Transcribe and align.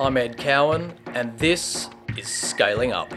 I'm 0.00 0.16
Ed 0.16 0.38
Cowan, 0.38 0.94
and 1.08 1.38
this 1.38 1.90
is 2.16 2.26
Scaling 2.26 2.90
Up. 2.90 3.12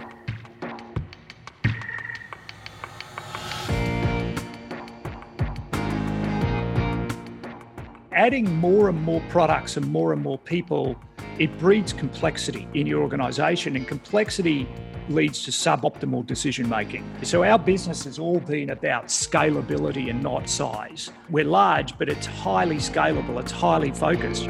Adding 8.12 8.54
more 8.58 8.90
and 8.90 9.02
more 9.02 9.22
products 9.30 9.78
and 9.78 9.90
more 9.94 10.12
and 10.12 10.22
more 10.22 10.38
people, 10.38 10.98
it 11.40 11.58
breeds 11.58 11.94
complexity 11.94 12.68
in 12.74 12.86
your 12.86 13.02
organization, 13.02 13.78
and 13.78 13.88
complexity 13.88 14.68
leads 15.08 15.46
to 15.46 15.52
suboptimal 15.52 16.26
decision 16.26 16.68
making. 16.68 17.10
So, 17.24 17.46
our 17.46 17.60
business 17.60 18.04
has 18.04 18.20
all 18.20 18.42
been 18.42 18.72
about 18.72 19.08
scalability 19.08 20.10
and 20.10 20.22
not 20.22 20.50
size. 20.50 21.12
We're 21.30 21.46
large, 21.46 21.98
but 21.98 22.10
it's 22.10 22.26
highly 22.26 22.78
scalable, 22.78 23.40
it's 23.40 23.54
highly 23.54 23.92
focused. 23.92 24.50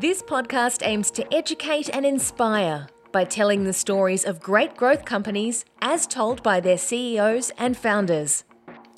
This 0.00 0.22
podcast 0.22 0.80
aims 0.82 1.10
to 1.10 1.34
educate 1.34 1.90
and 1.90 2.06
inspire 2.06 2.88
by 3.12 3.24
telling 3.24 3.64
the 3.64 3.74
stories 3.74 4.24
of 4.24 4.40
great 4.40 4.74
growth 4.74 5.04
companies 5.04 5.66
as 5.82 6.06
told 6.06 6.42
by 6.42 6.58
their 6.58 6.78
CEOs 6.78 7.52
and 7.58 7.76
founders. 7.76 8.44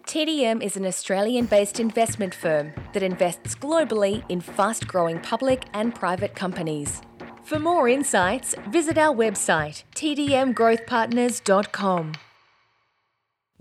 TDM 0.07 0.63
is 0.63 0.77
an 0.77 0.87
Australian 0.87 1.47
based 1.47 1.81
investment 1.81 2.33
firm 2.33 2.73
that 2.93 3.03
invests 3.03 3.57
globally 3.57 4.23
in 4.29 4.41
fast 4.41 4.87
growing 4.87 5.19
public 5.19 5.65
and 5.75 5.93
private 5.93 6.37
companies. 6.37 7.03
For 7.43 7.59
more 7.59 7.89
insights, 7.89 8.55
visit 8.69 8.97
our 8.97 9.13
website, 9.13 9.83
tdmgrowthpartners.com. 9.97 12.13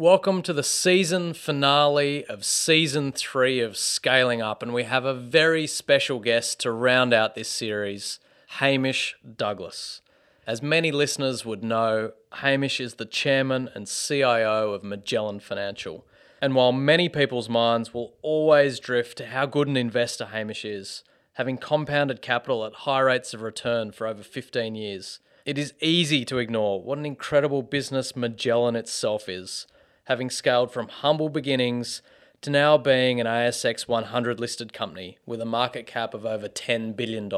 Welcome 0.01 0.41
to 0.43 0.53
the 0.53 0.63
season 0.63 1.35
finale 1.35 2.25
of 2.25 2.43
season 2.43 3.11
three 3.11 3.59
of 3.59 3.77
Scaling 3.77 4.41
Up, 4.41 4.63
and 4.63 4.73
we 4.73 4.85
have 4.85 5.05
a 5.05 5.13
very 5.13 5.67
special 5.67 6.19
guest 6.19 6.59
to 6.61 6.71
round 6.71 7.13
out 7.13 7.35
this 7.35 7.47
series 7.47 8.17
Hamish 8.57 9.15
Douglas. 9.37 10.01
As 10.47 10.59
many 10.59 10.91
listeners 10.91 11.45
would 11.45 11.63
know, 11.63 12.13
Hamish 12.31 12.79
is 12.79 12.95
the 12.95 13.05
chairman 13.05 13.69
and 13.75 13.85
CIO 13.85 14.71
of 14.71 14.83
Magellan 14.83 15.39
Financial. 15.39 16.03
And 16.41 16.55
while 16.55 16.71
many 16.71 17.07
people's 17.07 17.47
minds 17.47 17.93
will 17.93 18.15
always 18.23 18.79
drift 18.79 19.19
to 19.19 19.27
how 19.27 19.45
good 19.45 19.67
an 19.67 19.77
investor 19.77 20.25
Hamish 20.25 20.65
is, 20.65 21.03
having 21.33 21.59
compounded 21.59 22.23
capital 22.23 22.65
at 22.65 22.73
high 22.73 23.01
rates 23.01 23.35
of 23.35 23.43
return 23.43 23.91
for 23.91 24.07
over 24.07 24.23
15 24.23 24.73
years, 24.73 25.19
it 25.45 25.59
is 25.59 25.75
easy 25.79 26.25
to 26.25 26.39
ignore 26.39 26.81
what 26.81 26.97
an 26.97 27.05
incredible 27.05 27.61
business 27.61 28.15
Magellan 28.15 28.75
itself 28.75 29.29
is, 29.29 29.67
having 30.05 30.29
scaled 30.29 30.71
from 30.71 30.87
humble 30.87 31.29
beginnings 31.29 32.01
to 32.41 32.49
now 32.49 32.77
being 32.77 33.21
an 33.21 33.27
ASX 33.27 33.87
100 33.87 34.39
listed 34.39 34.73
company 34.73 35.17
with 35.25 35.41
a 35.41 35.45
market 35.45 35.85
cap 35.85 36.13
of 36.13 36.25
over 36.25 36.47
$10 36.47 36.95
billion. 36.95 37.29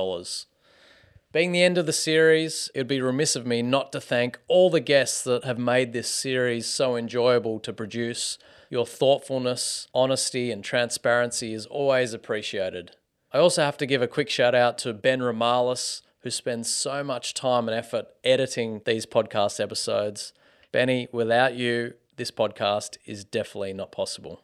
Being 1.34 1.52
the 1.52 1.64
end 1.64 1.78
of 1.78 1.88
the 1.88 1.94
series, 1.94 2.70
it 2.76 2.82
would 2.82 2.88
be 2.88 3.02
remiss 3.02 3.36
of 3.36 3.46
me 3.46 3.62
not 3.62 3.92
to 3.92 4.00
thank 4.00 4.40
all 4.48 4.70
the 4.70 4.80
guests 4.80 5.24
that 5.24 5.44
have 5.44 5.58
made 5.58 5.92
this 5.92 6.08
series 6.08 6.68
so 6.68 6.96
enjoyable 6.96 7.60
to 7.62 7.74
produce. 7.74 8.38
Your 8.70 8.86
thoughtfulness, 8.86 9.88
honesty, 9.94 10.52
and 10.52 10.64
transparency 10.64 11.54
is 11.54 11.66
always 11.66 12.14
appreciated. 12.14 12.96
I 13.32 13.40
also 13.40 13.64
have 13.64 13.78
to 13.78 13.88
give 13.88 14.04
a 14.04 14.08
quick 14.08 14.30
shout 14.30 14.54
out 14.54 14.78
to 14.80 14.94
Ben 14.94 15.22
Ramalis, 15.22 16.04
who 16.20 16.30
spends 16.30 16.74
so 16.74 17.04
much 17.04 17.34
time 17.34 17.68
and 17.68 17.76
effort 17.76 18.06
editing 18.24 18.82
these 18.86 19.08
podcast 19.08 19.60
episodes. 19.60 20.34
Benny, 20.72 21.08
without 21.12 21.56
you, 21.56 21.96
this 22.16 22.32
podcast 22.32 22.98
is 23.06 23.24
definitely 23.24 23.74
not 23.74 23.92
possible. 23.92 24.42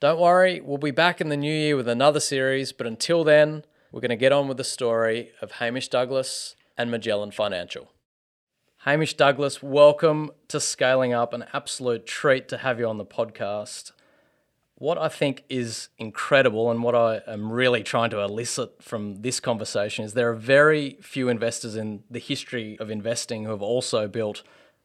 Don't 0.00 0.20
worry, 0.20 0.60
we'll 0.60 0.78
be 0.78 0.90
back 0.90 1.20
in 1.20 1.28
the 1.28 1.36
new 1.36 1.52
year 1.52 1.76
with 1.76 1.88
another 1.88 2.20
series, 2.20 2.72
but 2.72 2.86
until 2.86 3.24
then, 3.24 3.64
we're 3.90 4.00
going 4.00 4.10
to 4.10 4.16
get 4.16 4.32
on 4.32 4.48
with 4.48 4.56
the 4.56 4.64
story 4.64 5.30
of 5.40 5.52
Hamish 5.52 5.88
Douglas 5.88 6.56
and 6.76 6.90
Magellan 6.90 7.30
Financial. 7.30 7.90
Hamish 8.78 9.14
Douglas, 9.14 9.62
welcome 9.62 10.32
to 10.48 10.58
Scaling 10.58 11.12
Up. 11.12 11.32
An 11.32 11.44
absolute 11.52 12.04
treat 12.04 12.48
to 12.48 12.58
have 12.58 12.80
you 12.80 12.88
on 12.88 12.98
the 12.98 13.06
podcast. 13.06 13.92
What 14.74 14.98
I 14.98 15.08
think 15.08 15.44
is 15.48 15.88
incredible 15.98 16.68
and 16.68 16.82
what 16.82 16.96
I 16.96 17.20
am 17.28 17.52
really 17.52 17.84
trying 17.84 18.10
to 18.10 18.20
elicit 18.20 18.82
from 18.82 19.22
this 19.22 19.38
conversation 19.38 20.04
is 20.04 20.14
there 20.14 20.30
are 20.30 20.34
very 20.34 20.98
few 21.00 21.28
investors 21.28 21.76
in 21.76 22.02
the 22.10 22.18
history 22.18 22.76
of 22.80 22.90
investing 22.90 23.44
who 23.44 23.50
have 23.50 23.62
also 23.62 24.08
built 24.08 24.42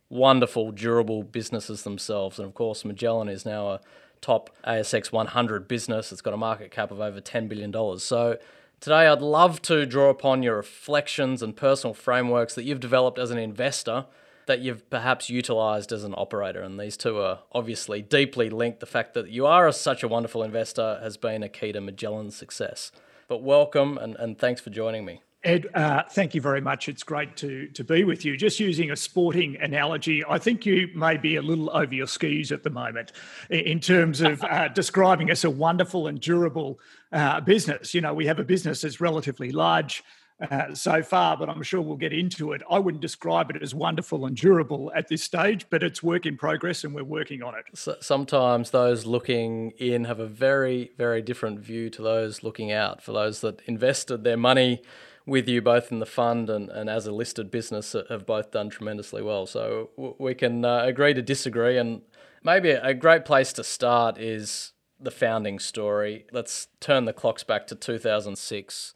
wonderful, 0.10 0.72
durable 0.72 1.24
businesses 1.24 1.84
themselves. 1.84 2.40
And 2.40 2.48
of 2.48 2.54
course, 2.54 2.86
Magellan 2.86 3.30
is 3.30 3.46
now 3.46 3.70
a 3.70 3.80
top 4.22 4.56
ASX 4.66 5.12
100 5.12 5.68
business. 5.68 6.12
It's 6.12 6.22
got 6.22 6.34
a 6.34 6.38
market 6.38 6.72
cap 6.72 6.92
of 6.92 7.00
over 7.00 7.22
$10 7.22 7.48
billion. 7.48 8.00
So 8.00 8.38
Today, 8.80 9.08
I'd 9.08 9.24
love 9.24 9.64
to 9.64 9.88
draw 9.88 10.12
upon 10.12 10.44
your 10.44 10.56
reflections 10.56 11.42
and 11.42 11.56
personal 11.56 11.96
frameworks 11.96 12.54
that 12.54 12.64
you've 12.64 12.80
developed 12.80 13.18
as 13.18 13.32
an 13.32 13.40
investor 13.40 14.06
that 14.46 14.60
you've 14.60 14.88
perhaps 14.92 15.32
utilized 15.32 15.92
as 15.92 16.04
an 16.04 16.14
operator. 16.16 16.62
And 16.62 16.80
these 16.80 16.96
two 16.96 17.20
are 17.20 17.40
obviously 17.52 18.04
deeply 18.04 18.52
linked. 18.52 18.80
The 18.80 18.86
fact 18.86 19.16
that 19.16 19.30
you 19.30 19.48
are 19.48 19.68
a, 19.68 19.74
such 19.74 20.04
a 20.04 20.08
wonderful 20.08 20.44
investor 20.44 21.00
has 21.02 21.18
been 21.18 21.42
a 21.42 21.50
key 21.50 21.72
to 21.72 21.82
Magellan's 21.82 22.36
success. 22.36 22.92
But 23.28 23.42
welcome 23.42 23.98
and, 23.98 24.16
and 24.18 24.38
thanks 24.38 24.62
for 24.62 24.70
joining 24.70 25.06
me. 25.06 25.22
Ed, 25.44 25.68
uh, 25.76 26.04
thank 26.12 26.34
you 26.34 26.42
very 26.42 26.62
much. 26.62 26.90
It's 26.90 27.04
great 27.04 27.38
to 27.38 27.68
to 27.68 27.84
be 27.84 28.04
with 28.04 28.26
you. 28.26 28.36
Just 28.36 28.60
using 28.60 28.90
a 28.90 28.96
sporting 28.96 29.56
analogy, 29.58 30.24
I 30.28 30.40
think 30.40 30.66
you 30.66 30.90
may 30.96 31.16
be 31.16 31.36
a 31.36 31.42
little 31.42 31.70
over 31.76 31.94
your 31.94 32.08
skis 32.08 32.52
at 32.52 32.64
the 32.64 32.72
moment 32.72 33.12
in 33.52 33.80
terms 33.80 34.22
of 34.22 34.44
uh, 34.44 34.68
describing 34.76 35.30
us 35.30 35.44
a 35.44 35.50
wonderful 35.50 36.08
and 36.08 36.20
durable 36.20 36.80
uh, 37.12 37.40
business. 37.42 37.94
You 37.94 38.02
know, 38.02 38.16
we 38.16 38.26
have 38.26 38.40
a 38.40 38.44
business 38.44 38.82
that's 38.82 39.00
relatively 39.00 39.52
large. 39.52 40.04
Uh, 40.40 40.72
so 40.72 41.02
far, 41.02 41.36
but 41.36 41.50
I'm 41.50 41.64
sure 41.64 41.82
we'll 41.82 41.98
get 41.98 42.14
into 42.14 42.52
it. 42.52 42.62
I 42.70 42.78
wouldn't 42.78 43.02
describe 43.02 43.50
it 43.50 43.60
as 43.64 43.74
wonderful 43.74 44.28
and 44.28 44.38
durable 44.38 44.92
at 44.96 45.08
this 45.08 45.24
stage, 45.24 45.66
but 45.72 45.82
it's 45.82 46.04
work 46.04 46.28
in 46.28 46.38
progress 46.38 46.84
and 46.84 46.94
we're 46.94 47.04
working 47.04 47.42
on 47.42 47.56
it. 47.56 47.66
So 47.74 47.96
sometimes 48.02 48.70
those 48.70 49.08
looking 49.08 49.72
in 49.80 50.04
have 50.04 50.20
a 50.20 50.28
very, 50.28 50.92
very 50.96 51.24
different 51.24 51.60
view 51.62 51.90
to 51.90 52.04
those 52.04 52.44
looking 52.44 52.72
out. 52.72 53.02
For 53.02 53.14
those 53.14 53.42
that 53.42 53.62
invested 53.66 54.24
their 54.24 54.38
money 54.38 54.84
with 55.28 55.48
you 55.48 55.62
both 55.62 55.92
in 55.92 56.00
the 56.00 56.06
fund 56.06 56.50
and, 56.50 56.70
and 56.70 56.90
as 56.90 57.06
a 57.06 57.12
listed 57.12 57.52
business 57.52 57.94
have 58.10 58.26
both 58.26 58.52
done 58.52 58.70
tremendously 58.70 59.22
well. 59.22 59.46
So 59.46 59.90
we 60.18 60.34
can 60.34 60.64
uh, 60.64 60.84
agree 60.86 61.14
to 61.14 61.22
disagree. 61.22 61.78
And 61.78 62.02
maybe 62.44 62.70
a 62.72 62.94
great 62.94 63.26
place 63.26 63.52
to 63.54 63.64
start 63.64 64.18
is 64.18 64.72
the 65.00 65.12
founding 65.12 65.60
story. 65.60 66.26
Let's 66.32 66.68
turn 66.80 67.06
the 67.06 67.14
clocks 67.14 67.44
back 67.44 67.68
to 67.68 67.76
2006. 67.76 68.94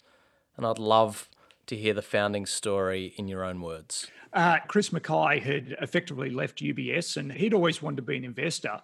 And 0.55 0.65
I'd 0.65 0.79
love 0.79 1.29
to 1.67 1.75
hear 1.75 1.93
the 1.93 2.01
founding 2.01 2.45
story 2.45 3.13
in 3.17 3.27
your 3.27 3.43
own 3.43 3.61
words. 3.61 4.07
Uh, 4.33 4.59
Chris 4.67 4.93
Mackay 4.93 5.41
had 5.41 5.75
effectively 5.81 6.29
left 6.29 6.59
UBS 6.59 7.17
and 7.17 7.33
he'd 7.33 7.53
always 7.53 7.81
wanted 7.81 7.97
to 7.97 8.01
be 8.03 8.15
an 8.15 8.23
investor 8.23 8.81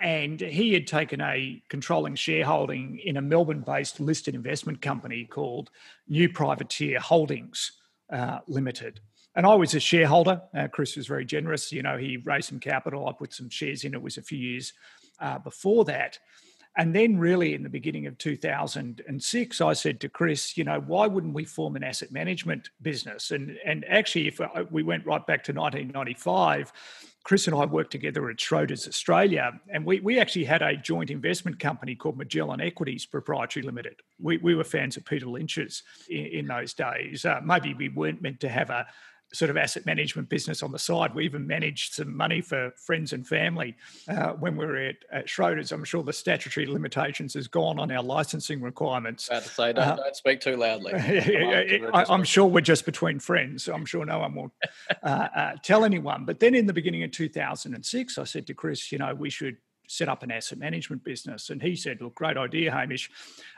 and 0.00 0.40
he 0.40 0.74
had 0.74 0.86
taken 0.86 1.20
a 1.20 1.62
controlling 1.68 2.14
shareholding 2.14 3.00
in 3.04 3.16
a 3.16 3.22
Melbourne 3.22 3.62
based 3.62 3.98
listed 4.00 4.34
investment 4.34 4.82
company 4.82 5.24
called 5.24 5.70
New 6.08 6.28
Privateer 6.28 7.00
Holdings 7.00 7.72
uh, 8.10 8.40
Limited. 8.46 9.00
And 9.34 9.46
I 9.46 9.54
was 9.54 9.74
a 9.74 9.80
shareholder. 9.80 10.42
Uh, 10.54 10.68
Chris 10.68 10.96
was 10.96 11.06
very 11.06 11.24
generous. 11.24 11.72
You 11.72 11.82
know, 11.82 11.98
he 11.98 12.16
raised 12.18 12.48
some 12.48 12.60
capital. 12.60 13.08
I 13.08 13.12
put 13.12 13.32
some 13.32 13.50
shares 13.50 13.84
in. 13.84 13.94
It 13.94 14.00
was 14.00 14.16
a 14.16 14.22
few 14.22 14.38
years 14.38 14.72
uh, 15.20 15.38
before 15.38 15.84
that. 15.86 16.18
And 16.78 16.94
then, 16.94 17.18
really, 17.18 17.54
in 17.54 17.62
the 17.62 17.70
beginning 17.70 18.06
of 18.06 18.18
2006, 18.18 19.60
I 19.62 19.72
said 19.72 19.98
to 20.00 20.10
Chris, 20.10 20.58
you 20.58 20.64
know, 20.64 20.78
why 20.80 21.06
wouldn't 21.06 21.32
we 21.32 21.44
form 21.44 21.74
an 21.74 21.82
asset 21.82 22.12
management 22.12 22.68
business? 22.82 23.30
And 23.30 23.56
and 23.64 23.84
actually, 23.88 24.28
if 24.28 24.40
uh, 24.40 24.64
we 24.70 24.82
went 24.82 25.06
right 25.06 25.26
back 25.26 25.42
to 25.44 25.52
1995, 25.52 26.72
Chris 27.26 27.48
and 27.48 27.56
I 27.56 27.64
worked 27.64 27.90
together 27.90 28.30
at 28.30 28.36
Schroders 28.36 28.86
Australia, 28.86 29.50
and 29.68 29.84
we, 29.84 29.98
we 29.98 30.20
actually 30.20 30.44
had 30.44 30.62
a 30.62 30.76
joint 30.76 31.10
investment 31.10 31.58
company 31.58 31.96
called 31.96 32.16
Magellan 32.16 32.60
Equities 32.60 33.04
Proprietary 33.04 33.66
Limited. 33.66 33.96
We, 34.20 34.36
we 34.36 34.54
were 34.54 34.62
fans 34.62 34.96
of 34.96 35.04
Peter 35.04 35.26
Lynch's 35.26 35.82
in, 36.08 36.26
in 36.26 36.46
those 36.46 36.72
days. 36.72 37.24
Uh, 37.24 37.40
maybe 37.44 37.74
we 37.74 37.88
weren't 37.88 38.22
meant 38.22 38.38
to 38.42 38.48
have 38.48 38.70
a, 38.70 38.86
sort 39.32 39.50
of 39.50 39.56
asset 39.56 39.84
management 39.86 40.28
business 40.28 40.62
on 40.62 40.72
the 40.72 40.78
side. 40.78 41.14
We 41.14 41.24
even 41.24 41.46
managed 41.46 41.94
some 41.94 42.16
money 42.16 42.40
for 42.40 42.72
friends 42.76 43.12
and 43.12 43.26
family 43.26 43.76
uh, 44.08 44.30
when 44.32 44.56
we 44.56 44.64
were 44.64 44.76
at, 44.76 44.96
at 45.10 45.26
Schroders. 45.26 45.72
I'm 45.72 45.84
sure 45.84 46.02
the 46.02 46.12
statutory 46.12 46.66
limitations 46.66 47.34
has 47.34 47.48
gone 47.48 47.78
on 47.78 47.90
our 47.90 48.02
licensing 48.02 48.60
requirements. 48.60 49.28
About 49.28 49.42
to 49.42 49.48
say, 49.48 49.72
don't, 49.72 49.84
uh, 49.84 49.96
don't 49.96 50.16
speak 50.16 50.40
too 50.40 50.56
loudly. 50.56 50.92
I, 50.94 52.04
am 52.08 52.24
sure 52.24 52.46
we're 52.46 52.60
just 52.60 52.84
between 52.84 53.18
friends. 53.18 53.68
I'm 53.68 53.84
sure 53.84 54.04
no 54.04 54.20
one 54.20 54.34
will 54.34 54.52
uh, 55.02 55.06
uh, 55.06 55.52
tell 55.62 55.84
anyone. 55.84 56.24
But 56.24 56.40
then 56.40 56.54
in 56.54 56.66
the 56.66 56.72
beginning 56.72 57.02
of 57.02 57.10
2006, 57.10 58.18
I 58.18 58.24
said 58.24 58.46
to 58.46 58.54
Chris, 58.54 58.92
you 58.92 58.98
know, 58.98 59.14
we 59.14 59.30
should 59.30 59.56
set 59.88 60.08
up 60.08 60.22
an 60.22 60.30
asset 60.30 60.58
management 60.58 61.04
business. 61.04 61.50
And 61.50 61.62
he 61.62 61.76
said, 61.76 62.00
look, 62.00 62.14
great 62.14 62.36
idea, 62.36 62.72
Hamish. 62.72 63.10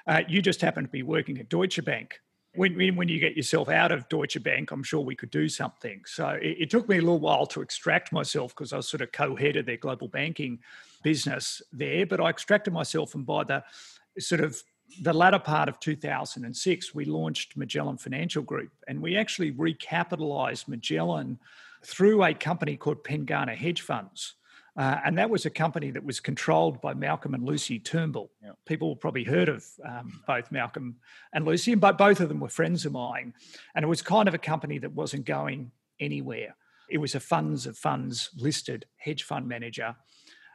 Uh, 0.06 0.22
you 0.28 0.42
just 0.42 0.60
happen 0.60 0.84
to 0.84 0.90
be 0.90 1.02
working 1.02 1.38
at 1.38 1.48
Deutsche 1.48 1.82
Bank 1.84 2.20
when, 2.58 2.96
when 2.96 3.08
you 3.08 3.20
get 3.20 3.36
yourself 3.36 3.68
out 3.68 3.92
of 3.92 4.08
Deutsche 4.08 4.42
Bank, 4.42 4.70
I'm 4.70 4.82
sure 4.82 5.00
we 5.00 5.14
could 5.14 5.30
do 5.30 5.48
something. 5.48 6.02
So 6.06 6.28
it, 6.28 6.56
it 6.60 6.70
took 6.70 6.88
me 6.88 6.98
a 6.98 7.00
little 7.00 7.20
while 7.20 7.46
to 7.46 7.62
extract 7.62 8.12
myself 8.12 8.54
because 8.54 8.72
I 8.72 8.76
was 8.76 8.88
sort 8.88 9.00
of 9.00 9.12
co-head 9.12 9.56
of 9.56 9.66
their 9.66 9.76
global 9.76 10.08
banking 10.08 10.58
business 11.02 11.62
there, 11.72 12.04
but 12.04 12.20
I 12.20 12.28
extracted 12.28 12.72
myself 12.72 13.14
and 13.14 13.24
by 13.24 13.44
the 13.44 13.64
sort 14.18 14.40
of 14.40 14.62
the 15.02 15.12
latter 15.12 15.38
part 15.38 15.68
of 15.68 15.78
2006, 15.80 16.94
we 16.94 17.04
launched 17.04 17.56
Magellan 17.56 17.98
Financial 17.98 18.42
Group 18.42 18.72
and 18.88 19.00
we 19.00 19.16
actually 19.16 19.52
recapitalized 19.52 20.66
Magellan 20.66 21.38
through 21.84 22.24
a 22.24 22.34
company 22.34 22.76
called 22.76 23.04
Pengana 23.04 23.54
Hedge 23.54 23.82
Funds. 23.82 24.34
Uh, 24.78 25.00
and 25.04 25.18
that 25.18 25.28
was 25.28 25.44
a 25.44 25.50
company 25.50 25.90
that 25.90 26.04
was 26.04 26.20
controlled 26.20 26.80
by 26.80 26.94
Malcolm 26.94 27.34
and 27.34 27.44
Lucy 27.44 27.80
Turnbull. 27.80 28.30
Yeah. 28.40 28.52
People 28.64 28.94
probably 28.94 29.24
heard 29.24 29.48
of 29.48 29.66
um, 29.84 30.22
both 30.24 30.52
Malcolm 30.52 30.98
and 31.32 31.44
Lucy, 31.44 31.74
but 31.74 31.98
both 31.98 32.20
of 32.20 32.28
them 32.28 32.38
were 32.38 32.48
friends 32.48 32.86
of 32.86 32.92
mine. 32.92 33.34
And 33.74 33.82
it 33.82 33.88
was 33.88 34.02
kind 34.02 34.28
of 34.28 34.34
a 34.34 34.38
company 34.38 34.78
that 34.78 34.92
wasn't 34.92 35.26
going 35.26 35.72
anywhere. 35.98 36.54
It 36.88 36.98
was 36.98 37.16
a 37.16 37.20
funds 37.20 37.66
of 37.66 37.76
funds 37.76 38.30
listed 38.36 38.86
hedge 38.98 39.24
fund 39.24 39.48
manager. 39.48 39.96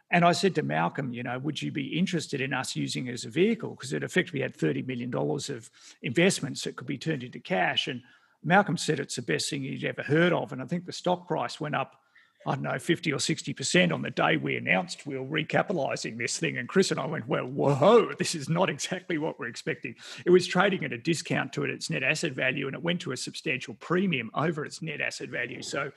And 0.09 0.23
I 0.23 0.31
said 0.31 0.55
to 0.55 0.63
Malcolm, 0.63 1.11
you 1.11 1.23
know, 1.23 1.37
would 1.39 1.61
you 1.61 1.73
be 1.73 1.99
interested 1.99 2.39
in 2.39 2.53
us 2.53 2.77
using 2.77 3.07
it 3.07 3.13
as 3.13 3.25
a 3.25 3.29
vehicle? 3.29 3.71
Because 3.71 3.91
it 3.91 4.03
effectively 4.03 4.39
had 4.39 4.55
$30 4.55 4.87
million 4.87 5.13
of 5.13 5.69
investments 6.01 6.63
that 6.63 6.77
could 6.77 6.87
be 6.87 6.97
turned 6.97 7.23
into 7.23 7.39
cash. 7.39 7.89
And 7.89 8.01
Malcolm 8.41 8.77
said 8.77 9.01
it's 9.01 9.17
the 9.17 9.21
best 9.21 9.49
thing 9.49 9.63
he'd 9.63 9.83
ever 9.83 10.03
heard 10.03 10.31
of. 10.31 10.53
And 10.53 10.61
I 10.61 10.65
think 10.65 10.85
the 10.85 10.93
stock 10.93 11.27
price 11.27 11.59
went 11.59 11.75
up 11.75 12.02
I 12.45 12.55
don't 12.55 12.63
know, 12.63 12.79
50 12.79 13.13
or 13.13 13.17
60% 13.17 13.93
on 13.93 14.01
the 14.01 14.09
day 14.09 14.37
we 14.37 14.57
announced 14.57 15.05
we 15.05 15.17
were 15.17 15.25
recapitalizing 15.25 16.17
this 16.17 16.37
thing. 16.37 16.57
And 16.57 16.67
Chris 16.67 16.91
and 16.91 16.99
I 16.99 17.05
went, 17.05 17.27
well, 17.27 17.45
whoa, 17.45 18.13
this 18.17 18.35
is 18.35 18.49
not 18.49 18.69
exactly 18.69 19.17
what 19.17 19.39
we're 19.39 19.47
expecting. 19.47 19.95
It 20.25 20.29
was 20.29 20.45
trading 20.45 20.83
at 20.83 20.91
a 20.91 20.97
discount 20.97 21.53
to 21.53 21.63
its 21.63 21.89
net 21.89 22.03
asset 22.03 22.33
value 22.33 22.67
and 22.67 22.75
it 22.75 22.83
went 22.83 23.01
to 23.01 23.11
a 23.11 23.17
substantial 23.17 23.75
premium 23.75 24.29
over 24.33 24.65
its 24.65 24.81
net 24.81 25.01
asset 25.01 25.29
value. 25.29 25.61
So 25.61 25.91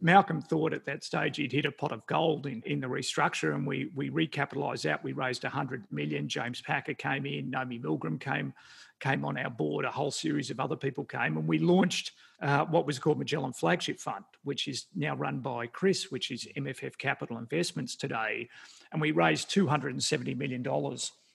Malcolm 0.00 0.42
thought 0.42 0.72
at 0.72 0.84
that 0.86 1.04
stage 1.04 1.36
he'd 1.36 1.52
hit 1.52 1.66
a 1.66 1.72
pot 1.72 1.92
of 1.92 2.04
gold 2.06 2.46
in, 2.46 2.62
in 2.66 2.80
the 2.80 2.88
restructure 2.88 3.54
and 3.54 3.66
we, 3.66 3.90
we 3.94 4.10
recapitalized 4.10 4.82
that. 4.82 5.04
We 5.04 5.12
raised 5.12 5.44
100 5.44 5.84
million. 5.90 6.28
James 6.28 6.60
Packer 6.60 6.94
came 6.94 7.26
in, 7.26 7.50
Naomi 7.50 7.78
Milgrom 7.78 8.20
came 8.20 8.54
came 9.02 9.24
on 9.24 9.36
our 9.36 9.50
board, 9.50 9.84
a 9.84 9.90
whole 9.90 10.12
series 10.12 10.50
of 10.50 10.60
other 10.60 10.76
people 10.76 11.04
came, 11.04 11.36
and 11.36 11.46
we 11.46 11.58
launched 11.58 12.12
uh, 12.40 12.64
what 12.66 12.86
was 12.86 12.98
called 12.98 13.18
Magellan 13.18 13.52
Flagship 13.52 13.98
Fund, 13.98 14.24
which 14.44 14.68
is 14.68 14.86
now 14.94 15.16
run 15.16 15.40
by 15.40 15.66
Chris, 15.66 16.10
which 16.10 16.30
is 16.30 16.46
MFF 16.56 16.96
Capital 16.98 17.36
Investments 17.36 17.96
today. 17.96 18.48
And 18.92 19.00
we 19.00 19.10
raised 19.10 19.50
$270 19.50 20.36
million. 20.36 20.64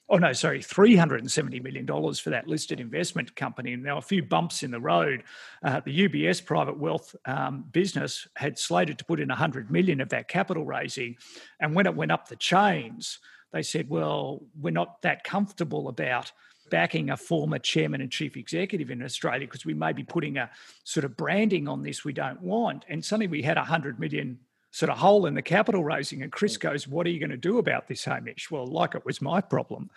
Oh, 0.10 0.18
no, 0.18 0.32
sorry, 0.32 0.60
$370 0.60 1.62
million 1.62 1.86
for 1.86 2.30
that 2.30 2.48
listed 2.48 2.80
investment 2.80 3.36
company. 3.36 3.74
And 3.74 3.84
now 3.84 3.98
a 3.98 4.02
few 4.02 4.24
bumps 4.24 4.64
in 4.64 4.72
the 4.72 4.80
road. 4.80 5.24
Uh, 5.62 5.82
the 5.82 6.08
UBS 6.08 6.44
private 6.44 6.78
wealth 6.78 7.14
um, 7.26 7.66
business 7.72 8.28
had 8.38 8.58
slated 8.58 8.98
to 9.00 9.06
put 9.06 9.20
in 9.20 9.28
100 9.28 9.70
million 9.70 10.00
of 10.00 10.10
that 10.10 10.30
capital 10.30 10.64
raising. 10.66 11.18
And 11.60 11.76
when 11.76 11.86
it 11.86 11.96
went 11.96 12.14
up 12.14 12.30
the 12.30 12.38
chains, 12.38 13.20
they 13.52 13.64
said, 13.64 13.90
well, 13.90 14.42
we're 14.60 14.72
not 14.72 15.02
that 15.02 15.26
comfortable 15.26 15.90
about 15.90 16.32
backing 16.70 17.10
a 17.10 17.18
former 17.18 17.60
chairman 17.60 18.02
and 18.02 18.12
chief 18.12 18.38
executive 18.38 18.90
in 18.90 19.04
Australia 19.04 19.48
because 19.48 19.66
we 19.66 19.74
may 19.74 19.94
be 19.94 20.04
putting 20.04 20.38
a 20.38 20.50
sort 20.84 21.04
of 21.04 21.18
branding 21.18 21.68
on 21.68 21.84
this 21.84 22.04
we 22.04 22.14
don't 22.14 22.42
want. 22.42 22.86
And 22.88 23.04
suddenly 23.04 23.28
we 23.28 23.42
had 23.42 23.58
a 23.58 23.64
hundred 23.64 24.00
million 24.00 24.40
sort 24.72 24.92
of 24.92 24.98
hole 24.98 25.26
in 25.26 25.34
the 25.34 25.42
capital 25.42 25.84
raising. 25.84 26.22
And 26.22 26.32
Chris 26.32 26.58
mm. 26.58 26.62
goes, 26.62 26.88
What 26.88 27.08
are 27.08 27.10
you 27.10 27.20
going 27.20 27.32
to 27.32 27.38
do 27.38 27.58
about 27.58 27.88
this, 27.88 28.06
Hamish? 28.06 28.52
Well, 28.52 28.68
like 28.68 28.96
it 28.96 29.06
was 29.06 29.22
my 29.22 29.42
problem. 29.42 29.90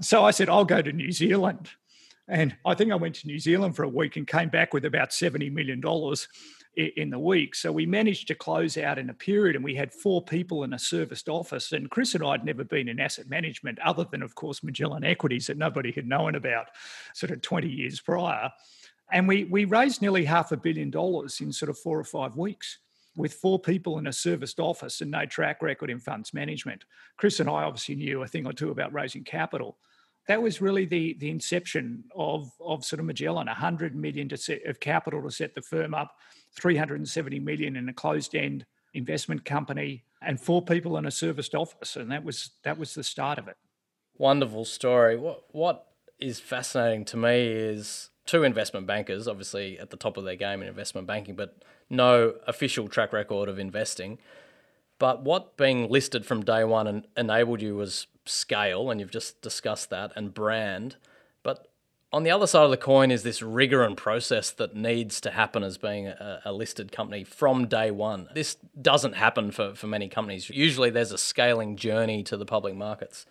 So 0.00 0.24
I 0.24 0.30
said, 0.30 0.48
I'll 0.48 0.64
go 0.64 0.82
to 0.82 0.92
New 0.92 1.12
Zealand. 1.12 1.70
And 2.28 2.56
I 2.64 2.74
think 2.74 2.92
I 2.92 2.96
went 2.96 3.14
to 3.16 3.26
New 3.26 3.38
Zealand 3.38 3.76
for 3.76 3.84
a 3.84 3.88
week 3.88 4.16
and 4.16 4.26
came 4.26 4.48
back 4.48 4.74
with 4.74 4.84
about 4.84 5.10
$70 5.10 5.52
million 5.52 5.80
in 6.76 7.10
the 7.10 7.18
week. 7.18 7.54
So 7.54 7.72
we 7.72 7.86
managed 7.86 8.28
to 8.28 8.34
close 8.34 8.76
out 8.76 8.98
in 8.98 9.08
a 9.08 9.14
period 9.14 9.56
and 9.56 9.64
we 9.64 9.74
had 9.74 9.92
four 9.92 10.22
people 10.22 10.62
in 10.62 10.74
a 10.74 10.78
serviced 10.78 11.28
office. 11.28 11.72
And 11.72 11.90
Chris 11.90 12.14
and 12.14 12.24
I 12.24 12.32
had 12.32 12.44
never 12.44 12.64
been 12.64 12.88
in 12.88 13.00
asset 13.00 13.28
management 13.28 13.78
other 13.80 14.04
than, 14.04 14.22
of 14.22 14.34
course, 14.34 14.62
Magellan 14.62 15.04
Equities 15.04 15.46
that 15.46 15.56
nobody 15.56 15.90
had 15.90 16.06
known 16.06 16.34
about 16.34 16.66
sort 17.14 17.32
of 17.32 17.40
20 17.40 17.68
years 17.68 18.00
prior. 18.00 18.50
And 19.10 19.26
we, 19.26 19.44
we 19.44 19.64
raised 19.64 20.02
nearly 20.02 20.24
half 20.24 20.52
a 20.52 20.56
billion 20.56 20.90
dollars 20.90 21.40
in 21.40 21.52
sort 21.52 21.70
of 21.70 21.78
four 21.78 21.98
or 21.98 22.04
five 22.04 22.36
weeks 22.36 22.78
with 23.16 23.32
four 23.32 23.58
people 23.58 23.98
in 23.98 24.06
a 24.06 24.12
serviced 24.12 24.60
office 24.60 25.00
and 25.00 25.10
no 25.10 25.24
track 25.24 25.62
record 25.62 25.88
in 25.88 25.98
funds 25.98 26.34
management. 26.34 26.84
Chris 27.16 27.40
and 27.40 27.48
I 27.48 27.62
obviously 27.62 27.94
knew 27.94 28.22
a 28.22 28.26
thing 28.26 28.46
or 28.46 28.52
two 28.52 28.70
about 28.70 28.92
raising 28.92 29.24
capital 29.24 29.78
that 30.26 30.42
was 30.42 30.60
really 30.60 30.84
the 30.84 31.16
the 31.18 31.30
inception 31.30 32.04
of 32.14 32.50
of 32.60 32.84
sort 32.84 33.00
of 33.00 33.06
Magellan, 33.06 33.46
100 33.46 33.94
million 33.94 34.34
set, 34.36 34.64
of 34.66 34.80
capital 34.80 35.22
to 35.22 35.30
set 35.30 35.54
the 35.54 35.62
firm 35.62 35.94
up, 35.94 36.16
370 36.56 37.38
million 37.40 37.76
in 37.76 37.88
a 37.88 37.92
closed 37.92 38.34
end 38.34 38.66
investment 38.94 39.44
company, 39.44 40.04
and 40.22 40.40
four 40.40 40.62
people 40.62 40.96
in 40.96 41.04
a 41.06 41.10
serviced 41.10 41.54
office, 41.54 41.96
and 41.96 42.10
that 42.10 42.24
was 42.24 42.50
that 42.62 42.78
was 42.78 42.94
the 42.94 43.04
start 43.04 43.38
of 43.38 43.48
it. 43.48 43.56
Wonderful 44.16 44.64
story. 44.64 45.16
What 45.16 45.44
what 45.52 45.86
is 46.18 46.40
fascinating 46.40 47.04
to 47.06 47.16
me 47.16 47.46
is 47.48 48.10
two 48.24 48.42
investment 48.42 48.86
bankers, 48.86 49.28
obviously 49.28 49.78
at 49.78 49.90
the 49.90 49.96
top 49.96 50.16
of 50.16 50.24
their 50.24 50.36
game 50.36 50.62
in 50.62 50.68
investment 50.68 51.06
banking, 51.06 51.34
but 51.34 51.62
no 51.90 52.34
official 52.46 52.88
track 52.88 53.12
record 53.12 53.48
of 53.48 53.58
investing. 53.58 54.18
But 54.98 55.22
what 55.22 55.56
being 55.56 55.90
listed 55.90 56.24
from 56.24 56.42
day 56.42 56.64
one 56.64 57.04
enabled 57.16 57.60
you 57.60 57.76
was 57.76 58.06
scale, 58.24 58.90
and 58.90 59.00
you've 59.00 59.10
just 59.10 59.42
discussed 59.42 59.90
that, 59.90 60.12
and 60.16 60.32
brand. 60.32 60.96
But 61.42 61.68
on 62.16 62.22
the 62.22 62.30
other 62.30 62.46
side 62.46 62.64
of 62.64 62.70
the 62.70 62.78
coin 62.78 63.10
is 63.10 63.22
this 63.24 63.42
rigor 63.42 63.82
and 63.82 63.94
process 63.94 64.50
that 64.50 64.74
needs 64.74 65.20
to 65.20 65.30
happen 65.30 65.62
as 65.62 65.76
being 65.76 66.06
a, 66.06 66.40
a, 66.46 66.52
listed 66.52 66.90
company 66.90 67.24
from 67.24 67.66
day 67.66 67.90
one. 67.90 68.26
This 68.32 68.56
doesn't 68.80 69.16
happen 69.16 69.50
for, 69.50 69.74
for 69.74 69.86
many 69.86 70.08
companies. 70.08 70.48
Usually 70.48 70.88
there's 70.88 71.12
a 71.12 71.18
scaling 71.18 71.76
journey 71.76 72.22
to 72.22 72.38
the 72.38 72.46
public 72.46 72.74
markets. 72.74 73.26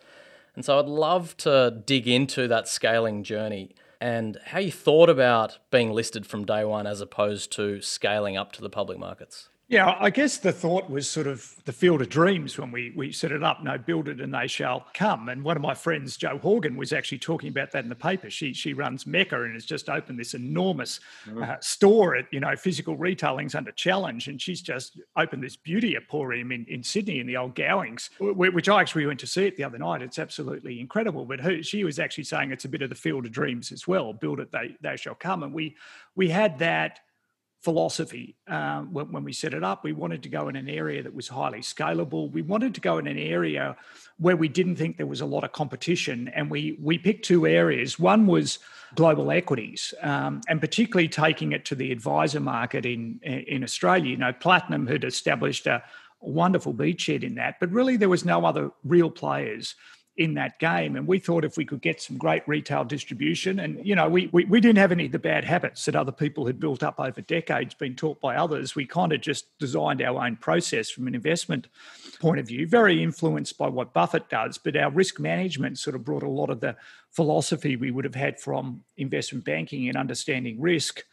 And 0.55 0.63
so 0.63 0.77
I'd 0.77 0.85
love 0.85 1.35
to 1.37 1.81
dig 1.83 2.07
into 2.07 2.47
that 2.47 2.67
scaling 2.67 3.23
journey 3.23 3.73
and 3.99 4.37
how 4.45 4.59
you 4.59 4.71
thought 4.71 5.09
about 5.09 5.57
being 5.71 5.91
listed 5.91 6.27
from 6.27 6.45
day 6.45 6.63
one 6.63 6.85
as 6.85 7.01
opposed 7.01 7.51
to 7.53 7.81
scaling 7.81 8.37
up 8.37 8.51
to 8.51 8.61
the 8.61 8.69
public 8.69 8.99
markets. 8.99 9.49
Yeah, 9.67 9.95
I 9.99 10.11
guess 10.11 10.37
the 10.37 10.51
thought 10.51 10.91
was 10.91 11.09
sort 11.09 11.25
of 11.25 11.55
the 11.65 11.73
field 11.73 11.99
of 12.03 12.09
dreams 12.09 12.55
when 12.55 12.71
we, 12.71 12.93
we 12.95 13.11
set 13.11 13.31
it 13.31 13.43
up. 13.43 13.63
No, 13.63 13.79
build 13.79 14.07
it 14.07 14.21
and 14.21 14.31
they 14.31 14.45
shall 14.45 14.85
come. 14.93 15.27
And 15.27 15.43
one 15.43 15.55
of 15.55 15.63
my 15.63 15.73
friends, 15.73 16.17
Jo 16.17 16.37
Horgan, 16.37 16.77
was 16.77 16.93
actually 16.93 17.17
talking 17.17 17.49
about 17.49 17.71
that 17.71 17.83
in 17.83 17.89
the 17.89 17.95
paper. 17.95 18.29
She 18.29 18.53
she 18.53 18.73
runs 18.73 19.07
Mecca 19.07 19.41
and 19.41 19.55
has 19.55 19.65
just 19.65 19.89
opened 19.89 20.19
this 20.19 20.35
enormous 20.35 20.99
mm. 21.27 21.43
uh, 21.43 21.59
store 21.61 22.15
at, 22.15 22.25
you 22.31 22.39
know, 22.39 22.55
physical 22.55 22.95
retailing's 22.95 23.55
under 23.55 23.71
challenge. 23.71 24.27
And 24.27 24.39
she's 24.39 24.61
just 24.61 24.99
opened 25.17 25.43
this 25.43 25.55
beauty 25.55 25.95
emporium 25.95 26.51
in, 26.51 26.65
in 26.69 26.83
Sydney 26.83 27.19
in 27.19 27.25
the 27.25 27.37
old 27.37 27.55
Gowings, 27.55 28.11
which 28.19 28.69
I 28.69 28.81
actually 28.81 29.07
went 29.07 29.19
to 29.21 29.27
see 29.27 29.47
it 29.47 29.57
the 29.57 29.63
other 29.63 29.79
night. 29.79 30.03
It's 30.03 30.19
absolutely 30.19 30.79
incredible. 30.79 31.25
But 31.25 31.39
her, 31.39 31.63
she 31.63 31.83
was 31.83 31.97
actually 31.97 32.25
saying 32.25 32.51
it's 32.51 32.65
a 32.65 32.69
bit 32.69 32.83
of 32.83 32.89
the 32.89 32.95
field 32.95 33.25
of 33.25 33.31
dreams 33.31 33.71
as 33.71 33.87
well. 33.87 34.13
Build 34.13 34.39
it, 34.39 34.51
they, 34.51 34.75
they 34.81 34.95
shall 34.95 35.15
come. 35.15 35.41
And 35.41 35.51
we 35.51 35.75
we 36.15 36.29
had 36.29 36.59
that 36.59 36.99
philosophy 37.65 38.35
um, 38.47 38.93
when, 38.93 39.11
when, 39.11 39.23
we 39.23 39.33
set 39.33 39.53
it 39.55 39.63
up. 39.63 39.83
We 39.83 39.91
wanted 39.91 40.21
to 40.23 40.29
go 40.29 40.47
in 40.49 40.55
an 40.55 40.69
area 40.69 41.01
that 41.01 41.13
was 41.13 41.27
highly 41.27 41.61
scalable. 41.61 42.31
We 42.31 42.43
wanted 42.43 42.75
to 42.75 42.81
go 42.81 42.99
in 42.99 43.07
an 43.07 43.17
area 43.17 43.75
where 44.19 44.37
we 44.37 44.47
didn't 44.47 44.75
think 44.75 44.97
there 44.97 45.07
was 45.07 45.21
a 45.21 45.25
lot 45.25 45.43
of 45.43 45.51
competition, 45.51 46.29
and 46.35 46.49
we 46.49 46.77
we 46.79 46.99
picked 46.99 47.25
two 47.25 47.47
areas. 47.47 47.99
One 47.99 48.27
was 48.27 48.59
global 48.93 49.31
equities, 49.31 49.95
um, 50.03 50.41
and 50.47 50.61
particularly 50.61 51.09
taking 51.09 51.51
it 51.53 51.65
to 51.65 51.75
the 51.75 51.91
advisor 51.91 52.39
market 52.39 52.85
in 52.85 53.19
in 53.23 53.63
Australia. 53.63 54.11
You 54.11 54.17
know, 54.17 54.31
Platinum 54.31 54.85
had 54.85 55.03
established 55.03 55.65
a 55.65 55.83
wonderful 56.21 56.73
beachhead 56.73 57.23
in 57.23 57.35
that, 57.35 57.55
but 57.59 57.71
really 57.71 57.97
there 57.97 58.09
was 58.09 58.23
no 58.23 58.45
other 58.45 58.71
real 58.83 59.09
players 59.09 59.75
in 60.17 60.35
that 60.35 60.59
game. 60.59 60.95
And 60.95 61.07
we 61.07 61.19
thought 61.19 61.43
if 61.43 61.57
we 61.57 61.65
could 61.65 61.81
get 61.81 62.01
some 62.01 62.17
great 62.17 62.47
retail 62.47 62.85
distribution, 62.85 63.59
and 63.59 63.85
you 63.85 63.95
know, 63.95 64.07
we, 64.07 64.29
we, 64.31 64.45
we 64.45 64.61
didn't 64.61 64.77
have 64.77 64.91
any 64.91 65.07
of 65.07 65.11
the 65.11 65.19
bad 65.19 65.43
habits 65.43 65.83
that 65.85 65.95
other 65.95 66.11
people 66.11 66.45
had 66.45 66.59
built 66.59 66.83
up 66.83 66.99
over 66.99 67.19
decades, 67.21 67.73
been 67.73 67.95
taught 67.95 68.21
by 68.21 68.35
others. 68.35 68.75
We 68.75 68.85
kind 68.85 69.11
of 69.11 69.19
just 69.19 69.45
designed 69.59 70.01
our 70.01 70.25
own 70.25 70.37
process 70.37 70.89
from 70.89 71.07
an 71.07 71.15
investment 71.15 71.67
point 72.21 72.39
of 72.39 72.47
view, 72.47 72.65
very 72.65 73.03
influenced 73.03 73.57
by 73.57 73.67
what 73.67 73.93
Buffett 73.93 74.29
does. 74.29 74.57
But 74.57 74.77
our 74.77 74.89
risk 74.89 75.19
management 75.19 75.79
sort 75.79 75.95
of 75.95 76.05
brought 76.05 76.23
a 76.23 76.29
lot 76.29 76.49
of 76.49 76.61
the 76.61 76.77
philosophy 77.11 77.75
we 77.75 77.91
would 77.91 78.05
have 78.05 78.15
had 78.15 78.39
from 78.39 78.83
investment 78.95 79.43
banking 79.43 79.89
and 79.89 79.97
understanding 79.97 80.61
risk. 80.61 81.03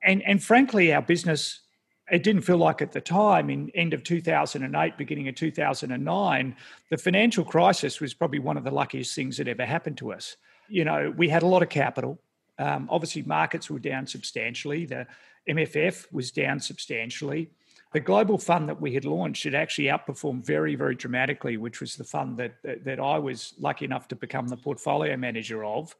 And, 0.00 0.22
and 0.22 0.42
frankly, 0.42 0.92
our 0.92 1.02
business 1.02 1.60
it 2.10 2.22
didn't 2.22 2.42
feel 2.42 2.58
like 2.58 2.82
at 2.82 2.92
the 2.92 3.00
time 3.00 3.48
in 3.48 3.70
end 3.74 3.94
of 3.94 4.02
2008 4.02 4.98
beginning 4.98 5.28
of 5.28 5.34
2009 5.34 6.56
the 6.90 6.98
financial 6.98 7.44
crisis 7.44 8.00
was 8.00 8.14
probably 8.14 8.38
one 8.38 8.56
of 8.56 8.64
the 8.64 8.70
luckiest 8.70 9.14
things 9.14 9.36
that 9.36 9.48
ever 9.48 9.64
happened 9.64 9.96
to 9.98 10.12
us. 10.12 10.36
You 10.68 10.84
know 10.84 11.12
we 11.16 11.28
had 11.28 11.42
a 11.42 11.46
lot 11.46 11.62
of 11.62 11.68
capital. 11.68 12.18
Um, 12.58 12.88
obviously 12.90 13.22
markets 13.22 13.70
were 13.70 13.78
down 13.78 14.06
substantially. 14.06 14.86
The 14.86 15.06
mff 15.48 16.12
was 16.12 16.30
down 16.30 16.60
substantially. 16.60 17.50
The 17.92 18.00
global 18.00 18.38
fund 18.38 18.68
that 18.68 18.80
we 18.80 18.92
had 18.92 19.04
launched 19.04 19.44
had 19.44 19.54
actually 19.54 19.86
outperformed 19.88 20.44
very 20.44 20.74
very 20.74 20.94
dramatically 20.94 21.56
which 21.56 21.80
was 21.80 21.96
the 21.96 22.04
fund 22.04 22.36
that, 22.38 22.54
that, 22.62 22.84
that 22.84 23.00
i 23.00 23.18
was 23.18 23.54
lucky 23.58 23.84
enough 23.84 24.08
to 24.08 24.16
become 24.16 24.48
the 24.48 24.56
portfolio 24.56 25.16
manager 25.16 25.64
of. 25.64 25.94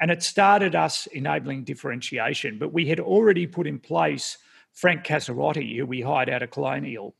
And 0.00 0.10
it 0.10 0.22
started 0.22 0.74
us 0.74 1.06
enabling 1.08 1.64
differentiation 1.64 2.58
but 2.58 2.72
we 2.72 2.86
had 2.86 3.00
already 3.00 3.46
put 3.46 3.66
in 3.66 3.78
place 3.78 4.38
Frank 4.72 5.04
Casarotti, 5.04 5.76
who 5.76 5.86
we 5.86 6.00
hired 6.00 6.30
out 6.30 6.42
of 6.42 6.50
Colonial, 6.50 7.14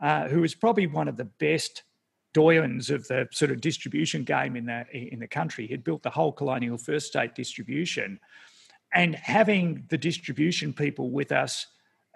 uh, 0.00 0.28
who 0.28 0.40
was 0.40 0.54
probably 0.54 0.86
one 0.86 1.08
of 1.08 1.16
the 1.16 1.24
best 1.24 1.82
doyens 2.34 2.90
of 2.90 3.08
the 3.08 3.26
sort 3.32 3.50
of 3.50 3.60
distribution 3.60 4.22
game 4.22 4.54
in 4.54 4.66
the 4.66 4.84
in 4.92 5.18
the 5.18 5.26
country. 5.26 5.66
He'd 5.66 5.84
built 5.84 6.02
the 6.02 6.10
whole 6.10 6.32
colonial 6.32 6.78
first 6.78 7.06
state 7.06 7.34
distribution, 7.34 8.20
and 8.92 9.14
having 9.14 9.84
the 9.88 9.98
distribution 9.98 10.72
people 10.72 11.10
with 11.10 11.32
us 11.32 11.66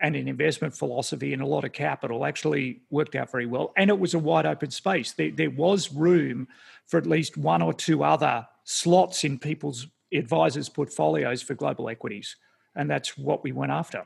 and 0.00 0.16
an 0.16 0.26
investment 0.26 0.76
philosophy 0.76 1.32
and 1.32 1.40
a 1.40 1.46
lot 1.46 1.64
of 1.64 1.72
capital 1.72 2.24
actually 2.24 2.82
worked 2.90 3.14
out 3.14 3.30
very 3.30 3.46
well. 3.46 3.72
And 3.76 3.88
it 3.88 3.98
was 3.98 4.14
a 4.14 4.18
wide 4.18 4.46
open 4.46 4.70
space. 4.70 5.12
There, 5.12 5.30
there 5.30 5.50
was 5.50 5.92
room 5.92 6.48
for 6.86 6.98
at 6.98 7.06
least 7.06 7.36
one 7.36 7.62
or 7.62 7.72
two 7.72 8.02
other 8.02 8.46
slots 8.64 9.22
in 9.22 9.38
people's 9.38 9.86
advisors' 10.12 10.68
portfolios 10.68 11.40
for 11.40 11.54
global 11.54 11.88
equities. 11.88 12.36
And 12.74 12.90
that's 12.90 13.16
what 13.16 13.44
we 13.44 13.52
went 13.52 13.70
after. 13.70 14.04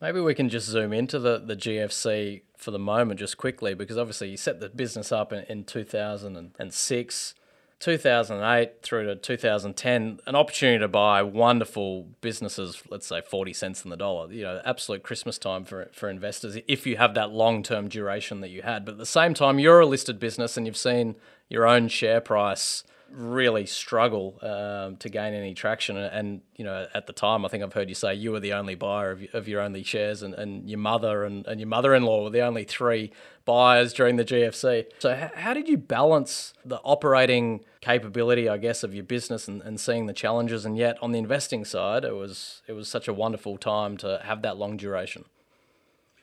Maybe 0.00 0.20
we 0.20 0.34
can 0.34 0.48
just 0.48 0.66
zoom 0.66 0.92
into 0.92 1.18
the, 1.18 1.38
the 1.38 1.56
GFC 1.56 2.42
for 2.56 2.70
the 2.70 2.78
moment, 2.78 3.20
just 3.20 3.36
quickly, 3.36 3.74
because 3.74 3.98
obviously 3.98 4.30
you 4.30 4.36
set 4.36 4.60
the 4.60 4.68
business 4.68 5.12
up 5.12 5.32
in, 5.32 5.44
in 5.44 5.64
2006. 5.64 7.34
2008 7.80 8.82
through 8.82 9.06
to 9.06 9.16
2010, 9.16 10.20
an 10.26 10.34
opportunity 10.34 10.78
to 10.78 10.86
buy 10.86 11.22
wonderful 11.22 12.06
businesses, 12.20 12.82
let's 12.90 13.06
say 13.06 13.22
40 13.22 13.54
cents 13.54 13.84
in 13.84 13.90
the 13.90 13.96
dollar, 13.96 14.30
you 14.30 14.42
know, 14.42 14.60
absolute 14.66 15.02
Christmas 15.02 15.38
time 15.38 15.64
for, 15.64 15.88
for 15.90 16.10
investors 16.10 16.58
if 16.68 16.86
you 16.86 16.98
have 16.98 17.14
that 17.14 17.30
long 17.30 17.62
term 17.62 17.88
duration 17.88 18.42
that 18.42 18.50
you 18.50 18.60
had. 18.60 18.84
But 18.84 18.92
at 18.92 18.98
the 18.98 19.06
same 19.06 19.32
time, 19.32 19.58
you're 19.58 19.80
a 19.80 19.86
listed 19.86 20.20
business 20.20 20.58
and 20.58 20.66
you've 20.66 20.76
seen 20.76 21.16
your 21.48 21.66
own 21.66 21.88
share 21.88 22.20
price 22.20 22.84
really 23.12 23.66
struggle 23.66 24.38
um, 24.42 24.96
to 24.96 25.08
gain 25.08 25.34
any 25.34 25.54
traction. 25.54 25.96
And, 25.96 26.12
and, 26.12 26.40
you 26.56 26.64
know, 26.64 26.86
at 26.94 27.06
the 27.06 27.12
time, 27.12 27.44
I 27.44 27.48
think 27.48 27.62
I've 27.62 27.72
heard 27.72 27.88
you 27.88 27.94
say 27.94 28.14
you 28.14 28.32
were 28.32 28.40
the 28.40 28.52
only 28.52 28.74
buyer 28.74 29.10
of, 29.10 29.22
of 29.32 29.48
your 29.48 29.60
only 29.60 29.82
shares, 29.82 30.22
and, 30.22 30.34
and 30.34 30.68
your 30.68 30.78
mother 30.78 31.24
and, 31.24 31.46
and 31.46 31.60
your 31.60 31.68
mother 31.68 31.94
in 31.94 32.04
law 32.04 32.24
were 32.24 32.30
the 32.30 32.40
only 32.40 32.64
three 32.64 33.12
buyers 33.44 33.92
during 33.92 34.16
the 34.16 34.24
GFC. 34.24 34.86
So, 34.98 35.12
h- 35.12 35.32
how 35.34 35.54
did 35.54 35.68
you 35.68 35.76
balance 35.76 36.54
the 36.64 36.78
operating 36.78 37.64
capability, 37.80 38.48
I 38.48 38.58
guess, 38.58 38.82
of 38.82 38.94
your 38.94 39.04
business 39.04 39.48
and, 39.48 39.62
and 39.62 39.80
seeing 39.80 40.06
the 40.06 40.12
challenges? 40.12 40.64
And 40.64 40.76
yet, 40.76 40.96
on 41.02 41.12
the 41.12 41.18
investing 41.18 41.64
side, 41.64 42.04
it 42.04 42.14
was 42.14 42.62
it 42.66 42.72
was 42.72 42.88
such 42.88 43.08
a 43.08 43.12
wonderful 43.12 43.56
time 43.56 43.96
to 43.98 44.20
have 44.24 44.42
that 44.42 44.56
long 44.56 44.76
duration. 44.76 45.24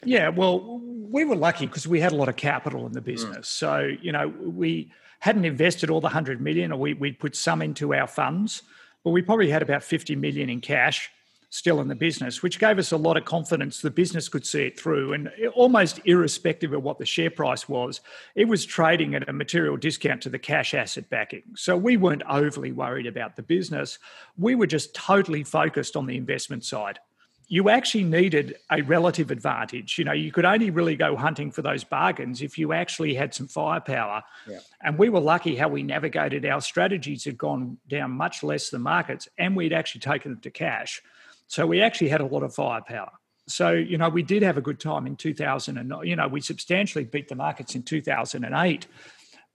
Yeah, 0.03 0.29
well, 0.29 0.79
we 1.09 1.25
were 1.25 1.35
lucky 1.35 1.65
because 1.65 1.87
we 1.87 1.99
had 1.99 2.11
a 2.11 2.15
lot 2.15 2.29
of 2.29 2.35
capital 2.35 2.85
in 2.85 2.93
the 2.93 3.01
business. 3.01 3.37
Mm. 3.37 3.45
So, 3.45 3.89
you 4.01 4.11
know, 4.11 4.27
we 4.27 4.91
hadn't 5.19 5.45
invested 5.45 5.89
all 5.89 6.01
the 6.01 6.05
100 6.05 6.41
million 6.41 6.71
or 6.71 6.79
we, 6.79 6.93
we'd 6.93 7.19
put 7.19 7.35
some 7.35 7.61
into 7.61 7.93
our 7.93 8.07
funds, 8.07 8.63
but 9.03 9.11
we 9.11 9.21
probably 9.21 9.49
had 9.49 9.61
about 9.61 9.83
50 9.83 10.15
million 10.15 10.49
in 10.49 10.61
cash 10.61 11.09
still 11.49 11.79
in 11.79 11.87
the 11.87 11.95
business, 11.95 12.43
which 12.43 12.59
gave 12.59 12.77
us 12.77 12.91
a 12.91 12.97
lot 12.97 13.15
of 13.15 13.23
confidence 13.23 13.81
the 13.81 13.89
business 13.89 14.27
could 14.27 14.45
see 14.45 14.63
it 14.63 14.79
through. 14.79 15.13
And 15.13 15.31
almost 15.53 16.01
irrespective 16.05 16.73
of 16.73 16.83
what 16.83 16.99
the 16.99 17.05
share 17.05 17.29
price 17.29 17.69
was, 17.69 18.01
it 18.35 18.45
was 18.45 18.65
trading 18.65 19.15
at 19.15 19.27
a 19.29 19.33
material 19.33 19.77
discount 19.77 20.21
to 20.23 20.29
the 20.29 20.39
cash 20.39 20.73
asset 20.73 21.09
backing. 21.09 21.43
So 21.55 21.77
we 21.77 21.95
weren't 21.95 22.23
overly 22.29 22.73
worried 22.73 23.07
about 23.07 23.35
the 23.35 23.43
business. 23.43 23.97
We 24.37 24.55
were 24.55 24.67
just 24.67 24.93
totally 24.93 25.43
focused 25.43 25.95
on 25.95 26.05
the 26.05 26.17
investment 26.17 26.65
side 26.65 26.99
you 27.49 27.69
actually 27.69 28.03
needed 28.03 28.57
a 28.69 28.81
relative 28.81 29.31
advantage. 29.31 29.97
You 29.97 30.03
know, 30.03 30.11
you 30.11 30.31
could 30.31 30.43
only 30.43 30.69
really 30.69 30.95
go 30.95 31.15
hunting 31.15 31.51
for 31.51 31.61
those 31.61 31.83
bargains 31.83 32.41
if 32.41 32.57
you 32.57 32.73
actually 32.73 33.13
had 33.13 33.33
some 33.33 33.47
firepower. 33.47 34.23
Yeah. 34.47 34.59
And 34.81 34.97
we 34.97 35.07
were 35.09 35.21
lucky 35.21 35.55
how 35.55 35.69
we 35.69 35.81
navigated 35.81 36.45
our 36.45 36.59
strategies 36.59 37.23
had 37.23 37.37
gone 37.37 37.77
down 37.87 38.11
much 38.11 38.43
less 38.43 38.69
than 38.69 38.81
markets, 38.81 39.29
and 39.37 39.55
we'd 39.55 39.71
actually 39.71 40.01
taken 40.01 40.33
them 40.33 40.41
to 40.41 40.51
cash. 40.51 41.01
So 41.47 41.65
we 41.65 41.81
actually 41.81 42.09
had 42.09 42.19
a 42.19 42.25
lot 42.25 42.43
of 42.43 42.53
firepower. 42.53 43.11
So, 43.47 43.71
you 43.71 43.97
know, 43.97 44.09
we 44.09 44.23
did 44.23 44.43
have 44.43 44.57
a 44.57 44.61
good 44.61 44.79
time 44.79 45.07
in 45.07 45.15
2000 45.15 45.77
and, 45.77 45.93
you 46.03 46.17
know, 46.17 46.27
we 46.27 46.41
substantially 46.41 47.05
beat 47.05 47.29
the 47.29 47.35
markets 47.35 47.75
in 47.75 47.83
2008. 47.83 48.87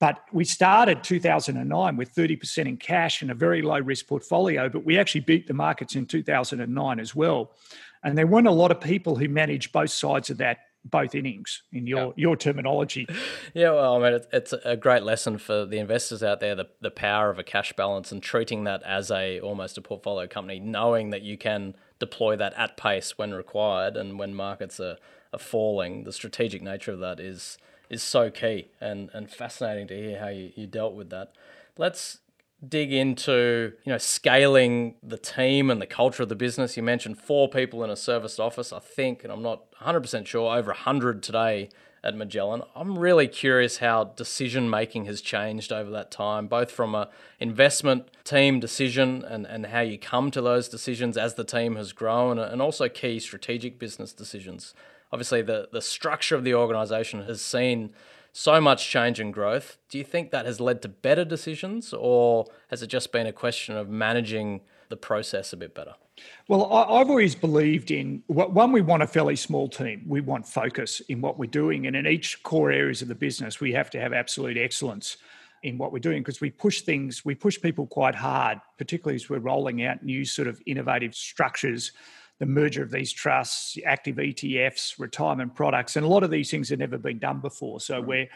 But 0.02 0.18
we 0.32 0.44
started 0.44 1.04
2009 1.04 1.97
with 1.97 2.12
30% 2.12 2.66
in 2.66 2.76
cash 2.76 3.23
and 3.23 3.30
a 3.30 3.35
very 3.35 3.62
low 3.62 3.78
risk 3.78 4.09
portfolio, 4.09 4.68
but 4.68 4.85
we 4.85 4.99
actually 4.99 5.21
beat 5.21 5.47
the 5.47 5.54
markets 5.54 5.94
in 5.94 6.06
2009 6.06 6.99
as 6.99 7.14
well. 7.14 7.52
And 8.02 8.18
there 8.18 8.26
weren't 8.26 8.49
a 8.49 8.50
lot 8.50 8.73
of 8.73 8.80
people 8.80 9.14
who 9.14 9.28
managed 9.28 9.71
both 9.71 9.90
sides 9.90 10.28
of 10.28 10.38
that 10.38 10.59
both 10.85 11.14
innings 11.14 11.62
in 11.71 11.87
your 11.87 12.06
yeah. 12.06 12.12
your 12.16 12.37
terminology. 12.37 13.06
Yeah, 13.54 13.71
well, 13.71 13.94
I 13.94 13.99
mean, 14.00 14.14
it's, 14.14 14.26
it's 14.32 14.54
a 14.64 14.76
great 14.76 15.04
lesson 15.04 15.38
for 15.38 15.66
the 15.66 15.78
investors 15.78 16.25
out 16.25 16.40
there 16.40 16.56
the, 16.56 16.66
the 16.80 16.90
power 16.90 17.30
of 17.30 17.38
a 17.38 17.44
cash 17.44 17.73
balance 17.75 18.11
and 18.11 18.21
treating 18.21 18.64
that 18.64 18.82
as 18.82 19.09
a 19.12 19.38
almost 19.38 19.78
a 19.78 19.82
portfolio 19.82 20.26
company, 20.26 20.59
knowing 20.59 21.11
that 21.11 21.23
you 21.23 21.38
can 21.38 21.76
deploy 22.00 22.35
that 22.35 22.54
at 22.54 22.76
pace 22.76 23.16
when 23.16 23.32
required 23.32 23.97
and 23.97 24.18
when 24.18 24.35
markets 24.35 24.80
are, 24.80 24.97
are 25.32 25.38
falling. 25.38 26.02
The 26.02 26.12
strategic 26.12 26.61
nature 26.61 26.90
of 26.90 26.99
that 26.99 27.21
is 27.21 27.56
is 27.92 28.02
so 28.02 28.30
key 28.30 28.68
and, 28.80 29.11
and 29.12 29.30
fascinating 29.30 29.87
to 29.87 29.94
hear 29.94 30.18
how 30.18 30.28
you, 30.28 30.50
you 30.56 30.66
dealt 30.66 30.94
with 30.94 31.11
that. 31.11 31.32
Let's 31.76 32.18
dig 32.66 32.92
into 32.92 33.72
you 33.84 33.92
know 33.92 33.99
scaling 33.99 34.94
the 35.02 35.18
team 35.18 35.70
and 35.70 35.80
the 35.80 35.87
culture 35.87 36.22
of 36.22 36.28
the 36.28 36.34
business. 36.34 36.76
You 36.76 36.82
mentioned 36.82 37.18
four 37.18 37.49
people 37.49 37.84
in 37.84 37.90
a 37.90 37.96
serviced 37.96 38.40
office, 38.40 38.72
I 38.72 38.78
think, 38.78 39.22
and 39.22 39.32
I'm 39.32 39.42
not 39.42 39.70
100% 39.82 40.26
sure, 40.26 40.56
over 40.56 40.68
100 40.68 41.22
today 41.22 41.68
at 42.04 42.16
Magellan. 42.16 42.62
I'm 42.75 42.99
really 42.99 43.28
curious 43.28 43.78
how 43.78 44.04
decision 44.04 44.68
making 44.68 45.04
has 45.04 45.20
changed 45.20 45.70
over 45.70 45.90
that 45.90 46.11
time, 46.11 46.46
both 46.49 46.70
from 46.70 46.94
a 46.94 47.08
investment 47.38 48.08
team 48.25 48.58
decision 48.58 49.22
and, 49.25 49.46
and 49.46 49.66
how 49.66 49.80
you 49.80 49.99
come 49.99 50.30
to 50.32 50.40
those 50.40 50.68
decisions 50.68 51.16
as 51.16 51.34
the 51.34 51.44
team 51.44 51.76
has 51.76 51.92
grown, 51.92 52.38
and 52.38 52.62
also 52.62 52.88
key 52.88 53.20
strategic 53.20 53.78
business 53.78 54.12
decisions 54.12 54.72
obviously 55.12 55.42
the, 55.42 55.69
the 55.73 55.83
structure 55.83 56.35
of 56.35 56.45
the 56.45 56.54
organization 56.54 57.25
has 57.25 57.42
seen 57.42 57.90
so 58.33 58.61
much 58.61 58.88
change 58.88 59.21
and 59.21 59.33
growth. 59.33 59.76
Do 59.90 59.99
you 59.99 60.04
think 60.04 60.31
that 60.31 60.47
has 60.47 60.59
led 60.59 60.81
to 60.83 60.88
better 60.88 61.25
decisions, 61.25 61.92
or 61.92 62.47
has 62.69 62.83
it 62.83 62.87
just 62.87 63.12
been 63.12 63.26
a 63.26 63.33
question 63.33 63.76
of 63.76 63.88
managing 63.90 64.62
the 64.88 64.97
process 64.97 65.52
a 65.52 65.57
bit 65.57 65.75
better? 65.75 65.95
Well, 66.49 66.73
I've 66.73 67.09
always 67.09 67.35
believed 67.35 67.90
in 67.90 68.23
one, 68.26 68.73
we 68.73 68.81
want 68.81 69.02
a 69.02 69.07
fairly 69.07 69.37
small 69.37 69.69
team. 69.69 70.04
We 70.07 70.21
want 70.21 70.47
focus 70.47 71.00
in 71.09 71.21
what 71.21 71.38
we're 71.38 71.47
doing. 71.47 71.87
And 71.87 71.97
in 71.97 72.07
each 72.07 72.42
core 72.42 72.71
areas 72.71 73.02
of 73.02 73.09
the 73.09 73.14
business, 73.14 73.61
we 73.61 73.73
have 73.73 73.90
to 73.90 74.00
have 74.00 74.12
absolute 74.12 74.57
excellence 74.57 75.16
in 75.62 75.78
what 75.78 75.92
we're 75.92 75.99
doing 75.99 76.23
because 76.23 76.40
we 76.40 76.50
push 76.50 76.83
things, 76.83 77.25
we 77.25 77.35
push 77.35 77.61
people 77.61 77.87
quite 77.87 78.14
hard, 78.14 78.61
particularly 78.78 79.16
as 79.16 79.31
we're 79.31 79.38
rolling 79.38 79.85
out 79.85 80.02
new 80.02 80.25
sort 80.25 80.49
of 80.49 80.61
innovative 80.66 81.14
structures 81.14 81.92
the 82.42 82.46
merger 82.46 82.82
of 82.82 82.90
these 82.90 83.12
trusts, 83.12 83.78
active 83.87 84.16
ETFs, 84.16 84.99
retirement 84.99 85.54
products, 85.54 85.94
and 85.94 86.04
a 86.04 86.08
lot 86.08 86.25
of 86.25 86.30
these 86.32 86.50
things 86.50 86.70
have 86.70 86.80
never 86.80 86.99
been 86.99 87.20
done 87.20 87.38
before. 87.38 87.78
So 87.78 88.00
right. 88.00 88.08
we 88.08 88.28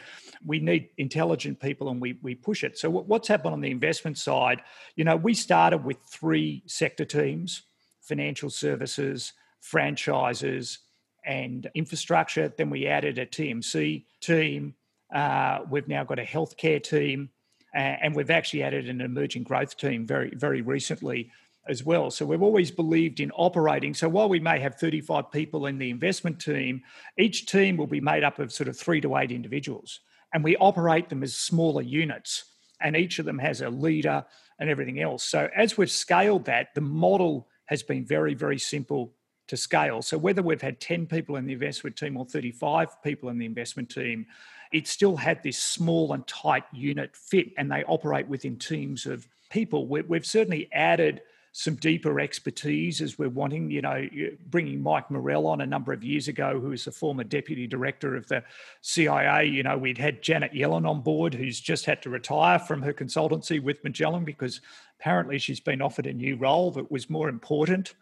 we 0.45 0.59
need 0.61 0.87
intelligent 0.97 1.59
people, 1.59 1.89
and 1.89 1.99
we 1.99 2.17
we 2.21 2.33
push 2.33 2.63
it. 2.63 2.77
So 2.77 2.89
what's 2.89 3.27
happened 3.27 3.51
on 3.51 3.59
the 3.59 3.69
investment 3.69 4.17
side? 4.17 4.61
You 4.95 5.03
know, 5.03 5.17
we 5.17 5.33
started 5.33 5.83
with 5.83 5.97
three 6.09 6.63
sector 6.67 7.03
teams: 7.03 7.63
financial 7.99 8.49
services, 8.49 9.33
franchises, 9.59 10.79
and 11.25 11.69
infrastructure. 11.75 12.47
Then 12.47 12.69
we 12.69 12.87
added 12.87 13.19
a 13.19 13.25
TMC 13.25 14.05
team. 14.21 14.75
Uh, 15.13 15.59
we've 15.69 15.89
now 15.89 16.05
got 16.05 16.17
a 16.17 16.23
healthcare 16.23 16.81
team, 16.81 17.29
and 17.73 18.15
we've 18.15 18.31
actually 18.31 18.63
added 18.63 18.87
an 18.87 19.01
emerging 19.01 19.43
growth 19.43 19.75
team 19.75 20.07
very 20.07 20.29
very 20.33 20.61
recently 20.61 21.29
as 21.69 21.83
well. 21.83 22.11
So 22.11 22.25
we've 22.25 22.41
always 22.41 22.71
believed 22.71 23.19
in 23.19 23.31
operating. 23.31 23.93
So 23.93 24.09
while 24.09 24.29
we 24.29 24.39
may 24.39 24.59
have 24.59 24.75
35 24.75 25.31
people 25.31 25.65
in 25.65 25.77
the 25.77 25.89
investment 25.89 26.39
team, 26.39 26.81
each 27.17 27.45
team 27.45 27.77
will 27.77 27.87
be 27.87 28.01
made 28.01 28.23
up 28.23 28.39
of 28.39 28.51
sort 28.51 28.67
of 28.67 28.77
three 28.77 29.01
to 29.01 29.17
eight 29.17 29.31
individuals. 29.31 29.99
And 30.33 30.43
we 30.43 30.57
operate 30.57 31.09
them 31.09 31.23
as 31.23 31.35
smaller 31.35 31.81
units. 31.81 32.45
And 32.81 32.95
each 32.95 33.19
of 33.19 33.25
them 33.25 33.39
has 33.39 33.61
a 33.61 33.69
leader 33.69 34.25
and 34.59 34.69
everything 34.69 35.01
else. 35.01 35.23
So 35.23 35.49
as 35.55 35.77
we've 35.77 35.91
scaled 35.91 36.45
that, 36.45 36.73
the 36.75 36.81
model 36.81 37.47
has 37.65 37.83
been 37.83 38.05
very, 38.05 38.33
very 38.33 38.59
simple 38.59 39.13
to 39.47 39.57
scale. 39.57 40.01
So 40.01 40.17
whether 40.17 40.41
we've 40.41 40.61
had 40.61 40.79
10 40.79 41.07
people 41.07 41.37
in 41.37 41.45
the 41.45 41.53
investment 41.53 41.95
team 41.95 42.17
or 42.17 42.25
35 42.25 43.01
people 43.01 43.29
in 43.29 43.37
the 43.37 43.45
investment 43.45 43.89
team, 43.89 44.25
it 44.71 44.87
still 44.87 45.15
had 45.15 45.41
this 45.43 45.57
small 45.57 46.13
and 46.13 46.25
tight 46.27 46.65
unit 46.73 47.15
fit 47.15 47.47
and 47.57 47.71
they 47.71 47.83
operate 47.85 48.27
within 48.27 48.57
teams 48.57 49.05
of 49.05 49.27
people. 49.49 49.87
We've 49.87 50.25
certainly 50.25 50.69
added 50.73 51.21
some 51.57 51.73
deeper 51.73 52.19
expertise 52.19 53.01
as 53.01 53.17
we're 53.17 53.29
wanting. 53.29 53.71
You 53.71 53.81
know, 53.81 54.07
bringing 54.45 54.79
Mike 54.79 55.09
Morell 55.09 55.47
on 55.47 55.59
a 55.59 55.65
number 55.65 55.91
of 55.91 56.03
years 56.03 56.27
ago, 56.27 56.59
who 56.59 56.71
is 56.71 56.85
the 56.85 56.91
former 56.91 57.23
deputy 57.23 57.65
director 57.65 58.15
of 58.15 58.27
the 58.27 58.43
CIA. 58.81 59.45
You 59.45 59.63
know, 59.63 59.75
we'd 59.75 59.97
had 59.97 60.21
Janet 60.21 60.53
Yellen 60.53 60.87
on 60.87 61.01
board, 61.01 61.33
who's 61.33 61.59
just 61.59 61.85
had 61.85 62.03
to 62.03 62.11
retire 62.11 62.59
from 62.59 62.83
her 62.83 62.93
consultancy 62.93 63.59
with 63.59 63.83
Magellan 63.83 64.23
because 64.23 64.61
apparently 64.99 65.39
she's 65.39 65.59
been 65.59 65.81
offered 65.81 66.05
a 66.05 66.13
new 66.13 66.35
role 66.35 66.69
that 66.71 66.91
was 66.91 67.09
more 67.09 67.27
important 67.27 67.95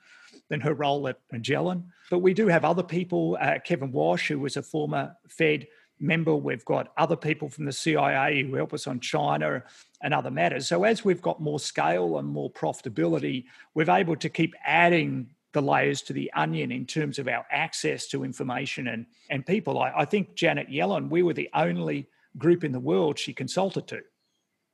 than 0.50 0.60
her 0.60 0.74
role 0.74 1.08
at 1.08 1.22
Magellan. 1.32 1.94
But 2.12 2.20
we 2.20 2.34
do 2.34 2.48
have 2.48 2.66
other 2.66 2.84
people, 2.84 3.38
uh, 3.40 3.60
Kevin 3.64 3.94
Warsh, 3.94 4.28
who 4.28 4.40
was 4.40 4.58
a 4.58 4.64
former 4.64 5.16
Fed 5.30 5.68
member. 6.00 6.36
We've 6.36 6.66
got 6.66 6.92
other 6.98 7.16
people 7.16 7.50
from 7.50 7.66
the 7.66 7.72
CIA 7.72 8.44
who 8.44 8.56
help 8.56 8.74
us 8.74 8.88
on 8.88 9.00
China 9.00 9.64
and 10.02 10.14
other 10.14 10.32
matters. 10.32 10.68
So 10.68 10.84
as 10.84 11.06
we've 11.06 11.22
got 11.22 11.42
more 11.42 11.60
scale 11.60 12.18
and 12.18 12.28
more 12.28 12.52
profitability, 12.52 13.46
we're 13.74 13.90
able 13.90 14.16
to 14.18 14.30
keep 14.30 14.54
adding 14.66 15.30
the 15.54 15.62
layers 15.62 16.02
to 16.04 16.14
the 16.14 16.32
onion 16.34 16.72
in 16.72 16.86
terms 16.86 17.18
of 17.18 17.28
our 17.28 17.46
access 17.50 18.08
to 18.08 18.24
information 18.24 18.90
and, 18.90 19.06
and 19.30 19.46
people. 19.46 19.80
I, 19.80 19.92
I 19.98 20.06
think 20.06 20.36
Janet 20.36 20.70
Yellen, 20.70 21.10
we 21.10 21.24
were 21.24 21.34
the 21.34 21.50
only 21.54 22.08
group 22.38 22.64
in 22.64 22.74
the 22.74 22.80
world 22.80 23.18
she 23.18 23.34
consulted 23.34 23.88
to. 23.88 24.02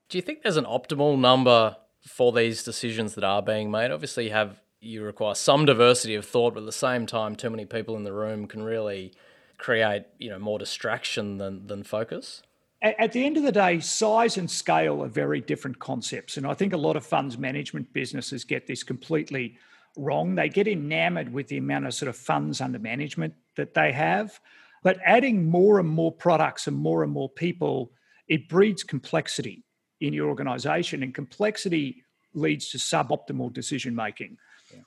Do 0.10 0.18
you 0.18 0.22
think 0.22 0.42
there's 0.42 0.58
an 0.58 0.66
optimal 0.66 1.18
number 1.20 1.78
for 2.06 2.32
these 2.32 2.64
decisions 2.64 3.14
that 3.16 3.24
are 3.24 3.42
being 3.42 3.70
made? 3.70 3.92
Obviously, 3.92 4.26
you 4.26 4.32
have 4.32 4.60
you 4.82 5.04
require 5.04 5.36
some 5.36 5.66
diversity 5.66 6.16
of 6.16 6.26
thought, 6.26 6.56
but 6.56 6.62
at 6.62 6.66
the 6.66 6.72
same 6.72 7.06
time, 7.06 7.36
too 7.36 7.52
many 7.52 7.66
people 7.66 7.96
in 7.96 8.04
the 8.04 8.12
room 8.12 8.48
can 8.48 8.64
really 8.64 9.14
create 9.62 10.04
you 10.18 10.30
know 10.30 10.40
more 10.40 10.60
distraction 10.60 11.38
than 11.38 11.68
than 11.68 11.84
focus. 11.84 12.42
At 12.84 13.12
the 13.12 13.24
end 13.24 13.38
of 13.38 13.44
the 13.44 13.52
day, 13.52 13.80
size 13.80 14.38
and 14.38 14.50
scale 14.50 15.04
are 15.04 15.08
very 15.08 15.40
different 15.40 15.78
concepts, 15.78 16.38
and 16.38 16.48
I 16.48 16.56
think 16.56 16.74
a 16.74 16.78
lot 16.78 16.96
of 16.96 17.06
funds 17.06 17.38
management 17.38 17.94
businesses 17.94 18.44
get 18.44 18.66
this 18.66 18.82
completely 18.82 19.58
wrong. 19.96 20.34
They 20.34 20.50
get 20.50 20.68
enamored 20.68 21.32
with 21.32 21.48
the 21.48 21.58
amount 21.58 21.86
of 21.86 21.94
sort 21.94 22.10
of 22.10 22.16
funds 22.16 22.60
under 22.60 22.80
management 22.80 23.36
that 23.56 23.76
they 23.76 23.92
have, 23.92 24.40
but 24.82 24.98
adding 25.06 25.48
more 25.48 25.80
and 25.80 25.88
more 25.88 26.12
products 26.12 26.66
and 26.66 26.76
more 26.76 27.04
and 27.04 27.12
more 27.12 27.30
people, 27.30 27.92
it 28.28 28.50
breeds 28.50 28.84
complexity 28.84 29.64
in 30.00 30.12
your 30.12 30.28
organization, 30.28 31.04
and 31.04 31.14
complexity 31.14 32.04
leads 32.34 32.72
to 32.72 32.80
suboptimal 32.80 33.54
decision 33.54 33.94
making. 33.94 34.38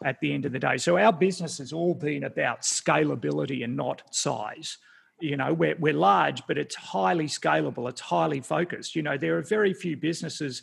At 0.04 0.20
the 0.20 0.32
end 0.32 0.44
of 0.44 0.52
the 0.52 0.58
day. 0.58 0.76
So 0.76 0.98
our 0.98 1.12
business 1.12 1.58
has 1.58 1.72
all 1.72 1.94
been 1.94 2.24
about 2.24 2.62
scalability 2.62 3.64
and 3.64 3.76
not 3.76 4.02
size. 4.10 4.78
You 5.20 5.36
know, 5.36 5.52
we're, 5.52 5.76
we're 5.78 5.94
large, 5.94 6.46
but 6.46 6.58
it's 6.58 6.74
highly 6.74 7.26
scalable, 7.26 7.88
it's 7.88 8.00
highly 8.00 8.40
focused. 8.40 8.96
You 8.96 9.02
know, 9.02 9.16
there 9.16 9.36
are 9.38 9.42
very 9.42 9.72
few 9.72 9.96
businesses 9.96 10.62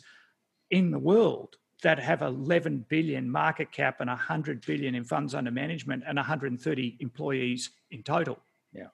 in 0.70 0.90
the 0.90 0.98
world 0.98 1.56
that 1.82 1.98
have 1.98 2.22
11 2.22 2.86
billion 2.88 3.28
market 3.28 3.72
cap 3.72 4.00
and 4.00 4.08
100 4.08 4.64
billion 4.64 4.94
in 4.94 5.04
funds 5.04 5.34
under 5.34 5.50
management 5.50 6.04
and 6.06 6.16
130 6.16 6.96
employees 7.00 7.70
in 7.90 8.02
total. 8.02 8.38
Yeah. 8.72 8.86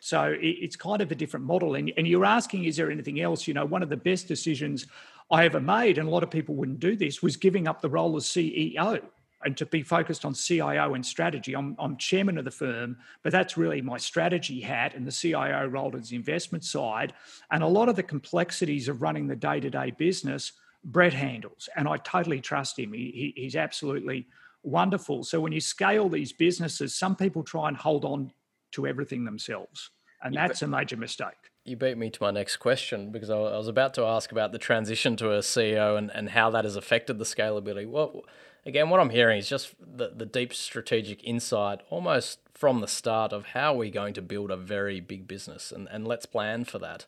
So 0.00 0.36
it's 0.38 0.76
kind 0.76 1.00
of 1.00 1.10
a 1.12 1.14
different 1.14 1.46
model. 1.46 1.76
And, 1.76 1.92
and 1.96 2.06
you're 2.06 2.24
asking, 2.24 2.64
is 2.64 2.76
there 2.76 2.90
anything 2.90 3.20
else? 3.20 3.46
You 3.46 3.54
know, 3.54 3.64
one 3.64 3.82
of 3.82 3.88
the 3.88 3.96
best 3.96 4.28
decisions 4.28 4.86
I 5.30 5.44
ever 5.44 5.60
made, 5.60 5.96
and 5.96 6.08
a 6.08 6.10
lot 6.10 6.22
of 6.22 6.30
people 6.30 6.54
wouldn't 6.56 6.80
do 6.80 6.96
this, 6.96 7.22
was 7.22 7.36
giving 7.36 7.68
up 7.68 7.80
the 7.80 7.88
role 7.88 8.16
as 8.16 8.24
CEO 8.24 9.00
and 9.44 9.56
to 9.56 9.66
be 9.66 9.82
focused 9.82 10.24
on 10.24 10.34
CIO 10.34 10.94
and 10.94 11.04
strategy. 11.04 11.54
I'm, 11.54 11.76
I'm 11.78 11.96
chairman 11.96 12.38
of 12.38 12.44
the 12.44 12.50
firm, 12.50 12.96
but 13.22 13.32
that's 13.32 13.56
really 13.56 13.82
my 13.82 13.98
strategy 13.98 14.60
hat, 14.60 14.94
and 14.94 15.06
the 15.06 15.12
CIO 15.12 15.66
role 15.66 15.94
is 15.96 16.08
the 16.08 16.16
investment 16.16 16.64
side. 16.64 17.12
And 17.50 17.62
a 17.62 17.68
lot 17.68 17.88
of 17.88 17.96
the 17.96 18.02
complexities 18.02 18.88
of 18.88 19.02
running 19.02 19.26
the 19.26 19.36
day 19.36 19.60
to 19.60 19.70
day 19.70 19.90
business, 19.90 20.52
Brett 20.84 21.12
handles, 21.12 21.68
and 21.76 21.88
I 21.88 21.98
totally 21.98 22.40
trust 22.40 22.78
him. 22.78 22.92
He, 22.92 23.32
he, 23.36 23.42
he's 23.42 23.56
absolutely 23.56 24.26
wonderful. 24.62 25.24
So 25.24 25.40
when 25.40 25.52
you 25.52 25.60
scale 25.60 26.08
these 26.08 26.32
businesses, 26.32 26.94
some 26.94 27.16
people 27.16 27.42
try 27.42 27.68
and 27.68 27.76
hold 27.76 28.04
on 28.04 28.32
to 28.72 28.86
everything 28.86 29.24
themselves. 29.24 29.90
And 30.22 30.34
that's 30.34 30.62
a 30.62 30.66
major 30.66 30.96
mistake. 30.96 31.34
You 31.64 31.76
beat 31.76 31.98
me 31.98 32.08
to 32.10 32.22
my 32.22 32.30
next 32.30 32.56
question 32.56 33.12
because 33.12 33.28
I 33.28 33.36
was 33.36 33.68
about 33.68 33.94
to 33.94 34.04
ask 34.04 34.32
about 34.32 34.52
the 34.52 34.58
transition 34.58 35.16
to 35.16 35.32
a 35.32 35.38
CEO 35.38 35.98
and, 35.98 36.10
and 36.10 36.30
how 36.30 36.50
that 36.50 36.64
has 36.64 36.76
affected 36.76 37.18
the 37.18 37.24
scalability. 37.24 37.86
Well, 37.86 38.22
again, 38.66 38.90
what 38.90 39.00
I'm 39.00 39.10
hearing 39.10 39.38
is 39.38 39.48
just 39.48 39.74
the, 39.80 40.12
the 40.14 40.26
deep 40.26 40.54
strategic 40.54 41.22
insight 41.24 41.80
almost 41.90 42.38
from 42.52 42.80
the 42.80 42.88
start 42.88 43.32
of 43.32 43.46
how 43.46 43.74
we're 43.74 43.90
going 43.90 44.14
to 44.14 44.22
build 44.22 44.50
a 44.50 44.56
very 44.56 45.00
big 45.00 45.26
business 45.26 45.72
and, 45.72 45.88
and 45.90 46.06
let's 46.06 46.26
plan 46.26 46.64
for 46.64 46.78
that. 46.78 47.06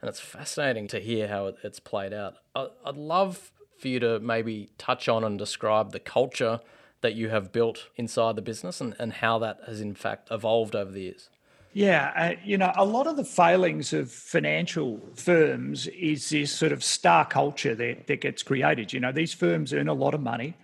And 0.00 0.08
it's 0.08 0.20
fascinating 0.20 0.86
to 0.88 1.00
hear 1.00 1.28
how 1.28 1.46
it, 1.46 1.56
it's 1.62 1.80
played 1.80 2.12
out. 2.12 2.36
I, 2.54 2.68
I'd 2.84 2.96
love 2.96 3.50
for 3.78 3.88
you 3.88 4.00
to 4.00 4.20
maybe 4.20 4.70
touch 4.78 5.08
on 5.08 5.24
and 5.24 5.38
describe 5.38 5.92
the 5.92 6.00
culture 6.00 6.60
that 7.00 7.14
you 7.14 7.28
have 7.28 7.52
built 7.52 7.88
inside 7.96 8.34
the 8.34 8.42
business 8.42 8.80
and, 8.80 8.94
and 8.98 9.12
how 9.12 9.38
that 9.38 9.60
has 9.66 9.80
in 9.80 9.94
fact 9.94 10.28
evolved 10.30 10.74
over 10.74 10.90
the 10.90 11.02
years? 11.02 11.28
Yeah, 11.74 12.12
uh, 12.16 12.40
you 12.44 12.56
know, 12.56 12.72
a 12.76 12.84
lot 12.84 13.08
of 13.08 13.16
the 13.16 13.24
failings 13.24 13.92
of 13.92 14.10
financial 14.10 15.00
firms 15.16 15.88
is 15.88 16.30
this 16.30 16.52
sort 16.52 16.70
of 16.70 16.84
star 16.84 17.26
culture 17.26 17.74
that, 17.74 18.06
that 18.06 18.20
gets 18.20 18.42
created. 18.42 18.92
You 18.92 19.00
know, 19.00 19.10
these 19.12 19.34
firms 19.34 19.74
earn 19.74 19.88
a 19.88 19.92
lot 19.92 20.14
of 20.14 20.22
money, 20.22 20.54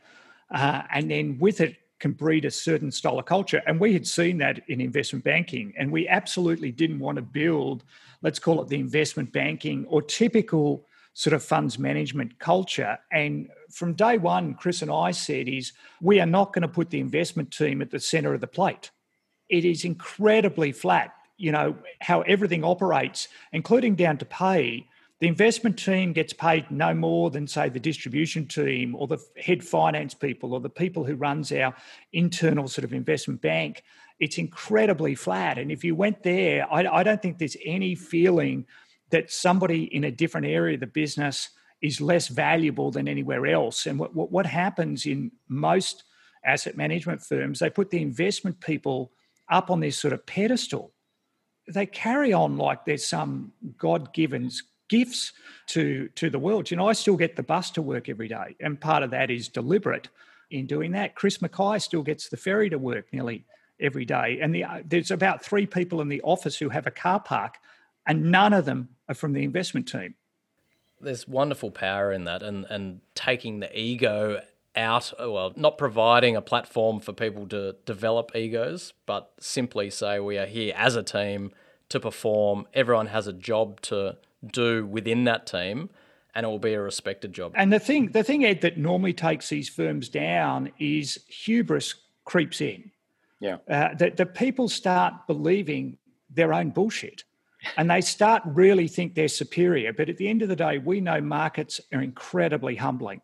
uh, 0.51 0.83
and 0.93 1.11
then 1.11 1.39
with 1.39 1.61
it 1.61 1.77
can 1.99 2.13
breed 2.13 2.45
a 2.45 2.51
certain 2.51 2.91
style 2.91 3.19
of 3.19 3.27
culture. 3.27 3.63
And 3.67 3.79
we 3.79 3.93
had 3.93 4.07
seen 4.07 4.39
that 4.39 4.63
in 4.69 4.81
investment 4.81 5.25
banking, 5.25 5.75
and 5.79 5.93
we 5.93 6.09
absolutely 6.09 6.73
didn't 6.73 6.99
want 6.99 7.17
to 7.17 7.23
build, 7.23 7.85
let's 8.23 8.39
call 8.39 8.61
it 8.63 8.69
the 8.69 8.81
investment 8.81 9.33
banking 9.33 9.87
or 9.87 10.01
typical 10.03 10.87
sort 11.13 11.35
of 11.35 11.43
funds 11.43 11.79
management 11.79 12.39
culture. 12.39 12.99
And 13.13 13.49
from 13.71 13.95
day 13.95 14.17
one, 14.17 14.55
Chris 14.55 14.81
and 14.81 14.91
I 14.91 15.11
said 15.11 15.49
is 15.49 15.73
we 16.01 16.21
are 16.21 16.27
not 16.27 16.53
going 16.53 16.63
to 16.63 16.69
put 16.69 16.91
the 16.91 17.01
investment 17.01 17.53
team 17.53 17.83
at 17.83 17.91
the 17.91 18.01
center 18.01 18.33
of 18.33 18.41
the 18.41 18.47
plate. 18.47 18.91
It 19.49 19.65
is 19.65 19.85
incredibly 19.85 20.73
flat, 20.73 21.13
you 21.37 21.53
know, 21.53 21.77
how 22.01 22.23
everything 22.23 22.65
operates, 22.65 23.29
including 23.53 23.97
down 23.97 24.19
to 24.19 24.25
pay. 24.25 24.87
The 25.21 25.29
investment 25.29 25.79
team 25.79 26.15
gets 26.15 26.33
paid 26.33 26.71
no 26.71 26.95
more 26.95 27.31
than, 27.31 27.47
say, 27.47 27.69
the 27.69 27.79
distribution 27.79 28.47
team 28.47 28.95
or 28.95 29.07
the 29.07 29.19
head 29.37 29.63
finance 29.63 30.15
people 30.15 30.55
or 30.55 30.61
the 30.61 30.71
people 30.71 31.05
who 31.05 31.15
runs 31.15 31.53
our 31.53 31.75
internal 32.13 32.69
sort 32.69 32.85
of 32.85 32.95
investment 32.95 33.43
bank. 33.43 33.83
It's 34.19 34.39
incredibly 34.39 35.15
flat. 35.15 35.59
And 35.59 35.71
if 35.71 35.85
you 35.85 35.95
went 35.95 36.23
there, 36.23 36.67
I, 36.73 36.87
I 36.87 37.03
don't 37.03 37.21
think 37.21 37.37
there's 37.37 37.57
any 37.67 37.95
feeling 37.95 38.67
that 39.11 39.31
somebody 39.31 39.85
in 39.95 40.05
a 40.05 40.11
different 40.11 40.47
area 40.47 40.75
of 40.75 40.81
the 40.81 40.87
business 40.87 41.51
is 41.83 42.01
less 42.01 42.29
valuable 42.29 42.91
than 42.91 43.07
anywhere 43.07 43.47
else. 43.47 43.87
And 43.87 43.99
what, 43.99 44.15
what, 44.15 44.33
what 44.33 44.47
happens 44.47 45.05
in 45.05 45.33
most 45.49 46.05
asset 46.45 46.79
management 46.79 47.23
firms, 47.23 47.59
they 47.59 47.69
put 47.69 47.91
the 47.91 48.01
investment 48.01 48.61
people 48.61 49.13
up 49.51 49.71
on 49.71 49.81
this 49.81 49.99
sort 49.99 50.15
of 50.15 50.25
pedestal. 50.25 50.93
They 51.69 51.85
carry 51.85 52.33
on 52.33 52.57
like 52.57 52.85
there's 52.85 53.07
some 53.07 53.53
God 53.77 54.15
given 54.15 54.51
gifts 54.91 55.33
to, 55.69 56.09
to 56.17 56.29
the 56.29 56.39
world. 56.39 56.71
You 56.71 56.77
know, 56.77 56.89
I 56.89 56.93
still 56.93 57.17
get 57.17 57.37
the 57.37 57.43
bus 57.43 57.71
to 57.73 57.83
work 57.83 58.11
every 58.11 58.29
day, 58.29 58.57
and 58.61 58.79
part 58.79 59.03
of 59.03 59.11
that 59.13 59.31
is 59.31 59.49
deliberate 59.49 60.09
in 60.51 60.67
doing 60.67 60.93
that. 60.93 61.15
Chris 61.15 61.41
Mackay 61.41 61.79
still 61.79 62.03
gets 62.03 62.29
the 62.29 62.37
ferry 62.37 62.69
to 62.69 62.79
work 62.79 63.07
nearly 63.13 63.45
every 63.81 64.05
day. 64.05 64.39
And 64.43 64.55
the, 64.55 64.65
there's 64.85 65.11
about 65.11 65.43
three 65.43 65.65
people 65.65 66.03
in 66.03 66.09
the 66.09 66.21
office 66.23 66.59
who 66.59 66.69
have 66.69 66.87
a 66.87 66.91
car 66.91 67.21
park 67.21 67.55
and 68.07 68.31
none 68.31 68.53
of 68.53 68.65
them 68.65 68.89
are 69.09 69.15
from 69.15 69.33
the 69.33 69.45
investment 69.45 69.89
team. 69.89 70.15
There's 71.01 71.27
wonderful 71.27 71.71
power 71.71 72.13
in 72.13 72.25
that, 72.25 72.43
and 72.43 72.67
and 72.69 73.01
taking 73.15 73.61
the 73.61 73.79
ego 73.79 74.43
out. 74.77 75.13
Well, 75.19 75.53
not 75.57 75.79
providing 75.79 76.37
a 76.37 76.43
platform 76.43 77.01
for 77.01 77.13
people 77.13 77.47
to 77.49 77.77
develop 77.87 78.33
egos, 78.35 78.93
but 79.07 79.31
simply 79.41 79.91
say 79.91 80.21
we 80.21 80.37
are 80.39 80.47
here 80.47 80.75
as 80.77 80.97
a 80.97 81.03
team 81.03 81.53
to 81.89 82.01
perform. 82.01 82.67
Everyone 82.75 83.07
has 83.07 83.27
a 83.27 83.33
job 83.33 83.81
to 83.83 84.17
do 84.47 84.87
within 84.87 85.25
that 85.25 85.47
team, 85.47 85.91
and 86.35 86.45
it 86.45 86.49
will 86.49 86.59
be 86.59 86.75
a 86.75 86.81
respected 86.81 87.33
job. 87.33 87.53
And 87.57 87.73
the 87.73 87.81
thing, 87.81 88.13
the 88.13 88.23
thing, 88.23 88.45
Ed, 88.45 88.61
that 88.63 88.79
normally 88.79 89.13
takes 89.13 89.49
these 89.49 89.69
firms 89.69 90.09
down 90.09 90.73
is 90.79 91.19
hubris 91.29 91.95
creeps 92.25 92.61
in. 92.61 92.91
Yeah, 93.41 93.57
uh, 93.69 93.95
that 93.95 94.17
the 94.17 94.27
people 94.27 94.69
start 94.69 95.27
believing 95.27 95.97
their 96.29 96.53
own 96.53 96.71
bullshit 96.71 97.25
and 97.77 97.91
they 97.91 98.01
start 98.01 98.43
really 98.47 98.89
think 98.89 99.15
they're 99.15 99.29
superior. 99.29 99.93
But 99.93 100.09
at 100.09 100.17
the 100.17 100.29
end 100.29 100.43
of 100.43 100.49
the 100.49 100.57
day, 100.57 100.79
we 100.79 101.01
know 101.01 101.21
markets 101.21 101.81
are 101.93 102.03
incredibly 102.03 102.77
humbling. 102.77 103.21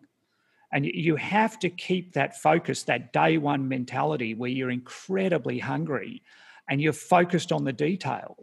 And 0.73 0.85
you 0.85 1.17
have 1.17 1.59
to 1.61 1.71
keep 1.71 2.13
that 2.15 2.41
focus, 2.41 2.83
that 2.85 3.13
day 3.13 3.39
one 3.39 3.69
mentality 3.69 4.35
where 4.35 4.51
you're 4.51 4.71
incredibly 4.71 5.59
hungry 5.59 6.23
and 6.69 6.83
you're 6.83 6.93
focused 6.93 7.53
on 7.53 7.65
the 7.65 7.73
detail. 7.73 8.37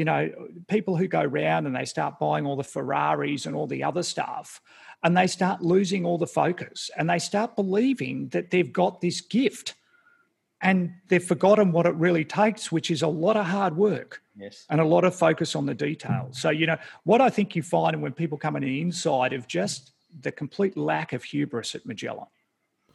You 0.00 0.06
know, 0.06 0.30
people 0.66 0.96
who 0.96 1.06
go 1.06 1.22
round 1.22 1.66
and 1.66 1.76
they 1.76 1.84
start 1.84 2.18
buying 2.18 2.46
all 2.46 2.56
the 2.56 2.64
Ferraris 2.64 3.44
and 3.44 3.54
all 3.54 3.66
the 3.66 3.84
other 3.84 4.02
stuff, 4.02 4.62
and 5.02 5.14
they 5.14 5.26
start 5.26 5.60
losing 5.60 6.06
all 6.06 6.16
the 6.16 6.26
focus 6.26 6.90
and 6.96 7.08
they 7.08 7.18
start 7.18 7.54
believing 7.54 8.28
that 8.28 8.50
they've 8.50 8.72
got 8.72 9.02
this 9.02 9.20
gift 9.20 9.74
and 10.62 10.94
they've 11.08 11.22
forgotten 11.22 11.70
what 11.72 11.84
it 11.84 11.94
really 11.96 12.24
takes, 12.24 12.72
which 12.72 12.90
is 12.90 13.02
a 13.02 13.08
lot 13.08 13.36
of 13.36 13.44
hard 13.44 13.76
work 13.76 14.22
yes. 14.38 14.64
and 14.70 14.80
a 14.80 14.84
lot 14.84 15.04
of 15.04 15.14
focus 15.14 15.54
on 15.54 15.66
the 15.66 15.74
details. 15.74 16.40
So, 16.40 16.48
you 16.48 16.66
know, 16.66 16.78
what 17.04 17.20
I 17.20 17.30
think 17.30 17.54
you 17.54 17.62
find 17.62 18.00
when 18.00 18.12
people 18.12 18.38
come 18.38 18.56
in 18.56 18.62
the 18.62 18.80
inside 18.80 19.34
of 19.34 19.46
just 19.46 19.92
the 20.22 20.32
complete 20.32 20.76
lack 20.76 21.12
of 21.12 21.24
hubris 21.24 21.74
at 21.74 21.84
Magellan. 21.86 22.26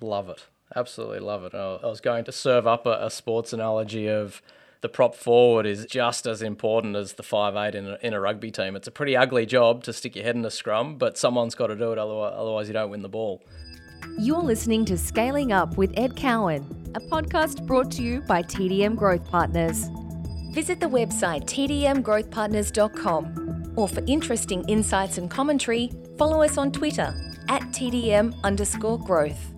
Love 0.02 0.30
it. 0.30 0.46
Absolutely 0.76 1.20
love 1.20 1.44
it. 1.44 1.54
I 1.54 1.88
was 1.88 2.02
going 2.02 2.26
to 2.26 2.32
serve 2.32 2.66
up 2.68 2.86
a, 2.86 3.06
a 3.06 3.10
sports 3.10 3.54
analogy 3.54 4.08
of 4.10 4.42
the 4.86 4.90
prop 4.90 5.16
forward 5.16 5.66
is 5.66 5.88
just 5.88 6.28
as 6.28 6.44
important 6.44 6.96
as 6.96 7.14
the 7.14 7.24
five 7.24 7.56
eight 7.56 7.74
in 7.74 7.88
a, 7.88 7.98
in 8.04 8.14
a 8.14 8.20
rugby 8.20 8.52
team. 8.52 8.76
It's 8.76 8.88
a 8.88 8.92
pretty 8.92 9.18
ugly 9.18 9.48
job 9.48 9.84
to 9.86 9.94
stick 9.94 10.16
your 10.16 10.24
head 10.24 10.36
in 10.36 10.46
a 10.46 10.52
scrum, 10.52 11.00
but 11.00 11.18
someone's 11.18 11.56
got 11.56 11.66
to 11.68 11.76
do 11.76 11.92
it, 11.92 11.98
otherwise, 11.98 12.34
otherwise 12.38 12.68
you 12.68 12.74
don't 12.74 12.92
win 12.92 13.02
the 13.02 13.10
ball. 13.10 13.42
You're 14.20 14.44
listening 14.44 14.86
to 14.86 14.96
Scaling 14.96 15.52
Up 15.52 15.76
with 15.76 15.92
Ed 15.98 16.16
Cowan, 16.16 16.68
a 16.94 17.00
podcast 17.00 17.66
brought 17.66 17.90
to 17.94 18.04
you 18.04 18.22
by 18.22 18.44
TDM 18.44 18.96
Growth 18.96 19.26
Partners. 19.26 19.90
Visit 20.52 20.80
the 20.80 20.86
website 20.86 21.46
tdmgrowthpartners.com 21.46 23.74
or 23.76 23.90
for 23.90 24.04
interesting 24.06 24.64
insights 24.66 25.18
and 25.18 25.32
commentary, 25.32 25.90
follow 26.20 26.44
us 26.44 26.60
on 26.60 26.72
Twitter 26.72 27.12
at 27.50 27.64
TDM 27.72 28.40
underscore 28.44 29.00
growth. 29.00 29.52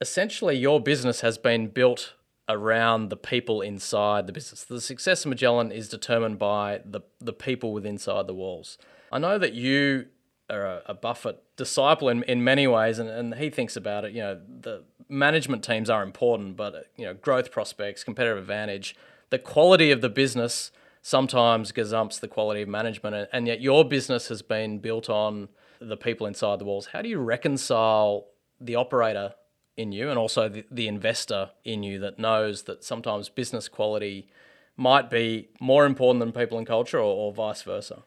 Essentially, 0.00 0.56
your 0.56 0.80
business 0.80 1.22
has 1.22 1.38
been 1.38 1.66
built 1.66 2.14
around 2.54 3.08
the 3.08 3.16
people 3.16 3.60
inside 3.60 4.26
the 4.26 4.32
business. 4.32 4.64
The 4.64 4.80
success 4.80 5.24
of 5.24 5.30
Magellan 5.30 5.72
is 5.72 5.88
determined 5.88 6.38
by 6.38 6.80
the, 6.84 7.00
the 7.20 7.32
people 7.32 7.72
within 7.72 7.92
inside 7.92 8.26
the 8.26 8.34
walls. 8.34 8.78
I 9.12 9.18
know 9.18 9.38
that 9.38 9.54
you 9.54 10.06
are 10.48 10.64
a, 10.64 10.82
a 10.86 10.94
Buffett 10.94 11.42
disciple 11.56 12.08
in, 12.08 12.22
in 12.24 12.42
many 12.42 12.66
ways, 12.66 12.98
and, 12.98 13.08
and 13.08 13.34
he 13.34 13.50
thinks 13.50 13.76
about 13.76 14.04
it. 14.04 14.12
You 14.12 14.22
know, 14.22 14.40
the 14.60 14.84
management 15.08 15.64
teams 15.64 15.90
are 15.90 16.02
important, 16.02 16.56
but 16.56 16.86
you 16.96 17.04
know, 17.04 17.14
growth 17.14 17.50
prospects, 17.50 18.04
competitive 18.04 18.38
advantage, 18.38 18.96
the 19.30 19.38
quality 19.38 19.90
of 19.90 20.00
the 20.00 20.08
business 20.08 20.70
sometimes 21.02 21.72
gazumps 21.72 22.20
the 22.20 22.28
quality 22.28 22.62
of 22.62 22.68
management, 22.68 23.28
and 23.32 23.46
yet 23.46 23.60
your 23.60 23.84
business 23.84 24.28
has 24.28 24.42
been 24.42 24.78
built 24.78 25.08
on 25.08 25.48
the 25.80 25.96
people 25.96 26.26
inside 26.26 26.58
the 26.58 26.64
walls. 26.64 26.88
How 26.92 27.02
do 27.02 27.08
you 27.08 27.18
reconcile 27.18 28.26
the 28.60 28.74
operator 28.74 29.34
in 29.80 29.92
you 29.92 30.10
and 30.10 30.18
also 30.18 30.48
the, 30.48 30.64
the 30.70 30.86
investor 30.86 31.50
in 31.64 31.82
you 31.82 31.98
that 32.00 32.18
knows 32.18 32.62
that 32.62 32.84
sometimes 32.84 33.28
business 33.28 33.68
quality 33.68 34.28
might 34.76 35.10
be 35.10 35.48
more 35.60 35.86
important 35.86 36.20
than 36.20 36.32
people 36.32 36.58
and 36.58 36.66
culture 36.66 36.98
or, 36.98 37.02
or 37.02 37.32
vice 37.32 37.62
versa? 37.62 38.02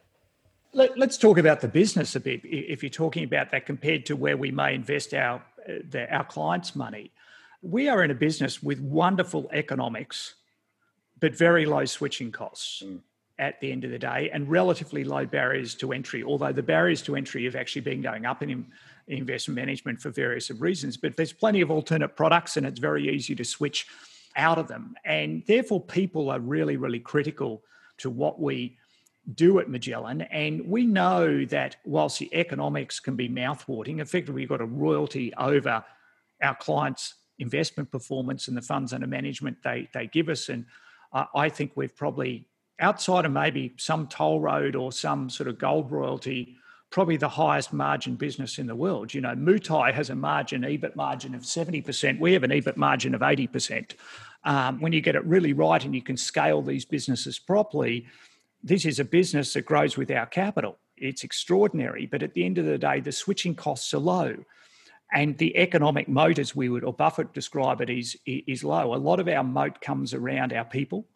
Let, 0.74 1.00
us 1.00 1.18
talk 1.18 1.38
about 1.38 1.62
the 1.62 1.68
business 1.68 2.16
a 2.16 2.20
bit. 2.20 2.42
If 2.44 2.82
you're 2.82 2.90
talking 2.90 3.24
about 3.24 3.52
that 3.52 3.66
compared 3.66 4.06
to 4.08 4.16
where 4.16 4.38
we 4.38 4.52
may 4.52 4.74
invest 4.74 5.14
our 5.14 5.44
the, 5.68 6.12
our 6.14 6.26
clients' 6.26 6.76
money, 6.76 7.12
we 7.62 7.88
are 7.88 8.04
in 8.04 8.12
a 8.12 8.16
business 8.16 8.62
with 8.62 8.80
wonderful 8.80 9.50
economics, 9.54 10.36
but 11.20 11.36
very 11.36 11.66
low 11.66 11.86
switching 11.86 12.32
costs. 12.32 12.84
Mm. 12.86 13.02
At 13.40 13.60
the 13.62 13.72
end 13.72 13.84
of 13.84 13.90
the 13.90 13.98
day, 13.98 14.30
and 14.32 14.48
relatively 14.48 15.04
low 15.04 15.26
barriers 15.26 15.74
to 15.76 15.92
entry, 15.92 16.24
although 16.24 16.54
the 16.54 16.62
barriers 16.62 17.02
to 17.02 17.16
entry 17.16 17.46
have 17.46 17.56
actually 17.56 17.82
been 17.82 18.00
going 18.00 18.28
up 18.28 18.44
in 18.44 18.68
investment 19.08 19.56
management 19.56 20.02
for 20.02 20.10
various 20.10 20.50
reasons. 20.52 20.98
But 20.98 21.16
there's 21.16 21.34
plenty 21.34 21.62
of 21.62 21.72
alternate 21.72 22.16
products, 22.16 22.58
and 22.58 22.66
it's 22.66 22.80
very 22.80 23.10
easy 23.10 23.36
to 23.36 23.44
switch 23.44 23.88
out 24.36 24.58
of 24.58 24.68
them. 24.68 24.96
And 25.06 25.44
therefore, 25.48 25.82
people 25.82 26.30
are 26.30 26.40
really, 26.40 26.78
really 26.78 27.00
critical 27.00 27.64
to 27.98 28.10
what 28.10 28.40
we 28.40 28.78
do 29.36 29.60
at 29.60 29.70
Magellan. 29.70 30.22
And 30.24 30.68
we 30.68 30.86
know 30.86 31.46
that 31.46 31.78
whilst 31.86 32.20
the 32.20 32.34
economics 32.34 33.00
can 33.00 33.16
be 33.16 33.30
mouthwatering, 33.30 34.02
effectively 34.02 34.42
we've 34.42 34.50
got 34.50 34.62
a 34.62 34.66
royalty 34.66 35.34
over 35.36 35.84
our 36.42 36.56
clients' 36.56 37.16
investment 37.40 37.90
performance 37.90 38.48
and 38.48 38.58
the 38.58 38.62
funds 38.62 38.94
under 38.94 39.08
management 39.08 39.58
they, 39.64 39.88
they 39.94 40.08
give 40.08 40.30
us. 40.30 40.50
And 40.50 40.66
uh, 41.14 41.26
I 41.36 41.50
think 41.50 41.72
we've 41.76 41.96
probably, 41.96 42.48
outside 42.80 43.26
of 43.26 43.32
maybe 43.32 43.74
some 43.78 44.08
toll 44.08 44.42
road 44.42 44.76
or 44.76 44.92
some 44.92 45.30
sort 45.30 45.48
of 45.48 45.58
gold 45.58 45.92
royalty, 45.92 46.58
probably 46.94 47.18
the 47.18 47.28
highest 47.28 47.74
margin 47.74 48.14
business 48.16 48.60
in 48.60 48.68
the 48.68 48.76
world. 48.76 49.16
You 49.16 49.22
know, 49.22 49.34
Moutai 49.34 49.92
has 49.92 50.12
a 50.12 50.16
margin, 50.16 50.62
EBIT 50.62 50.96
margin 50.96 51.34
of 51.34 51.42
70%. 51.42 52.20
We 52.20 52.34
have 52.34 52.44
an 52.44 52.52
EBIT 52.52 52.78
margin 52.78 53.16
of 53.16 53.22
80%. 53.22 53.94
Um, 54.44 54.80
when 54.80 54.94
you 54.94 55.02
get 55.02 55.16
it 55.16 55.26
really 55.26 55.54
right 55.54 55.84
and 55.84 55.96
you 55.96 56.04
can 56.04 56.18
scale 56.18 56.62
these 56.62 56.86
businesses 56.86 57.40
properly, 57.40 58.06
this 58.62 58.86
is 58.86 59.00
a 59.00 59.06
business 59.06 59.54
that 59.54 59.66
grows 59.66 59.98
with 59.98 60.12
our 60.12 60.28
capital. 60.28 60.78
It's 60.96 61.24
extraordinary, 61.24 62.06
but 62.06 62.22
at 62.22 62.36
the 62.36 62.46
end 62.46 62.60
of 62.60 62.66
the 62.66 62.78
day, 62.78 63.00
the 63.00 63.12
switching 63.12 63.56
costs 63.56 63.92
are 63.96 64.00
low. 64.00 64.36
And 65.12 65.36
the 65.40 65.58
economic 65.58 66.08
moat, 66.08 66.38
as 66.38 66.56
we 66.56 66.70
would, 66.70 66.84
or 66.84 66.94
Buffett 66.94 67.34
describe 67.34 67.82
it, 67.82 67.90
is, 67.90 68.16
is 68.28 68.64
low. 68.64 68.94
A 68.94 68.98
lot 68.98 69.20
of 69.20 69.28
our 69.28 69.44
moat 69.44 69.82
comes 69.82 70.14
around 70.14 70.54
our 70.54 70.66
people 70.66 71.08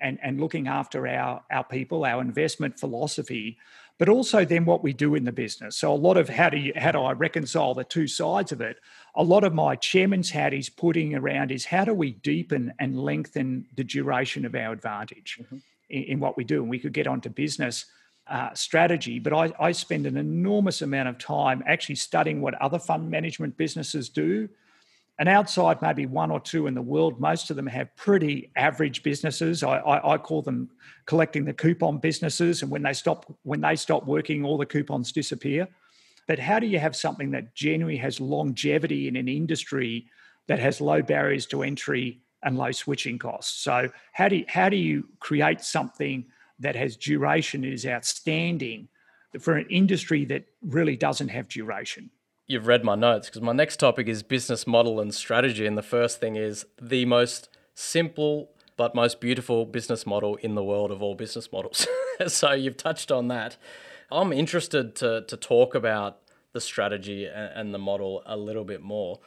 and, 0.00 0.18
and 0.22 0.40
looking 0.40 0.68
after 0.68 1.06
our, 1.06 1.42
our 1.50 1.64
people, 1.64 2.06
our 2.06 2.22
investment 2.22 2.80
philosophy, 2.80 3.58
but 3.98 4.08
also 4.08 4.44
then 4.44 4.64
what 4.64 4.82
we 4.82 4.92
do 4.92 5.14
in 5.14 5.24
the 5.24 5.32
business. 5.32 5.76
So 5.76 5.92
a 5.92 5.94
lot 5.94 6.16
of 6.16 6.28
how 6.28 6.48
do 6.50 6.56
you 6.56 6.72
how 6.76 6.92
do 6.92 7.00
I 7.00 7.12
reconcile 7.12 7.74
the 7.74 7.84
two 7.84 8.06
sides 8.06 8.52
of 8.52 8.60
it? 8.60 8.78
A 9.14 9.22
lot 9.22 9.44
of 9.44 9.52
my 9.54 9.74
chairman's 9.76 10.30
hat 10.30 10.54
is 10.54 10.68
putting 10.68 11.14
around 11.14 11.50
is 11.50 11.64
how 11.64 11.84
do 11.84 11.94
we 11.94 12.12
deepen 12.12 12.72
and 12.78 12.98
lengthen 12.98 13.66
the 13.76 13.84
duration 13.84 14.44
of 14.44 14.54
our 14.54 14.72
advantage? 14.72 15.38
Mm-hmm 15.42 15.58
in, 15.90 16.02
in 16.04 16.20
what 16.20 16.36
we 16.36 16.44
do. 16.44 16.62
And 16.62 16.70
we 16.70 16.78
could 16.78 16.92
get 16.92 17.06
onto 17.06 17.28
business 17.28 17.86
uh, 18.26 18.52
strategy, 18.54 19.18
but 19.18 19.32
I, 19.32 19.52
I 19.58 19.72
spend 19.72 20.06
an 20.06 20.16
enormous 20.16 20.82
amount 20.82 21.08
of 21.08 21.18
time 21.18 21.62
actually 21.66 21.94
studying 21.94 22.40
what 22.40 22.54
other 22.60 22.78
fund 22.78 23.10
management 23.10 23.56
businesses 23.56 24.08
do. 24.08 24.48
And 25.18 25.28
outside 25.28 25.82
maybe 25.82 26.06
one 26.06 26.30
or 26.30 26.38
two 26.38 26.68
in 26.68 26.74
the 26.74 26.82
world, 26.82 27.20
most 27.20 27.50
of 27.50 27.56
them 27.56 27.66
have 27.66 27.94
pretty 27.96 28.50
average 28.54 29.02
businesses. 29.02 29.64
I, 29.64 29.78
I, 29.78 30.14
I, 30.14 30.18
call 30.18 30.42
them 30.42 30.70
collecting 31.06 31.44
the 31.44 31.52
coupon 31.52 31.98
businesses. 31.98 32.62
And 32.62 32.70
when 32.70 32.82
they 32.82 32.92
stop 32.92 33.26
when 33.42 33.60
they 33.60 33.74
stop 33.74 34.06
working, 34.06 34.44
all 34.44 34.56
the 34.56 34.66
coupons 34.66 35.10
disappear. 35.10 35.66
But 36.28 36.38
how 36.38 36.60
do 36.60 36.66
you 36.66 36.78
have 36.78 36.94
something 36.94 37.32
that 37.32 37.54
genuinely 37.56 37.96
has 37.96 38.20
longevity 38.20 39.08
in 39.08 39.16
an 39.16 39.26
industry 39.26 40.06
that 40.48 40.58
has 40.58 40.80
low 40.80 41.02
barriers 41.02 41.46
to 41.46 41.62
entry 41.62 42.20
and 42.42 42.56
low 42.56 42.72
switching 42.72 43.18
costs. 43.18 43.60
So 43.60 43.90
how 44.12 44.28
do 44.28 44.36
you, 44.36 44.44
how 44.48 44.68
do 44.68 44.76
you 44.76 45.08
create 45.20 45.60
something 45.60 46.26
that 46.58 46.76
has 46.76 46.96
duration 46.96 47.64
and 47.64 47.72
is 47.72 47.86
outstanding 47.86 48.88
for 49.40 49.54
an 49.54 49.66
industry 49.70 50.24
that 50.26 50.46
really 50.62 50.96
doesn't 50.96 51.28
have 51.28 51.48
duration? 51.48 52.10
You've 52.50 52.66
read 52.66 52.82
my 52.82 52.94
notes 52.94 53.28
because 53.28 53.42
my 53.42 53.52
next 53.52 53.76
topic 53.76 54.08
is 54.08 54.22
business 54.22 54.66
model 54.66 55.00
and 55.00 55.14
strategy, 55.14 55.66
and 55.66 55.76
the 55.76 55.82
first 55.82 56.18
thing 56.18 56.36
is 56.36 56.64
the 56.80 57.04
most 57.04 57.50
simple 57.74 58.52
but 58.78 58.94
most 58.94 59.20
beautiful 59.20 59.66
business 59.66 60.06
model 60.06 60.36
in 60.36 60.54
the 60.54 60.64
world 60.64 60.90
of 60.90 61.02
all 61.02 61.14
business 61.14 61.52
models. 61.52 61.86
so 62.26 62.52
you've 62.52 62.78
touched 62.78 63.12
on 63.12 63.28
that. 63.28 63.58
I'm 64.10 64.32
interested 64.32 64.94
to 64.96 65.26
to 65.28 65.36
talk 65.36 65.74
about 65.74 66.20
the 66.54 66.60
strategy 66.62 67.26
and, 67.26 67.52
and 67.54 67.74
the 67.74 67.78
model 67.78 68.22
a 68.24 68.38
little 68.38 68.64
bit 68.64 68.80
more. 68.80 69.20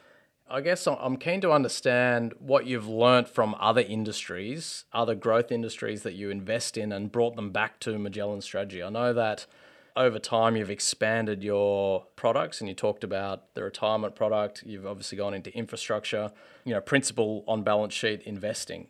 I 0.49 0.61
guess 0.61 0.87
I'm 0.87 1.17
keen 1.17 1.41
to 1.41 1.51
understand 1.51 2.33
what 2.39 2.65
you've 2.65 2.87
learnt 2.87 3.29
from 3.29 3.55
other 3.59 3.81
industries, 3.81 4.85
other 4.93 5.13
growth 5.13 5.51
industries 5.51 6.01
that 6.01 6.15
you 6.15 6.31
invest 6.31 6.75
in 6.75 6.91
and 6.91 7.11
brought 7.11 7.35
them 7.35 7.51
back 7.51 7.79
to 7.81 7.99
Magellan 7.99 8.41
strategy. 8.41 8.81
I 8.81 8.89
know 8.89 9.13
that 9.13 9.45
over 9.95 10.19
time 10.19 10.55
you've 10.55 10.69
expanded 10.69 11.43
your 11.43 12.05
products 12.15 12.59
and 12.59 12.67
you 12.67 12.75
talked 12.75 13.03
about 13.03 13.53
the 13.55 13.63
retirement 13.63 14.15
product, 14.15 14.63
you've 14.65 14.85
obviously 14.85 15.17
gone 15.17 15.33
into 15.33 15.55
infrastructure, 15.55 16.31
you 16.65 16.73
know, 16.73 16.81
principal 16.81 17.43
on 17.47 17.63
balance 17.63 17.93
sheet 17.93 18.21
investing. 18.23 18.87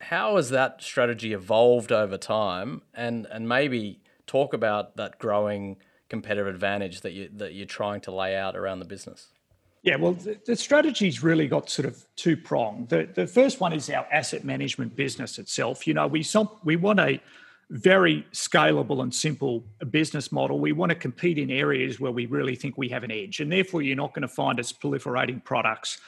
How 0.00 0.36
has 0.36 0.50
that 0.50 0.82
strategy 0.82 1.32
evolved 1.32 1.90
over 1.90 2.18
time 2.18 2.82
and 2.94 3.26
and 3.30 3.48
maybe 3.48 4.00
talk 4.26 4.52
about 4.52 4.96
that 4.96 5.18
growing 5.18 5.76
competitive 6.08 6.46
advantage 6.46 7.00
that 7.00 7.12
you 7.12 7.30
that 7.36 7.54
you're 7.54 7.66
trying 7.66 8.00
to 8.02 8.10
lay 8.10 8.36
out 8.36 8.56
around 8.56 8.78
the 8.80 8.84
business? 8.84 9.28
Yeah, 9.82 9.96
well, 9.96 10.14
the, 10.14 10.36
the 10.44 10.56
strategy's 10.56 11.22
really 11.22 11.46
got 11.46 11.70
sort 11.70 11.86
of 11.86 12.04
two 12.16 12.36
pronged. 12.36 12.88
The, 12.88 13.08
the 13.14 13.26
first 13.26 13.60
one 13.60 13.72
is 13.72 13.88
our 13.88 14.04
asset 14.10 14.44
management 14.44 14.96
business 14.96 15.38
itself. 15.38 15.86
You 15.86 15.94
know, 15.94 16.08
we 16.08 16.24
some, 16.24 16.50
we 16.64 16.74
want 16.74 16.98
a 16.98 17.20
very 17.70 18.26
scalable 18.32 19.02
and 19.02 19.12
simple 19.12 19.64
business 19.90 20.30
model. 20.30 20.60
We 20.60 20.72
want 20.72 20.90
to 20.90 20.96
compete 20.96 21.38
in 21.38 21.50
areas 21.50 21.98
where 21.98 22.12
we 22.12 22.26
really 22.26 22.54
think 22.54 22.78
we 22.78 22.88
have 22.90 23.02
an 23.02 23.10
edge, 23.10 23.40
and 23.40 23.50
therefore 23.50 23.82
you're 23.82 23.96
not 23.96 24.14
going 24.14 24.22
to 24.22 24.28
find 24.28 24.60
us 24.60 24.72
proliferating 24.72 25.42
products 25.42 25.98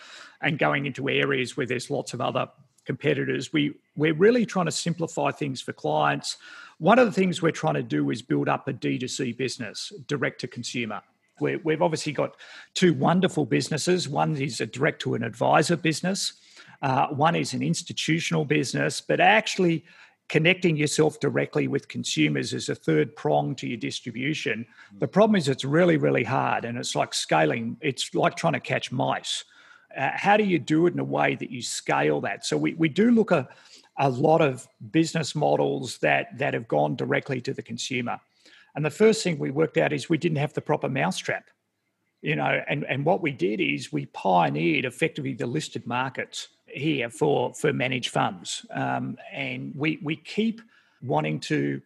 and 0.40 0.58
going 0.58 0.86
into 0.86 1.08
areas 1.08 1.56
where 1.56 1.66
there's 1.66 1.90
lots 1.90 2.14
of 2.14 2.20
other 2.20 2.48
competitors. 2.84 3.52
We 3.52 3.74
we're 3.96 4.14
really 4.14 4.46
trying 4.46 4.66
to 4.66 4.72
simplify 4.72 5.30
things 5.30 5.60
for 5.60 5.72
clients. 5.72 6.36
One 6.78 6.98
of 6.98 7.06
the 7.06 7.12
things 7.12 7.42
we're 7.42 7.50
trying 7.50 7.74
to 7.74 7.82
do 7.82 8.10
is 8.10 8.22
build 8.22 8.48
up 8.48 8.68
a 8.68 8.72
D2C 8.72 9.36
business, 9.36 9.92
direct 10.06 10.40
to 10.42 10.46
consumer 10.46 11.02
we 11.40 11.72
have 11.72 11.82
obviously 11.82 12.12
got 12.12 12.36
two 12.74 12.92
wonderful 12.94 13.46
businesses. 13.46 14.08
One 14.08 14.36
is 14.36 14.60
a 14.60 14.66
direct 14.66 15.00
to 15.02 15.14
an 15.14 15.22
advisor 15.22 15.76
business, 15.76 16.34
uh, 16.82 17.08
one 17.08 17.34
is 17.34 17.54
an 17.54 17.62
institutional 17.62 18.44
business, 18.44 19.00
but 19.00 19.20
actually 19.20 19.84
connecting 20.28 20.76
yourself 20.76 21.20
directly 21.20 21.68
with 21.68 21.88
consumers 21.88 22.52
is 22.52 22.68
a 22.68 22.74
third 22.74 23.16
prong 23.16 23.54
to 23.56 23.66
your 23.66 23.78
distribution. 23.78 24.66
The 24.98 25.08
problem 25.08 25.36
is 25.36 25.48
it's 25.48 25.64
really, 25.64 25.96
really 25.96 26.24
hard 26.24 26.64
and 26.64 26.76
it's 26.76 26.94
like 26.94 27.14
scaling, 27.14 27.76
it's 27.80 28.14
like 28.14 28.36
trying 28.36 28.52
to 28.52 28.60
catch 28.60 28.92
mice. 28.92 29.44
Uh, 29.96 30.10
how 30.12 30.36
do 30.36 30.44
you 30.44 30.58
do 30.58 30.86
it 30.86 30.92
in 30.92 31.00
a 31.00 31.04
way 31.04 31.34
that 31.34 31.50
you 31.50 31.62
scale 31.62 32.20
that? 32.20 32.44
So 32.44 32.56
we, 32.56 32.74
we 32.74 32.88
do 32.88 33.10
look 33.10 33.32
at 33.32 33.48
a 33.98 34.08
lot 34.08 34.42
of 34.42 34.68
business 34.90 35.34
models 35.34 35.98
that 35.98 36.38
that 36.38 36.54
have 36.54 36.68
gone 36.68 36.94
directly 36.94 37.40
to 37.40 37.54
the 37.54 37.62
consumer. 37.62 38.20
And 38.76 38.84
the 38.84 38.90
first 38.90 39.24
thing 39.24 39.38
we 39.38 39.50
worked 39.50 39.76
out 39.76 39.92
is 39.92 40.08
we 40.08 40.18
didn't 40.18 40.38
have 40.38 40.52
the 40.52 40.60
proper 40.60 40.88
mousetrap. 40.88 41.44
You 42.20 42.36
know, 42.36 42.62
and, 42.68 42.84
and 42.84 43.04
what 43.04 43.22
we 43.22 43.32
did 43.32 43.60
is 43.60 43.92
we 43.92 44.06
pioneered 44.06 44.84
effectively 44.84 45.34
the 45.34 45.46
listed 45.46 45.86
markets 45.86 46.48
here 46.68 47.10
for 47.10 47.54
for 47.54 47.72
managed 47.72 48.10
funds. 48.10 48.64
Um, 48.70 49.16
and 49.32 49.72
we 49.74 49.98
we 50.02 50.16
keep 50.16 50.60
wanting 51.02 51.40
to 51.40 51.80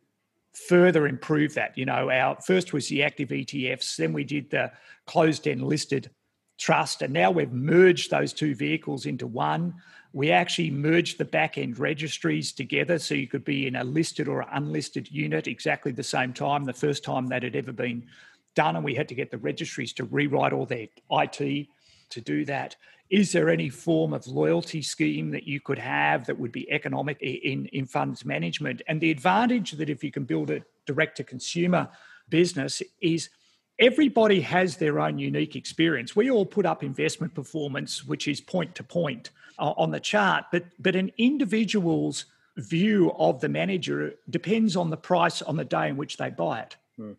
further 0.69 1.07
improve 1.07 1.55
that. 1.55 1.77
You 1.77 1.87
know, 1.87 2.11
our 2.11 2.41
first 2.41 2.73
was 2.73 2.89
the 2.89 3.03
active 3.03 3.31
ETFs, 3.31 3.97
then 3.97 4.13
we 4.13 4.25
did 4.25 4.51
the 4.51 4.71
closed 5.07 5.49
end 5.49 5.63
listed 5.63 6.11
trust, 6.59 7.03
and 7.03 7.13
now 7.13 7.31
we've 7.31 7.53
merged 7.53 8.11
those 8.11 8.33
two 8.33 8.55
vehicles 8.55 9.07
into 9.07 9.27
one. 9.27 9.75
We 10.13 10.31
actually 10.31 10.71
merged 10.71 11.17
the 11.17 11.25
back 11.25 11.57
end 11.57 11.79
registries 11.79 12.53
together 12.53 12.99
so 12.99 13.15
you 13.15 13.27
could 13.27 13.45
be 13.45 13.67
in 13.67 13.77
a 13.77 13.85
listed 13.85 14.29
or 14.29 14.47
unlisted 14.53 15.11
unit 15.11 15.47
exactly 15.47 15.91
the 15.91 16.03
same 16.03 16.35
time, 16.35 16.65
the 16.65 16.75
first 16.75 17.03
time 17.03 17.29
that 17.29 17.43
had 17.43 17.57
ever 17.57 17.73
been 17.73 18.07
done. 18.55 18.77
And 18.77 18.85
we 18.85 18.95
had 18.95 19.09
to 19.09 19.15
get 19.15 19.31
the 19.31 19.39
registries 19.39 19.95
to 19.95 20.05
rewrite 20.05 20.53
all 20.53 20.67
their 20.67 20.89
IT 21.11 21.67
to 22.13 22.21
do 22.21 22.45
that? 22.45 22.77
Is 23.13 23.31
there 23.31 23.51
any 23.51 23.69
form 23.69 24.15
of 24.15 24.27
loyalty 24.27 24.81
scheme 24.81 25.33
that 25.33 25.45
you 25.45 25.61
could 25.61 25.79
have 25.79 26.25
that 26.25 26.39
would 26.39 26.51
be 26.51 26.69
economic 26.73 27.21
in, 27.21 27.67
in 27.67 27.85
funds 27.85 28.25
management? 28.25 28.81
And 28.89 29.03
the 29.03 29.11
advantage 29.11 29.73
that 29.73 29.91
if 29.91 30.03
you 30.03 30.11
can 30.11 30.25
build 30.25 30.49
a 30.49 30.63
direct 30.87 31.19
to 31.19 31.25
consumer 31.25 31.91
business 32.31 32.81
is 33.03 33.29
everybody 33.79 34.41
has 34.41 34.79
their 34.79 34.99
own 34.99 35.19
unique 35.19 35.57
experience. 35.57 36.17
We 36.17 36.31
all 36.31 36.47
put 36.47 36.65
up 36.65 36.83
investment 36.83 37.35
performance, 37.35 38.03
which 38.03 38.27
is 38.29 38.41
point 38.41 38.75
to 38.77 38.83
point 38.83 39.29
uh, 39.59 39.75
on 39.77 39.91
the 39.91 40.01
chart, 40.01 40.47
but 40.51 40.65
but 40.79 40.97
an 40.97 41.13
individual's 41.19 42.25
view 42.57 43.13
of 43.19 43.43
the 43.43 43.49
manager 43.51 44.15
depends 44.31 44.75
on 44.75 44.89
the 44.89 44.97
price 44.97 45.43
on 45.43 45.57
the 45.57 45.67
day 45.67 45.89
in 45.89 45.99
which 45.99 46.17
they 46.17 46.31
buy 46.31 46.61
it. 46.61 46.77
Hmm. 46.97 47.13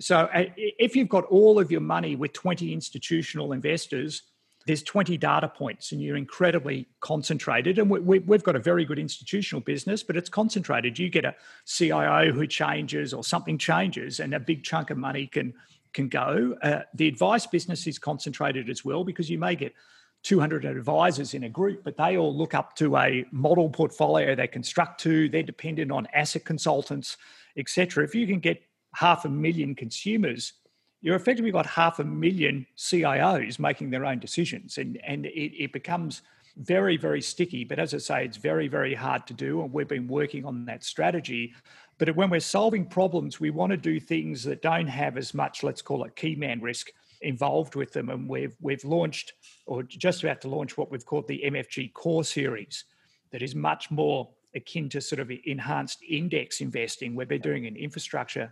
So 0.00 0.16
uh, 0.34 0.44
if 0.56 0.96
you've 0.96 1.08
got 1.08 1.24
all 1.24 1.58
of 1.58 1.70
your 1.70 1.80
money 1.80 2.14
with 2.14 2.34
20 2.34 2.74
institutional 2.74 3.52
investors, 3.52 4.22
there's 4.66 4.82
20 4.82 5.16
data 5.16 5.48
points 5.48 5.92
and 5.92 6.02
you're 6.02 6.16
incredibly 6.16 6.86
concentrated. 7.00 7.78
And 7.78 7.90
we, 7.90 8.18
have 8.18 8.28
we, 8.28 8.38
got 8.38 8.56
a 8.56 8.60
very 8.60 8.84
good 8.84 8.98
institutional 8.98 9.62
business, 9.62 10.02
but 10.02 10.16
it's 10.16 10.28
concentrated. 10.28 10.98
You 10.98 11.08
get 11.08 11.24
a 11.24 11.34
CIO 11.64 12.32
who 12.32 12.46
changes 12.46 13.14
or 13.14 13.24
something 13.24 13.58
changes, 13.58 14.20
and 14.20 14.34
a 14.34 14.40
big 14.40 14.62
chunk 14.62 14.90
of 14.90 14.98
money 14.98 15.26
can 15.26 15.54
can 15.92 16.08
go. 16.08 16.56
Uh, 16.62 16.82
the 16.94 17.08
advice 17.08 17.46
business 17.46 17.86
is 17.86 17.98
concentrated 17.98 18.70
as 18.70 18.84
well 18.84 19.02
because 19.02 19.28
you 19.28 19.38
may 19.38 19.56
get 19.56 19.74
200 20.22 20.64
advisors 20.64 21.34
in 21.34 21.44
a 21.44 21.48
group, 21.48 21.82
but 21.82 21.96
they 21.96 22.16
all 22.16 22.36
look 22.36 22.54
up 22.54 22.76
to 22.76 22.96
a 22.96 23.24
model 23.32 23.70
portfolio 23.70 24.34
they 24.34 24.46
construct 24.46 25.00
to. 25.00 25.28
They're 25.28 25.42
dependent 25.42 25.90
on 25.90 26.06
asset 26.12 26.44
consultants, 26.44 27.16
etc. 27.56 28.04
If 28.04 28.14
you 28.14 28.26
can 28.26 28.38
get 28.38 28.62
half 28.94 29.24
a 29.24 29.28
million 29.28 29.74
consumers, 29.74 30.52
you're 31.02 31.16
effectively 31.16 31.50
got 31.50 31.66
half 31.66 31.98
a 31.98 32.04
million 32.04 32.66
CIOs 32.76 33.58
making 33.58 33.90
their 33.90 34.04
own 34.04 34.18
decisions, 34.18 34.78
and 34.78 35.00
and 35.04 35.26
it, 35.26 35.64
it 35.64 35.72
becomes 35.72 36.22
very 36.56 36.96
very 36.96 37.22
sticky. 37.22 37.64
But 37.64 37.78
as 37.78 37.94
I 37.94 37.98
say, 37.98 38.24
it's 38.24 38.36
very 38.36 38.68
very 38.68 38.94
hard 38.94 39.26
to 39.28 39.34
do, 39.34 39.62
and 39.62 39.72
we've 39.72 39.88
been 39.88 40.08
working 40.08 40.44
on 40.44 40.64
that 40.66 40.84
strategy. 40.84 41.54
But 41.98 42.14
when 42.16 42.30
we're 42.30 42.40
solving 42.40 42.86
problems, 42.86 43.40
we 43.40 43.50
want 43.50 43.70
to 43.70 43.76
do 43.76 44.00
things 44.00 44.42
that 44.44 44.62
don't 44.62 44.86
have 44.86 45.18
as 45.18 45.34
much, 45.34 45.62
let's 45.62 45.82
call 45.82 46.04
it 46.04 46.16
key 46.16 46.34
man 46.34 46.60
risk 46.60 46.88
involved 47.20 47.74
with 47.74 47.92
them. 47.92 48.08
And 48.08 48.28
we've 48.28 48.56
we've 48.60 48.84
launched 48.84 49.34
or 49.66 49.82
just 49.82 50.22
about 50.22 50.40
to 50.42 50.48
launch 50.48 50.76
what 50.76 50.90
we've 50.90 51.04
called 51.04 51.28
the 51.28 51.42
MFG 51.46 51.92
Core 51.92 52.24
series, 52.24 52.84
that 53.30 53.42
is 53.42 53.54
much 53.54 53.90
more 53.90 54.28
akin 54.54 54.88
to 54.88 55.00
sort 55.00 55.20
of 55.20 55.30
enhanced 55.44 56.02
index 56.08 56.60
investing, 56.60 57.14
where 57.14 57.26
they're 57.26 57.38
doing 57.38 57.66
an 57.66 57.76
infrastructure 57.76 58.50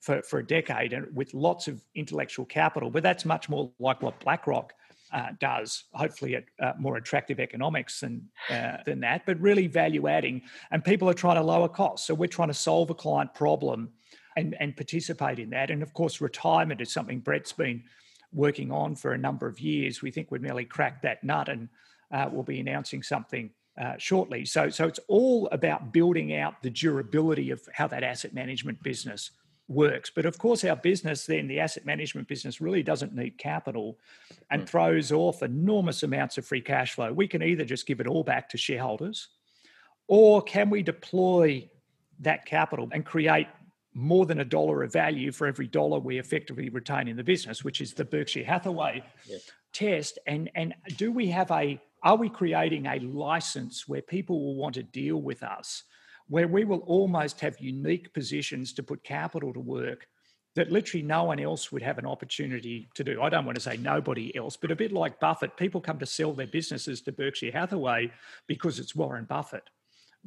for, 0.00 0.22
for 0.22 0.38
a 0.38 0.46
decade 0.46 0.92
and 0.92 1.14
with 1.14 1.34
lots 1.34 1.68
of 1.68 1.82
intellectual 1.94 2.44
capital. 2.44 2.90
But 2.90 3.02
that's 3.02 3.24
much 3.24 3.48
more 3.48 3.70
like 3.78 4.02
what 4.02 4.20
BlackRock 4.20 4.72
uh, 5.12 5.28
does, 5.40 5.84
hopefully 5.92 6.36
at 6.36 6.44
uh, 6.60 6.72
more 6.78 6.96
attractive 6.96 7.40
economics 7.40 8.00
than, 8.00 8.28
uh, 8.50 8.78
than 8.84 9.00
that, 9.00 9.24
but 9.26 9.40
really 9.40 9.66
value 9.66 10.06
adding. 10.06 10.42
And 10.70 10.84
people 10.84 11.08
are 11.08 11.14
trying 11.14 11.36
to 11.36 11.42
lower 11.42 11.68
costs. 11.68 12.06
So 12.06 12.14
we're 12.14 12.26
trying 12.26 12.48
to 12.48 12.54
solve 12.54 12.90
a 12.90 12.94
client 12.94 13.34
problem 13.34 13.90
and, 14.36 14.54
and 14.60 14.76
participate 14.76 15.38
in 15.38 15.50
that. 15.50 15.70
And 15.70 15.82
of 15.82 15.92
course, 15.94 16.20
retirement 16.20 16.80
is 16.80 16.92
something 16.92 17.20
Brett's 17.20 17.52
been 17.52 17.82
working 18.32 18.70
on 18.70 18.94
for 18.94 19.12
a 19.12 19.18
number 19.18 19.46
of 19.46 19.58
years. 19.58 20.02
We 20.02 20.10
think 20.10 20.30
we've 20.30 20.42
nearly 20.42 20.64
cracked 20.64 21.02
that 21.02 21.24
nut 21.24 21.48
and 21.48 21.68
uh, 22.12 22.28
we'll 22.30 22.42
be 22.42 22.60
announcing 22.60 23.02
something 23.02 23.50
uh, 23.80 23.94
shortly. 23.96 24.44
So, 24.44 24.68
so 24.68 24.86
it's 24.86 25.00
all 25.08 25.48
about 25.52 25.92
building 25.92 26.34
out 26.34 26.62
the 26.62 26.70
durability 26.70 27.50
of 27.50 27.62
how 27.72 27.86
that 27.88 28.02
asset 28.02 28.34
management 28.34 28.82
business 28.82 29.30
works. 29.68 30.10
But 30.14 30.26
of 30.26 30.38
course, 30.38 30.64
our 30.64 30.76
business, 30.76 31.26
then 31.26 31.46
the 31.46 31.60
asset 31.60 31.84
management 31.84 32.26
business, 32.26 32.60
really 32.60 32.82
doesn't 32.82 33.14
need 33.14 33.38
capital 33.38 33.98
and 34.50 34.62
mm. 34.62 34.68
throws 34.68 35.12
off 35.12 35.42
enormous 35.42 36.02
amounts 36.02 36.38
of 36.38 36.46
free 36.46 36.62
cash 36.62 36.94
flow. 36.94 37.12
We 37.12 37.28
can 37.28 37.42
either 37.42 37.64
just 37.64 37.86
give 37.86 38.00
it 38.00 38.06
all 38.06 38.24
back 38.24 38.48
to 38.50 38.58
shareholders, 38.58 39.28
or 40.06 40.42
can 40.42 40.70
we 40.70 40.82
deploy 40.82 41.68
that 42.20 42.46
capital 42.46 42.88
and 42.92 43.04
create 43.04 43.46
more 43.94 44.26
than 44.26 44.40
a 44.40 44.44
dollar 44.44 44.82
of 44.82 44.92
value 44.92 45.32
for 45.32 45.46
every 45.46 45.66
dollar 45.66 45.98
we 45.98 46.18
effectively 46.18 46.68
retain 46.68 47.08
in 47.08 47.16
the 47.16 47.24
business, 47.24 47.64
which 47.64 47.80
is 47.80 47.94
the 47.94 48.04
Berkshire 48.04 48.44
Hathaway 48.44 49.02
test. 49.72 50.18
And, 50.26 50.50
and 50.54 50.74
do 50.96 51.10
we 51.10 51.26
have 51.28 51.50
a, 51.50 51.80
are 52.02 52.16
we 52.16 52.28
creating 52.28 52.86
a 52.86 53.00
license 53.00 53.88
where 53.88 54.02
people 54.02 54.40
will 54.40 54.54
want 54.54 54.74
to 54.76 54.82
deal 54.82 55.20
with 55.20 55.42
us 55.42 55.82
where 56.28 56.48
we 56.48 56.64
will 56.64 56.80
almost 56.80 57.40
have 57.40 57.58
unique 57.58 58.12
positions 58.12 58.72
to 58.74 58.82
put 58.82 59.02
capital 59.02 59.52
to 59.52 59.60
work 59.60 60.06
that 60.58 60.72
literally 60.72 61.04
no 61.04 61.22
one 61.22 61.38
else 61.38 61.70
would 61.70 61.82
have 61.82 61.98
an 61.98 62.06
opportunity 62.06 62.88
to 62.94 63.04
do. 63.04 63.22
I 63.22 63.28
don't 63.28 63.44
want 63.44 63.54
to 63.54 63.62
say 63.62 63.76
nobody 63.76 64.36
else, 64.36 64.56
but 64.56 64.72
a 64.72 64.76
bit 64.76 64.90
like 64.90 65.20
Buffett, 65.20 65.56
people 65.56 65.80
come 65.80 66.00
to 66.00 66.06
sell 66.06 66.32
their 66.32 66.48
businesses 66.48 67.00
to 67.02 67.12
Berkshire 67.12 67.52
Hathaway 67.52 68.10
because 68.48 68.80
it's 68.80 68.94
Warren 68.94 69.24
Buffett. 69.24 69.62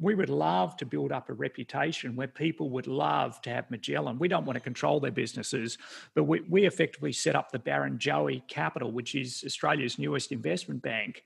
We 0.00 0.14
would 0.14 0.30
love 0.30 0.76
to 0.78 0.86
build 0.86 1.12
up 1.12 1.28
a 1.28 1.34
reputation 1.34 2.16
where 2.16 2.28
people 2.28 2.70
would 2.70 2.86
love 2.86 3.42
to 3.42 3.50
have 3.50 3.70
Magellan. 3.70 4.18
We 4.18 4.28
don't 4.28 4.46
want 4.46 4.56
to 4.56 4.60
control 4.60 5.00
their 5.00 5.10
businesses, 5.10 5.76
but 6.14 6.24
we, 6.24 6.40
we 6.48 6.64
effectively 6.64 7.12
set 7.12 7.36
up 7.36 7.52
the 7.52 7.58
Barrenjoey 7.58 8.48
Capital, 8.48 8.90
which 8.90 9.14
is 9.14 9.42
Australia's 9.44 9.98
newest 9.98 10.32
investment 10.32 10.80
bank 10.80 11.24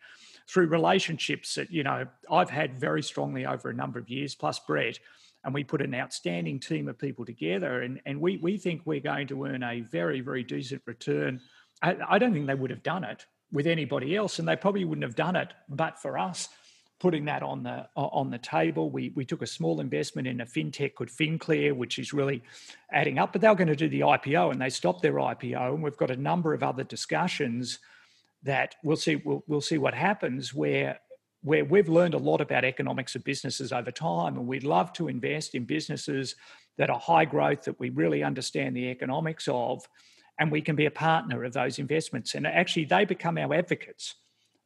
through 0.48 0.68
relationships 0.68 1.54
that, 1.56 1.70
you 1.70 1.82
know, 1.82 2.06
I've 2.30 2.50
had 2.50 2.78
very 2.78 3.02
strongly 3.02 3.46
over 3.46 3.70
a 3.70 3.74
number 3.74 3.98
of 3.98 4.08
years, 4.08 4.34
plus 4.34 4.58
Brett. 4.60 4.98
And 5.44 5.54
we 5.54 5.64
put 5.64 5.82
an 5.82 5.94
outstanding 5.94 6.58
team 6.60 6.88
of 6.88 6.98
people 6.98 7.24
together. 7.24 7.82
And, 7.82 8.00
and 8.06 8.20
we, 8.20 8.36
we 8.38 8.56
think 8.56 8.82
we're 8.84 9.00
going 9.00 9.28
to 9.28 9.44
earn 9.44 9.62
a 9.62 9.80
very, 9.80 10.20
very 10.20 10.42
decent 10.42 10.82
return. 10.86 11.40
I, 11.82 11.96
I 12.08 12.18
don't 12.18 12.32
think 12.32 12.46
they 12.46 12.54
would 12.54 12.70
have 12.70 12.82
done 12.82 13.04
it 13.04 13.26
with 13.52 13.66
anybody 13.66 14.16
else. 14.16 14.38
And 14.38 14.48
they 14.48 14.56
probably 14.56 14.84
wouldn't 14.84 15.04
have 15.04 15.14
done 15.14 15.36
it 15.36 15.52
but 15.68 15.98
for 15.98 16.18
us 16.18 16.48
putting 16.98 17.26
that 17.26 17.42
on 17.42 17.62
the 17.62 17.86
on 17.94 18.30
the 18.30 18.38
table. 18.38 18.90
We 18.90 19.12
we 19.14 19.24
took 19.24 19.42
a 19.42 19.46
small 19.46 19.80
investment 19.80 20.26
in 20.26 20.40
a 20.40 20.46
fintech 20.46 20.94
called 20.94 21.10
FinClear, 21.10 21.74
which 21.74 21.98
is 21.98 22.12
really 22.12 22.42
adding 22.90 23.18
up. 23.18 23.32
But 23.32 23.42
they 23.42 23.48
were 23.48 23.54
going 23.54 23.68
to 23.68 23.76
do 23.76 23.88
the 23.88 24.00
IPO, 24.00 24.52
and 24.52 24.60
they 24.60 24.70
stopped 24.70 25.02
their 25.02 25.14
IPO. 25.14 25.74
And 25.74 25.82
we've 25.82 25.96
got 25.96 26.10
a 26.10 26.16
number 26.16 26.54
of 26.54 26.62
other 26.62 26.84
discussions 26.84 27.78
that 28.46 28.74
we'll 28.82 28.96
see 28.96 29.16
we'll, 29.16 29.44
we'll 29.46 29.60
see 29.60 29.78
what 29.78 29.94
happens 29.94 30.54
where 30.54 30.98
where 31.42 31.64
we've 31.64 31.88
learned 31.88 32.14
a 32.14 32.18
lot 32.18 32.40
about 32.40 32.64
economics 32.64 33.14
of 33.14 33.22
businesses 33.22 33.72
over 33.72 33.90
time 33.90 34.36
and 34.36 34.46
we'd 34.46 34.64
love 34.64 34.92
to 34.92 35.08
invest 35.08 35.54
in 35.54 35.64
businesses 35.64 36.34
that 36.78 36.90
are 36.90 36.98
high 36.98 37.24
growth 37.24 37.62
that 37.62 37.78
we 37.78 37.90
really 37.90 38.22
understand 38.22 38.74
the 38.76 38.88
economics 38.88 39.46
of 39.50 39.86
and 40.38 40.50
we 40.50 40.60
can 40.60 40.76
be 40.76 40.86
a 40.86 40.90
partner 40.90 41.44
of 41.44 41.52
those 41.52 41.78
investments. 41.78 42.34
And 42.34 42.46
actually 42.46 42.84
they 42.84 43.04
become 43.04 43.38
our 43.38 43.54
advocates. 43.54 44.14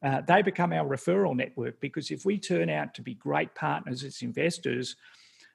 Uh, 0.03 0.21
they 0.27 0.41
become 0.41 0.73
our 0.73 0.85
referral 0.85 1.35
network 1.35 1.79
because 1.79 2.09
if 2.09 2.25
we 2.25 2.37
turn 2.37 2.69
out 2.69 2.93
to 2.95 3.01
be 3.01 3.13
great 3.13 3.53
partners 3.53 4.03
as 4.03 4.21
investors 4.21 4.95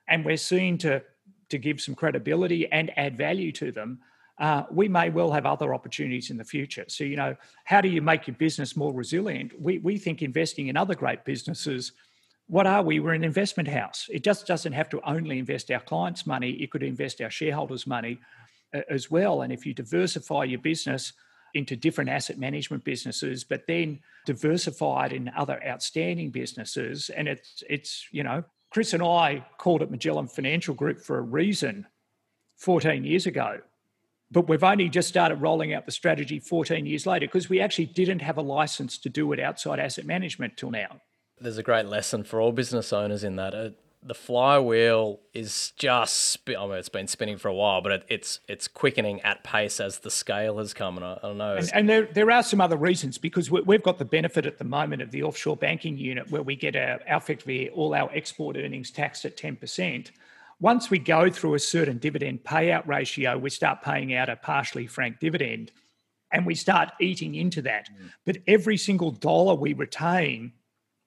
and 0.08 0.24
we're 0.24 0.36
seen 0.36 0.78
to 0.78 1.02
to 1.48 1.58
give 1.58 1.80
some 1.80 1.94
credibility 1.94 2.70
and 2.72 2.96
add 2.96 3.16
value 3.16 3.52
to 3.52 3.70
them 3.70 4.00
uh, 4.38 4.64
we 4.70 4.88
may 4.88 5.08
well 5.08 5.30
have 5.30 5.46
other 5.46 5.74
opportunities 5.74 6.30
in 6.30 6.36
the 6.36 6.44
future. 6.44 6.84
So, 6.88 7.04
you 7.04 7.16
know, 7.16 7.34
how 7.64 7.80
do 7.80 7.88
you 7.88 8.02
make 8.02 8.26
your 8.26 8.36
business 8.36 8.76
more 8.76 8.92
resilient? 8.92 9.58
We, 9.60 9.78
we 9.78 9.96
think 9.98 10.22
investing 10.22 10.68
in 10.68 10.76
other 10.76 10.94
great 10.94 11.24
businesses, 11.24 11.92
what 12.48 12.66
are 12.66 12.82
we? 12.82 13.00
We're 13.00 13.14
an 13.14 13.24
investment 13.24 13.68
house. 13.68 14.08
It 14.10 14.22
just 14.22 14.46
doesn't 14.46 14.72
have 14.72 14.88
to 14.90 15.00
only 15.08 15.38
invest 15.38 15.70
our 15.70 15.80
clients' 15.80 16.26
money, 16.26 16.50
it 16.50 16.70
could 16.70 16.82
invest 16.82 17.20
our 17.20 17.30
shareholders' 17.30 17.86
money 17.86 18.18
uh, 18.74 18.82
as 18.90 19.10
well. 19.10 19.42
And 19.42 19.52
if 19.52 19.64
you 19.64 19.74
diversify 19.74 20.44
your 20.44 20.60
business, 20.60 21.12
into 21.54 21.74
different 21.74 22.10
asset 22.10 22.38
management 22.38 22.84
businesses, 22.84 23.42
but 23.42 23.66
then 23.66 23.98
diversified 24.26 25.12
in 25.12 25.30
other 25.34 25.58
outstanding 25.66 26.30
businesses. 26.30 27.08
And 27.10 27.26
it's 27.26 27.64
it's 27.68 28.06
you 28.10 28.22
know, 28.22 28.44
Chris 28.70 28.92
and 28.92 29.02
I 29.02 29.44
called 29.56 29.80
it 29.80 29.90
Magellan 29.90 30.28
Financial 30.28 30.74
Group 30.74 31.00
for 31.00 31.16
a 31.16 31.22
reason 31.22 31.86
14 32.58 33.04
years 33.04 33.26
ago 33.26 33.60
but 34.30 34.48
we've 34.48 34.64
only 34.64 34.88
just 34.88 35.08
started 35.08 35.36
rolling 35.36 35.72
out 35.72 35.86
the 35.86 35.92
strategy 35.92 36.40
14 36.40 36.86
years 36.86 37.06
later 37.06 37.26
because 37.26 37.48
we 37.48 37.60
actually 37.60 37.86
didn't 37.86 38.20
have 38.20 38.38
a 38.38 38.42
license 38.42 38.98
to 38.98 39.08
do 39.08 39.32
it 39.32 39.40
outside 39.40 39.78
asset 39.78 40.04
management 40.04 40.56
till 40.56 40.70
now. 40.70 41.00
There's 41.40 41.58
a 41.58 41.62
great 41.62 41.86
lesson 41.86 42.24
for 42.24 42.40
all 42.40 42.52
business 42.52 42.92
owners 42.92 43.22
in 43.22 43.36
that. 43.36 43.54
Uh, 43.54 43.70
the 44.02 44.14
flywheel 44.14 45.20
is 45.34 45.72
just, 45.76 46.38
I 46.48 46.66
mean, 46.66 46.76
it's 46.76 46.88
been 46.88 47.08
spinning 47.08 47.38
for 47.38 47.48
a 47.48 47.54
while, 47.54 47.82
but 47.82 47.92
it, 47.92 48.04
it's 48.08 48.40
it's 48.48 48.68
quickening 48.68 49.20
at 49.22 49.42
pace 49.42 49.80
as 49.80 49.98
the 49.98 50.10
scale 50.10 50.58
has 50.58 50.72
come. 50.72 50.96
And 50.96 51.04
I, 51.04 51.14
I 51.14 51.18
don't 51.22 51.38
know. 51.38 51.56
And, 51.56 51.70
and, 51.74 51.88
there, 51.88 52.06
there 52.06 52.30
are 52.30 52.42
some 52.42 52.60
other 52.60 52.76
reasons 52.76 53.18
because 53.18 53.50
we, 53.50 53.74
have 53.74 53.82
got 53.82 53.98
the 53.98 54.04
benefit 54.04 54.46
at 54.46 54.58
the 54.58 54.64
moment 54.64 55.02
of 55.02 55.10
the 55.10 55.24
offshore 55.24 55.56
banking 55.56 55.98
unit 55.98 56.30
where 56.30 56.42
we 56.42 56.54
get 56.54 56.76
our, 56.76 57.00
effectively 57.08 57.68
all 57.70 57.94
our 57.94 58.10
export 58.14 58.56
earnings 58.56 58.90
taxed 58.90 59.24
at 59.24 59.36
10% 59.36 60.10
once 60.60 60.90
we 60.90 60.98
go 60.98 61.30
through 61.30 61.54
a 61.54 61.58
certain 61.58 61.98
dividend 61.98 62.44
payout 62.44 62.86
ratio, 62.86 63.36
we 63.36 63.50
start 63.50 63.82
paying 63.82 64.14
out 64.14 64.28
a 64.28 64.36
partially 64.36 64.86
franked 64.86 65.20
dividend 65.20 65.72
and 66.32 66.46
we 66.46 66.54
start 66.54 66.90
eating 67.00 67.34
into 67.34 67.62
that. 67.62 67.88
Mm. 67.90 68.10
But 68.24 68.38
every 68.46 68.76
single 68.76 69.10
dollar 69.10 69.54
we 69.54 69.74
retain 69.74 70.52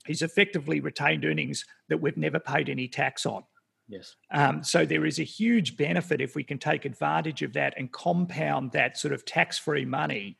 is 0.07 0.21
effectively 0.21 0.79
retained 0.79 1.25
earnings 1.25 1.65
that 1.89 2.01
we've 2.01 2.17
never 2.17 2.39
paid 2.39 2.69
any 2.69 2.87
tax 2.87 3.25
on. 3.25 3.43
Yes. 3.87 4.15
Um, 4.31 4.63
so 4.63 4.85
there 4.85 5.05
is 5.05 5.19
a 5.19 5.23
huge 5.23 5.75
benefit 5.75 6.21
if 6.21 6.35
we 6.35 6.43
can 6.43 6.59
take 6.59 6.85
advantage 6.85 7.41
of 7.41 7.53
that 7.53 7.73
and 7.75 7.91
compound 7.91 8.71
that 8.71 8.97
sort 8.97 9.13
of 9.13 9.25
tax 9.25 9.57
free 9.57 9.85
money 9.85 10.37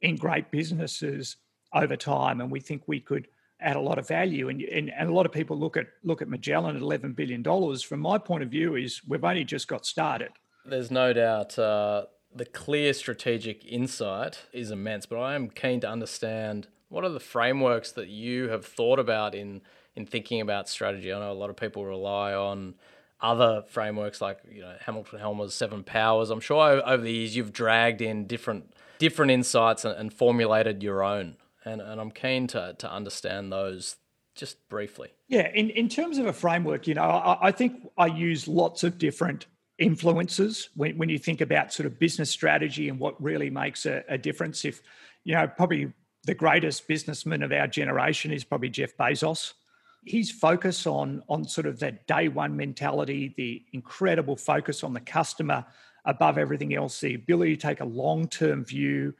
in 0.00 0.16
great 0.16 0.50
businesses 0.50 1.36
over 1.74 1.96
time, 1.96 2.40
and 2.40 2.50
we 2.50 2.60
think 2.60 2.82
we 2.86 3.00
could 3.00 3.28
add 3.66 3.76
a 3.76 3.80
lot 3.80 3.98
of 3.98 4.06
value. 4.06 4.48
And, 4.48 4.62
and, 4.62 4.90
and 4.96 5.10
a 5.10 5.12
lot 5.12 5.26
of 5.26 5.32
people 5.32 5.58
look 5.58 5.76
at 5.76 5.86
look 6.04 6.22
at 6.22 6.28
Magellan 6.28 6.76
at 6.76 6.82
eleven 6.82 7.12
billion 7.12 7.42
dollars. 7.42 7.82
From 7.82 8.00
my 8.00 8.16
point 8.16 8.42
of 8.42 8.48
view, 8.48 8.76
is 8.76 9.02
we've 9.06 9.24
only 9.24 9.44
just 9.44 9.68
got 9.68 9.84
started. 9.84 10.30
There's 10.64 10.90
no 10.90 11.12
doubt 11.12 11.58
uh, 11.58 12.06
the 12.34 12.46
clear 12.46 12.92
strategic 12.92 13.64
insight 13.66 14.44
is 14.52 14.70
immense, 14.70 15.04
but 15.04 15.18
I 15.18 15.34
am 15.34 15.50
keen 15.50 15.80
to 15.80 15.88
understand 15.88 16.68
what 16.88 17.04
are 17.04 17.10
the 17.10 17.20
frameworks 17.20 17.92
that 17.92 18.08
you 18.08 18.48
have 18.48 18.64
thought 18.64 18.98
about 18.98 19.34
in 19.34 19.62
in 19.96 20.06
thinking 20.06 20.40
about 20.40 20.68
strategy. 20.68 21.12
I 21.12 21.18
know 21.18 21.32
a 21.32 21.34
lot 21.34 21.50
of 21.50 21.56
people 21.56 21.84
rely 21.84 22.32
on 22.34 22.74
other 23.20 23.64
frameworks 23.68 24.20
like 24.20 24.38
you 24.50 24.60
know 24.60 24.76
Hamilton 24.80 25.18
Helmer's 25.18 25.54
Seven 25.54 25.82
Powers. 25.82 26.30
I'm 26.30 26.40
sure 26.40 26.82
over 26.86 27.02
the 27.02 27.12
years 27.12 27.34
you've 27.34 27.52
dragged 27.52 28.00
in 28.00 28.26
different 28.26 28.72
different 28.98 29.32
insights 29.32 29.84
and, 29.84 29.98
and 29.98 30.12
formulated 30.12 30.82
your 30.82 31.02
own 31.02 31.36
and, 31.66 31.80
and 31.80 32.00
I'm 32.00 32.10
keen 32.10 32.46
to, 32.48 32.74
to 32.78 32.90
understand 32.90 33.52
those 33.52 33.96
just 34.34 34.68
briefly. 34.68 35.10
Yeah, 35.28 35.50
in, 35.52 35.70
in 35.70 35.88
terms 35.88 36.18
of 36.18 36.26
a 36.26 36.32
framework, 36.32 36.86
you 36.86 36.94
know, 36.94 37.02
I, 37.02 37.48
I 37.48 37.52
think 37.52 37.88
I 37.98 38.06
use 38.06 38.46
lots 38.46 38.84
of 38.84 38.98
different 38.98 39.46
influences 39.78 40.70
when, 40.74 40.96
when 40.96 41.08
you 41.08 41.18
think 41.18 41.40
about 41.40 41.72
sort 41.72 41.86
of 41.86 41.98
business 41.98 42.30
strategy 42.30 42.88
and 42.88 42.98
what 42.98 43.20
really 43.22 43.50
makes 43.50 43.84
a, 43.84 44.04
a 44.08 44.16
difference. 44.16 44.64
If, 44.64 44.80
you 45.24 45.34
know, 45.34 45.46
probably 45.46 45.92
the 46.24 46.34
greatest 46.34 46.86
businessman 46.86 47.42
of 47.42 47.52
our 47.52 47.66
generation 47.66 48.32
is 48.32 48.44
probably 48.44 48.70
Jeff 48.70 48.96
Bezos. 48.96 49.54
His 50.04 50.30
focus 50.30 50.86
on, 50.86 51.22
on 51.28 51.44
sort 51.44 51.66
of 51.66 51.80
that 51.80 52.06
day 52.06 52.28
one 52.28 52.56
mentality, 52.56 53.34
the 53.36 53.64
incredible 53.72 54.36
focus 54.36 54.84
on 54.84 54.92
the 54.92 55.00
customer 55.00 55.64
above 56.04 56.38
everything 56.38 56.74
else, 56.74 57.00
the 57.00 57.14
ability 57.14 57.56
to 57.56 57.62
take 57.62 57.80
a 57.80 57.84
long 57.84 58.28
term 58.28 58.64
view, 58.64 59.14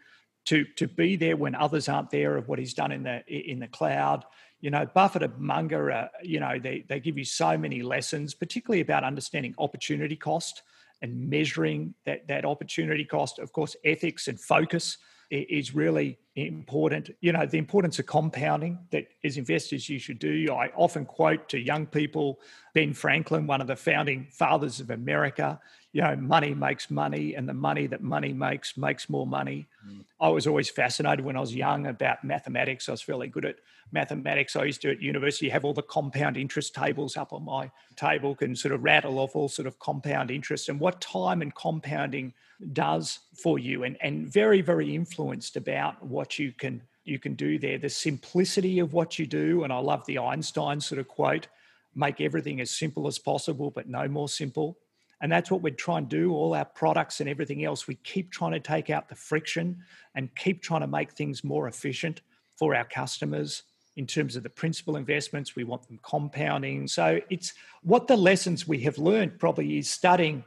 to 0.46 0.64
to 0.76 0.88
be 0.88 1.16
there 1.16 1.36
when 1.36 1.54
others 1.54 1.88
aren't 1.88 2.10
there 2.10 2.36
of 2.36 2.48
what 2.48 2.58
he's 2.58 2.74
done 2.74 2.92
in 2.92 3.02
the 3.02 3.22
in 3.28 3.58
the 3.58 3.68
cloud. 3.68 4.24
You 4.60 4.70
know, 4.70 4.86
Buffett 4.86 5.22
and 5.22 5.38
Munger, 5.38 5.92
uh, 5.92 6.08
you 6.22 6.40
know, 6.40 6.58
they 6.58 6.84
they 6.88 7.00
give 7.00 7.18
you 7.18 7.24
so 7.24 7.58
many 7.58 7.82
lessons, 7.82 8.34
particularly 8.34 8.80
about 8.80 9.04
understanding 9.04 9.54
opportunity 9.58 10.16
cost 10.16 10.62
and 11.02 11.28
measuring 11.28 11.94
that 12.06 12.26
that 12.28 12.44
opportunity 12.44 13.04
cost. 13.04 13.38
Of 13.38 13.52
course, 13.52 13.76
ethics 13.84 14.28
and 14.28 14.40
focus 14.40 14.98
is 15.30 15.74
really 15.74 16.18
important. 16.36 17.10
You 17.20 17.32
know, 17.32 17.46
the 17.46 17.58
importance 17.58 17.98
of 17.98 18.06
compounding 18.06 18.78
that 18.90 19.08
as 19.24 19.36
investors 19.36 19.88
you 19.88 19.98
should 19.98 20.18
do. 20.18 20.52
I 20.52 20.70
often 20.76 21.04
quote 21.04 21.48
to 21.48 21.58
young 21.58 21.86
people 21.86 22.40
Ben 22.74 22.92
Franklin, 22.92 23.46
one 23.46 23.60
of 23.60 23.66
the 23.66 23.76
founding 23.76 24.28
fathers 24.30 24.78
of 24.78 24.90
America 24.90 25.58
you 25.96 26.02
know, 26.02 26.14
money 26.14 26.52
makes 26.52 26.90
money, 26.90 27.34
and 27.34 27.48
the 27.48 27.54
money 27.54 27.86
that 27.86 28.02
money 28.02 28.34
makes 28.34 28.76
makes 28.76 29.08
more 29.08 29.26
money. 29.26 29.66
Mm. 29.88 30.04
I 30.20 30.28
was 30.28 30.46
always 30.46 30.68
fascinated 30.68 31.24
when 31.24 31.38
I 31.38 31.40
was 31.40 31.54
young 31.54 31.86
about 31.86 32.22
mathematics. 32.22 32.86
I 32.86 32.92
was 32.92 33.00
fairly 33.00 33.28
good 33.28 33.46
at 33.46 33.56
mathematics. 33.92 34.56
I 34.56 34.64
used 34.64 34.82
to 34.82 34.90
at 34.90 35.00
university 35.00 35.48
have 35.48 35.64
all 35.64 35.72
the 35.72 35.80
compound 35.80 36.36
interest 36.36 36.74
tables 36.74 37.16
up 37.16 37.32
on 37.32 37.46
my 37.46 37.70
table, 37.96 38.34
can 38.34 38.54
sort 38.54 38.74
of 38.74 38.84
rattle 38.84 39.18
off 39.18 39.34
all 39.34 39.48
sort 39.48 39.66
of 39.66 39.78
compound 39.78 40.30
interest 40.30 40.68
and 40.68 40.78
what 40.78 41.00
time 41.00 41.40
and 41.40 41.54
compounding 41.54 42.34
does 42.74 43.20
for 43.32 43.58
you, 43.58 43.84
and 43.84 43.96
and 44.02 44.30
very 44.30 44.60
very 44.60 44.94
influenced 44.94 45.56
about 45.56 46.04
what 46.04 46.38
you 46.38 46.52
can 46.52 46.82
you 47.04 47.18
can 47.18 47.32
do 47.32 47.58
there. 47.58 47.78
The 47.78 47.88
simplicity 47.88 48.80
of 48.80 48.92
what 48.92 49.18
you 49.18 49.24
do, 49.24 49.64
and 49.64 49.72
I 49.72 49.78
love 49.78 50.04
the 50.04 50.18
Einstein 50.18 50.78
sort 50.78 50.98
of 50.98 51.08
quote: 51.08 51.46
"Make 51.94 52.20
everything 52.20 52.60
as 52.60 52.70
simple 52.70 53.06
as 53.06 53.18
possible, 53.18 53.70
but 53.70 53.88
no 53.88 54.06
more 54.08 54.28
simple." 54.28 54.76
And 55.20 55.32
that's 55.32 55.50
what 55.50 55.62
we're 55.62 55.74
trying 55.74 56.08
to 56.08 56.16
do. 56.16 56.32
All 56.32 56.54
our 56.54 56.64
products 56.64 57.20
and 57.20 57.28
everything 57.28 57.64
else, 57.64 57.86
we 57.86 57.94
keep 57.96 58.30
trying 58.30 58.52
to 58.52 58.60
take 58.60 58.90
out 58.90 59.08
the 59.08 59.14
friction 59.14 59.78
and 60.14 60.34
keep 60.34 60.62
trying 60.62 60.82
to 60.82 60.86
make 60.86 61.12
things 61.12 61.42
more 61.42 61.68
efficient 61.68 62.20
for 62.56 62.74
our 62.74 62.84
customers 62.84 63.62
in 63.96 64.06
terms 64.06 64.36
of 64.36 64.42
the 64.42 64.50
principal 64.50 64.96
investments. 64.96 65.56
We 65.56 65.64
want 65.64 65.86
them 65.86 65.98
compounding. 66.02 66.86
So 66.86 67.20
it's 67.30 67.54
what 67.82 68.08
the 68.08 68.16
lessons 68.16 68.68
we 68.68 68.80
have 68.80 68.98
learned 68.98 69.38
probably 69.38 69.78
is 69.78 69.88
studying 69.88 70.44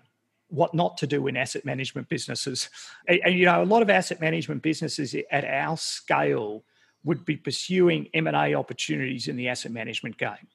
what 0.49 0.73
not 0.73 0.97
to 0.97 1.07
do 1.07 1.27
in 1.27 1.37
asset 1.37 1.65
management 1.65 2.09
businesses. 2.09 2.69
And, 3.07 3.19
and 3.25 3.35
you 3.35 3.45
know, 3.45 3.61
a 3.61 3.65
lot 3.65 3.81
of 3.81 3.89
asset 3.89 4.21
management 4.21 4.61
businesses 4.61 5.15
at 5.31 5.45
our 5.45 5.77
scale 5.77 6.63
would 7.03 7.25
be 7.25 7.37
pursuing 7.37 8.07
M&A 8.13 8.53
opportunities 8.55 9.27
in 9.27 9.35
the 9.35 9.47
asset 9.47 9.71
management 9.71 10.17
game. 10.17 10.47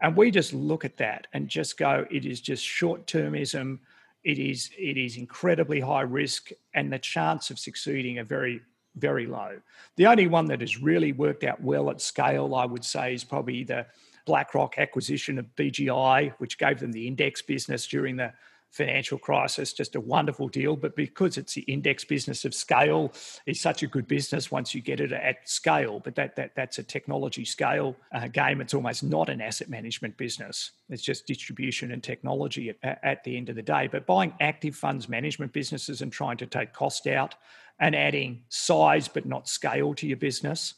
And 0.00 0.16
we 0.16 0.30
just 0.30 0.52
look 0.52 0.84
at 0.84 0.96
that 0.98 1.26
and 1.32 1.48
just 1.48 1.76
go, 1.76 2.06
it 2.10 2.24
is 2.24 2.40
just 2.40 2.64
short 2.64 3.06
termism. 3.06 3.78
It 4.24 4.38
is 4.38 4.70
it 4.76 4.96
is 4.96 5.16
incredibly 5.16 5.80
high 5.80 6.02
risk, 6.02 6.50
and 6.74 6.92
the 6.92 6.98
chance 6.98 7.50
of 7.50 7.58
succeeding 7.58 8.18
are 8.18 8.24
very 8.24 8.60
very 8.96 9.26
low. 9.26 9.60
The 9.96 10.06
only 10.06 10.26
one 10.26 10.46
that 10.46 10.60
has 10.60 10.82
really 10.82 11.12
worked 11.12 11.44
out 11.44 11.62
well 11.62 11.88
at 11.90 12.00
scale, 12.00 12.54
I 12.54 12.64
would 12.64 12.84
say, 12.84 13.14
is 13.14 13.24
probably 13.24 13.64
the 13.64 13.86
BlackRock 14.26 14.78
acquisition 14.78 15.38
of 15.38 15.46
BGI, 15.56 16.32
which 16.38 16.58
gave 16.58 16.80
them 16.80 16.92
the 16.92 17.06
index 17.06 17.42
business 17.42 17.86
during 17.86 18.16
the 18.16 18.32
financial 18.70 19.18
crisis, 19.18 19.72
just 19.72 19.96
a 19.96 20.00
wonderful 20.00 20.48
deal. 20.48 20.76
But 20.76 20.94
because 20.94 21.38
it's 21.38 21.54
the 21.54 21.62
index 21.62 22.04
business 22.04 22.44
of 22.44 22.54
scale, 22.54 23.12
it's 23.46 23.60
such 23.60 23.82
a 23.82 23.86
good 23.86 24.06
business 24.06 24.50
once 24.50 24.74
you 24.74 24.80
get 24.80 25.00
it 25.00 25.12
at 25.12 25.48
scale. 25.48 26.00
But 26.00 26.14
that, 26.16 26.36
that 26.36 26.54
that's 26.54 26.78
a 26.78 26.82
technology 26.82 27.44
scale 27.44 27.96
uh, 28.12 28.28
game. 28.28 28.60
It's 28.60 28.74
almost 28.74 29.02
not 29.02 29.28
an 29.28 29.40
asset 29.40 29.68
management 29.68 30.16
business. 30.16 30.72
It's 30.88 31.02
just 31.02 31.26
distribution 31.26 31.92
and 31.92 32.02
technology 32.02 32.74
at, 32.82 32.98
at 33.02 33.24
the 33.24 33.36
end 33.36 33.48
of 33.48 33.56
the 33.56 33.62
day. 33.62 33.88
But 33.90 34.06
buying 34.06 34.34
active 34.40 34.76
funds 34.76 35.08
management 35.08 35.52
businesses 35.52 36.02
and 36.02 36.12
trying 36.12 36.36
to 36.38 36.46
take 36.46 36.72
cost 36.72 37.06
out 37.06 37.34
and 37.80 37.94
adding 37.94 38.42
size 38.48 39.08
but 39.08 39.26
not 39.26 39.48
scale 39.48 39.94
to 39.94 40.06
your 40.06 40.16
business 40.16 40.74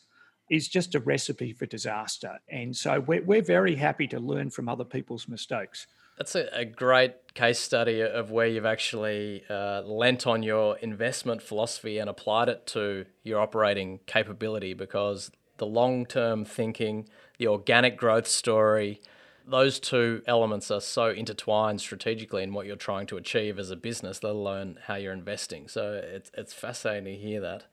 is 0.50 0.68
just 0.68 0.94
a 0.94 1.00
recipe 1.00 1.52
for 1.52 1.64
disaster. 1.66 2.38
And 2.48 2.76
so 2.76 3.00
we're, 3.00 3.22
we're 3.22 3.42
very 3.42 3.76
happy 3.76 4.06
to 4.08 4.18
learn 4.18 4.50
from 4.50 4.68
other 4.68 4.84
people's 4.84 5.28
mistakes. 5.28 5.86
That's 6.20 6.34
a, 6.34 6.50
a 6.52 6.66
great 6.66 7.32
case 7.32 7.58
study 7.58 8.02
of 8.02 8.30
where 8.30 8.46
you've 8.46 8.66
actually 8.66 9.42
uh, 9.48 9.80
lent 9.80 10.26
on 10.26 10.42
your 10.42 10.76
investment 10.76 11.40
philosophy 11.40 11.96
and 11.96 12.10
applied 12.10 12.50
it 12.50 12.66
to 12.66 13.06
your 13.22 13.40
operating 13.40 14.00
capability 14.04 14.74
because 14.74 15.30
the 15.56 15.64
long 15.64 16.04
term 16.04 16.44
thinking, 16.44 17.08
the 17.38 17.46
organic 17.46 17.96
growth 17.96 18.28
story, 18.28 19.00
those 19.46 19.80
two 19.80 20.20
elements 20.26 20.70
are 20.70 20.82
so 20.82 21.08
intertwined 21.08 21.80
strategically 21.80 22.42
in 22.42 22.52
what 22.52 22.66
you're 22.66 22.76
trying 22.76 23.06
to 23.06 23.16
achieve 23.16 23.58
as 23.58 23.70
a 23.70 23.76
business, 23.76 24.22
let 24.22 24.34
alone 24.34 24.78
how 24.88 24.96
you're 24.96 25.14
investing. 25.14 25.68
So 25.68 26.02
it's, 26.04 26.30
it's 26.36 26.52
fascinating 26.52 27.04
to 27.04 27.16
hear 27.18 27.40
that. 27.40 27.64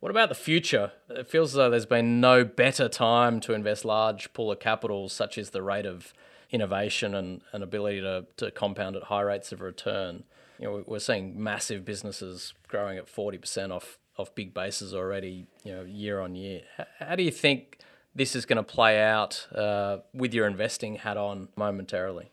What 0.00 0.08
about 0.08 0.30
the 0.30 0.34
future? 0.34 0.92
It 1.10 1.28
feels 1.28 1.50
as 1.50 1.56
though 1.56 1.68
there's 1.68 1.84
been 1.84 2.22
no 2.22 2.42
better 2.42 2.88
time 2.88 3.38
to 3.40 3.52
invest 3.52 3.84
large 3.84 4.32
pool 4.32 4.50
of 4.50 4.60
capital, 4.60 5.10
such 5.10 5.36
as 5.36 5.50
the 5.50 5.60
rate 5.60 5.84
of 5.84 6.14
innovation 6.52 7.14
and, 7.14 7.40
and 7.52 7.64
ability 7.64 8.00
to, 8.02 8.26
to 8.36 8.50
compound 8.50 8.94
at 8.94 9.04
high 9.04 9.22
rates 9.22 9.50
of 9.52 9.60
return. 9.60 10.22
You 10.58 10.66
know, 10.66 10.84
we're 10.86 10.98
seeing 10.98 11.42
massive 11.42 11.84
businesses 11.84 12.52
growing 12.68 12.98
at 12.98 13.06
40% 13.06 13.72
off, 13.72 13.98
off 14.18 14.34
big 14.34 14.54
bases 14.54 14.94
already, 14.94 15.46
you 15.64 15.72
know, 15.72 15.82
year 15.82 16.20
on 16.20 16.34
year. 16.36 16.60
How, 16.98 17.16
do 17.16 17.22
you 17.22 17.30
think 17.30 17.78
this 18.14 18.36
is 18.36 18.44
going 18.44 18.58
to 18.58 18.62
play 18.62 19.02
out 19.02 19.48
uh, 19.54 19.98
with 20.12 20.34
your 20.34 20.46
investing 20.46 20.96
hat 20.96 21.16
on 21.16 21.48
momentarily? 21.56 22.30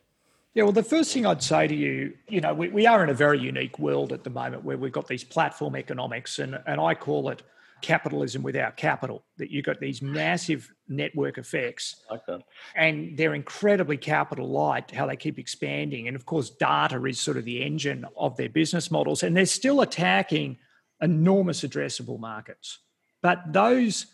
Yeah, 0.53 0.63
well, 0.63 0.73
the 0.73 0.83
first 0.83 1.13
thing 1.13 1.25
I'd 1.25 1.41
say 1.41 1.67
to 1.67 1.75
you, 1.75 2.13
you 2.27 2.41
know, 2.41 2.53
we, 2.53 2.69
we 2.69 2.85
are 2.85 3.03
in 3.03 3.09
a 3.09 3.13
very 3.13 3.39
unique 3.39 3.79
world 3.79 4.11
at 4.11 4.23
the 4.23 4.29
moment 4.29 4.63
where 4.63 4.77
we've 4.77 4.91
got 4.91 5.07
these 5.07 5.23
platform 5.23 5.75
economics, 5.75 6.39
and, 6.39 6.59
and 6.67 6.81
I 6.81 6.95
call 6.95 7.29
it 7.29 7.43
capitalism 7.81 8.43
without 8.43 8.77
capital, 8.77 9.23
that 9.37 9.51
you've 9.51 9.65
got 9.65 9.79
these 9.79 10.01
massive 10.01 10.71
network 10.87 11.37
effects. 11.37 12.03
Okay. 12.11 12.43
And 12.75 13.17
they're 13.17 13.33
incredibly 13.33 13.97
capital 13.97 14.49
light, 14.49 14.91
how 14.91 15.05
they 15.05 15.15
keep 15.15 15.39
expanding. 15.39 16.07
And 16.07 16.15
of 16.15 16.25
course, 16.25 16.49
data 16.49 17.03
is 17.05 17.19
sort 17.19 17.37
of 17.37 17.45
the 17.45 17.63
engine 17.63 18.05
of 18.17 18.37
their 18.37 18.49
business 18.49 18.91
models. 18.91 19.23
And 19.23 19.35
they're 19.35 19.45
still 19.45 19.81
attacking 19.81 20.57
enormous 21.01 21.61
addressable 21.61 22.19
markets. 22.19 22.79
But 23.21 23.51
those, 23.51 24.07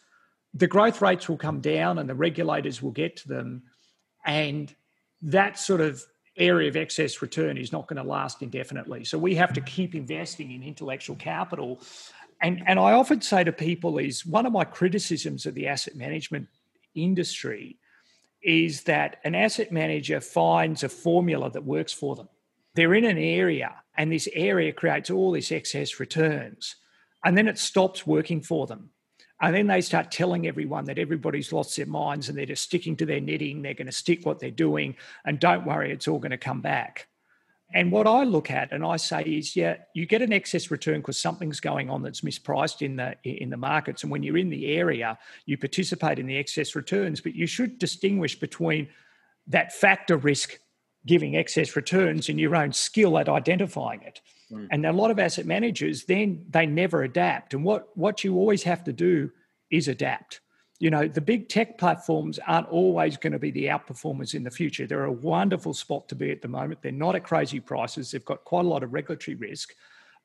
the 0.54 0.68
growth 0.68 1.02
rates 1.02 1.30
will 1.30 1.38
come 1.38 1.62
down 1.62 2.00
and 2.00 2.10
the 2.10 2.16
regulators 2.16 2.82
will 2.82 2.92
get 2.92 3.18
to 3.18 3.28
them. 3.28 3.64
And 4.26 4.74
that 5.22 5.60
sort 5.60 5.82
of 5.82 6.04
area 6.38 6.68
of 6.68 6.76
excess 6.76 7.22
return 7.22 7.58
is 7.58 7.72
not 7.72 7.88
going 7.88 8.02
to 8.02 8.08
last 8.08 8.42
indefinitely. 8.42 9.06
So 9.06 9.18
we 9.18 9.36
have 9.36 9.54
to 9.54 9.62
keep 9.62 9.96
investing 9.96 10.52
in 10.52 10.64
intellectual 10.64 11.16
capital 11.16 11.80
and 12.42 12.64
and 12.66 12.80
I 12.80 12.94
often 12.94 13.22
say 13.22 13.44
to 13.44 13.52
people 13.52 13.98
is 13.98 14.26
one 14.26 14.46
of 14.46 14.54
my 14.54 14.64
criticisms 14.64 15.46
of 15.46 15.56
the 15.56 15.68
asset 15.68 15.96
management 15.96 16.48
industry 16.94 17.78
is 18.44 18.84
that 18.84 19.18
an 19.24 19.34
asset 19.36 19.72
manager 19.72 20.22
finds 20.22 20.84
a 20.84 20.90
formula 20.90 21.50
that 21.52 21.64
works 21.64 21.92
for 21.92 22.16
them. 22.16 22.30
They're 22.76 22.94
in 22.94 23.06
an 23.06 23.18
area 23.18 23.74
and 23.98 24.12
this 24.12 24.30
area 24.34 24.72
creates 24.72 25.10
all 25.10 25.32
this 25.32 25.52
excess 25.52 26.00
returns 26.00 26.76
and 27.24 27.38
then 27.38 27.48
it 27.48 27.58
stops 27.58 28.06
working 28.06 28.42
for 28.42 28.68
them. 28.68 28.92
And 29.42 29.54
then 29.54 29.68
they 29.68 29.82
start 29.82 30.12
telling 30.12 30.48
everyone 30.48 30.86
that 30.86 31.00
everybody's 31.00 31.52
lost 31.52 31.76
their 31.76 31.88
minds 31.88 32.30
and 32.30 32.38
they're 32.38 32.46
just 32.46 32.64
sticking 32.64 32.96
to 32.98 33.06
their 33.06 33.20
knitting, 33.20 33.62
they're 33.62 33.74
going 33.74 33.88
to 33.88 33.92
stick 33.92 34.26
what 34.26 34.40
they're 34.40 34.52
doing 34.52 34.96
and 35.26 35.40
don't 35.40 35.66
worry 35.66 35.92
it's 35.92 36.08
all 36.08 36.20
going 36.20 36.32
to 36.32 36.38
come 36.38 36.62
back. 36.62 37.08
And 37.76 37.92
what 37.92 38.08
I 38.08 38.24
look 38.24 38.50
at 38.50 38.72
and 38.72 38.86
I 38.86 38.96
say 38.96 39.22
is, 39.22 39.54
yeah, 39.54 39.76
you 39.94 40.06
get 40.06 40.22
an 40.22 40.32
excess 40.32 40.72
return 40.72 41.02
because 41.02 41.20
something's 41.20 41.60
going 41.60 41.90
on 41.90 42.02
that's 42.02 42.22
mispriced 42.22 42.82
in 42.82 42.96
the 42.96 43.18
in 43.24 43.50
the 43.50 43.58
markets. 43.58 44.02
And 44.02 44.12
when 44.12 44.24
you're 44.24 44.38
in 44.38 44.50
the 44.50 44.68
area, 44.78 45.20
you 45.46 45.58
participate 45.58 46.18
in 46.18 46.26
the 46.26 46.38
excess 46.38 46.74
returns. 46.74 47.20
But 47.20 47.36
you 47.36 47.46
should 47.46 47.78
distinguish 47.78 48.40
between 48.40 48.88
that 49.48 49.74
factor 49.74 50.16
risk 50.16 50.58
giving 51.06 51.36
excess 51.36 51.76
returns 51.76 52.30
and 52.30 52.40
your 52.40 52.56
own 52.56 52.72
skill 52.72 53.18
at 53.18 53.28
identifying 53.28 54.02
it. 54.04 54.22
Mm. 54.50 54.68
And 54.72 54.86
a 54.86 54.94
lot 54.94 55.12
of 55.12 55.20
asset 55.20 55.46
managers 55.46 56.06
then 56.06 56.46
they 56.50 56.66
never 56.66 57.04
adapt. 57.04 57.54
And 57.54 57.66
what 57.66 57.90
what 57.98 58.24
you 58.24 58.38
always 58.38 58.64
have 58.64 58.86
to 58.86 58.94
do 58.94 59.32
is 59.70 59.90
adapt 59.90 60.40
you 60.80 60.90
know, 60.90 61.08
the 61.08 61.22
big 61.22 61.48
tech 61.48 61.78
platforms 61.78 62.40
aren't 62.46 62.68
always 62.68 63.16
going 63.18 63.34
to 63.34 63.40
be 63.40 63.52
the 63.52 63.66
outperformers 63.66 64.34
in 64.34 64.44
the 64.44 64.52
future. 64.52 64.86
They're 64.86 65.06
a 65.06 65.12
wonderful 65.12 65.74
spot 65.74 66.10
to 66.10 66.16
be 66.16 66.32
at 66.32 66.42
the 66.42 66.48
moment. 66.48 66.82
They're 66.82 66.92
not 66.92 67.16
at 67.16 67.24
crazy 67.24 67.60
prices. 67.60 68.12
They've 68.12 68.26
got 68.26 68.44
quite 68.44 68.66
a 68.66 68.68
lot 68.68 68.84
of 68.84 68.94
regulatory 68.94 69.36
risk. 69.36 69.74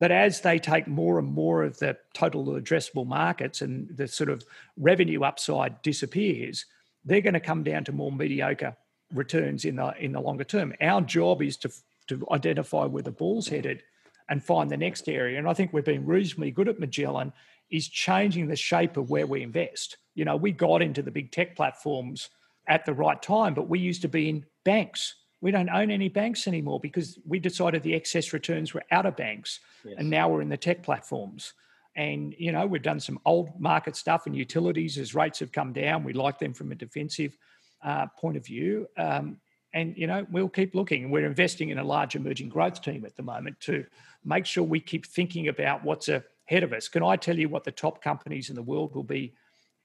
But 0.01 0.11
as 0.11 0.41
they 0.41 0.59
take 0.59 0.89
more 0.89 1.19
and 1.19 1.29
more 1.29 1.63
of 1.63 1.79
the 1.79 1.97
total 2.15 2.47
addressable 2.47 3.07
markets 3.07 3.61
and 3.61 3.95
the 3.97 4.09
sort 4.09 4.31
of 4.31 4.43
revenue 4.77 5.23
upside 5.23 5.81
disappears, 5.83 6.65
they're 7.05 7.21
going 7.21 7.35
to 7.35 7.41
come 7.41 7.63
down 7.63 7.85
to 7.85 7.93
more 7.93 8.11
mediocre 8.11 8.77
returns 9.15 9.65
in 9.65 9.77
the 9.77 9.95
in 9.99 10.13
the 10.13 10.21
longer 10.21 10.45
term. 10.45 10.75
Our 10.81 11.03
job 11.03 11.43
is 11.43 11.57
to 11.59 11.71
to 12.09 12.27
identify 12.33 12.87
where 12.87 13.03
the 13.03 13.11
ball's 13.13 13.49
headed 13.49 13.83
and 14.29 14.43
find 14.43 14.71
the 14.71 14.77
next 14.77 15.09
area. 15.09 15.39
And 15.39 15.49
I 15.49 15.55
think 15.55 15.73
we've 15.73 15.85
been 15.85 16.07
reasonably 16.07 16.51
good 16.51 16.69
at 16.69 16.81
Magellan 16.81 17.33
is 17.71 17.89
changing 17.89 18.49
the 18.49 18.57
shape 18.57 18.97
of 18.97 19.11
where 19.11 19.27
we 19.27 19.43
invest. 19.43 19.99
You 20.21 20.27
know, 20.27 20.37
we 20.37 20.53
got 20.53 20.83
into 20.83 21.01
the 21.01 21.11
big 21.11 21.33
tech 21.33 21.57
platforms 21.57 22.29
at 22.69 22.85
the 22.85 22.93
right 22.93 23.23
time, 23.23 23.55
but 23.55 23.71
we 23.71 23.79
used 23.79 24.03
to 24.03 24.09
be 24.09 24.29
in 24.29 24.45
banks. 24.65 25.15
We 25.41 25.51
don't 25.51 25.71
own 25.71 25.91
any 25.91 26.11
banks 26.11 26.47
anymore 26.47 26.79
because 26.79 27.19
we 27.27 27.39
decided 27.39 27.83
the 27.83 27.95
excess 27.95 28.35
returns 28.35 28.75
were 28.75 28.83
out 28.91 29.07
of 29.07 29.17
banks. 29.17 29.61
Yes. 29.83 29.95
And 29.97 30.11
now 30.11 30.29
we're 30.29 30.43
in 30.43 30.51
the 30.51 30.59
tech 30.59 30.83
platforms. 30.83 31.55
And, 31.97 32.35
you 32.37 32.53
know, 32.53 32.67
we've 32.67 32.83
done 32.83 33.01
some 33.01 33.19
old 33.25 33.59
market 33.59 33.97
stuff 33.97 34.27
in 34.27 34.35
utilities 34.35 34.99
as 34.99 35.15
rates 35.15 35.39
have 35.39 35.53
come 35.53 35.73
down. 35.73 36.05
We 36.05 36.13
like 36.13 36.39
them 36.39 36.53
from 36.53 36.71
a 36.71 36.75
defensive 36.75 37.35
uh, 37.83 38.09
point 38.19 38.37
of 38.37 38.45
view. 38.45 38.89
Um, 38.99 39.39
and, 39.73 39.97
you 39.97 40.07
know, 40.07 40.27
we'll 40.31 40.51
keep 40.51 40.75
looking. 40.75 41.11
We're 41.11 41.25
investing 41.25 41.71
in 41.71 41.79
a 41.79 41.85
large 41.85 42.15
emerging 42.15 42.51
growth 42.51 42.83
team 42.83 43.07
at 43.07 43.17
the 43.17 43.23
moment 43.23 43.59
to 43.61 43.87
make 44.23 44.45
sure 44.45 44.65
we 44.65 44.81
keep 44.81 45.07
thinking 45.07 45.49
about 45.49 45.83
what's 45.83 46.11
ahead 46.11 46.63
of 46.63 46.75
us. 46.75 46.89
Can 46.89 47.03
I 47.03 47.17
tell 47.17 47.39
you 47.39 47.49
what 47.49 47.65
the 47.65 47.73
top 47.73 48.03
companies 48.05 48.51
in 48.51 48.55
the 48.55 48.63
world 48.63 48.95
will 48.95 49.03
be 49.03 49.33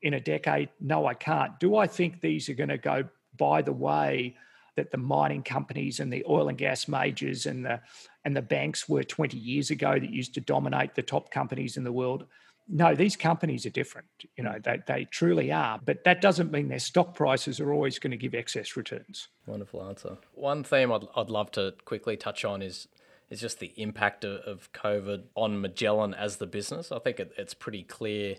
in 0.06 0.14
a 0.14 0.20
decade? 0.20 0.70
No, 0.80 1.08
I 1.08 1.16
can't. 1.16 1.60
Do 1.60 1.76
I 1.76 1.88
think 1.88 2.22
these 2.22 2.47
are 2.47 2.53
going 2.53 2.70
to 2.70 2.78
go 2.78 3.03
by 3.38 3.64
the 3.64 3.74
way 3.74 4.38
that 4.78 4.91
the 4.91 4.97
mining 4.97 5.41
companies 5.41 5.99
and 5.99 6.14
the 6.14 6.24
oil 6.30 6.47
and 6.47 6.58
gas 6.58 6.88
majors 6.88 7.47
and 7.47 7.66
the 7.66 7.82
and 8.24 8.36
the 8.36 8.41
banks 8.41 8.88
were 8.88 9.03
20 9.03 9.38
years 9.38 9.72
ago 9.72 9.93
that 9.99 10.10
used 10.10 10.34
to 10.36 10.41
dominate 10.41 10.95
the 10.95 11.01
top 11.01 11.32
companies 11.32 11.76
in 11.76 11.84
the 11.84 11.91
world? 11.91 12.26
No, 12.68 12.95
these 12.95 13.16
companies 13.16 13.66
are 13.66 13.72
different. 13.72 14.08
You 14.38 14.43
know, 14.43 14.56
they, 14.64 14.82
they 14.88 15.06
truly 15.06 15.51
are. 15.51 15.80
But 15.84 16.03
that 16.03 16.22
doesn't 16.22 16.51
mean 16.51 16.68
their 16.68 16.80
stock 16.80 17.14
prices 17.14 17.60
are 17.60 17.72
always 17.72 17.99
going 17.99 18.12
to 18.12 18.18
give 18.18 18.34
excess 18.34 18.76
returns. 18.76 19.28
Wonderful 19.45 19.84
answer. 19.84 20.18
One 20.34 20.64
theme 20.64 20.91
I'd, 20.91 21.06
I'd 21.16 21.30
love 21.30 21.51
to 21.51 21.76
quickly 21.86 22.18
touch 22.18 22.43
on 22.45 22.62
is 22.62 22.88
is 23.30 23.41
just 23.41 23.60
the 23.60 23.74
impact 23.76 24.24
of, 24.24 24.72
COVID 24.72 25.24
on 25.34 25.60
Magellan 25.60 26.14
as 26.14 26.38
the 26.38 26.45
business. 26.45 26.91
I 26.91 26.99
think 26.99 27.20
it, 27.20 27.34
it's 27.38 27.56
pretty 27.56 27.82
clear 27.82 28.36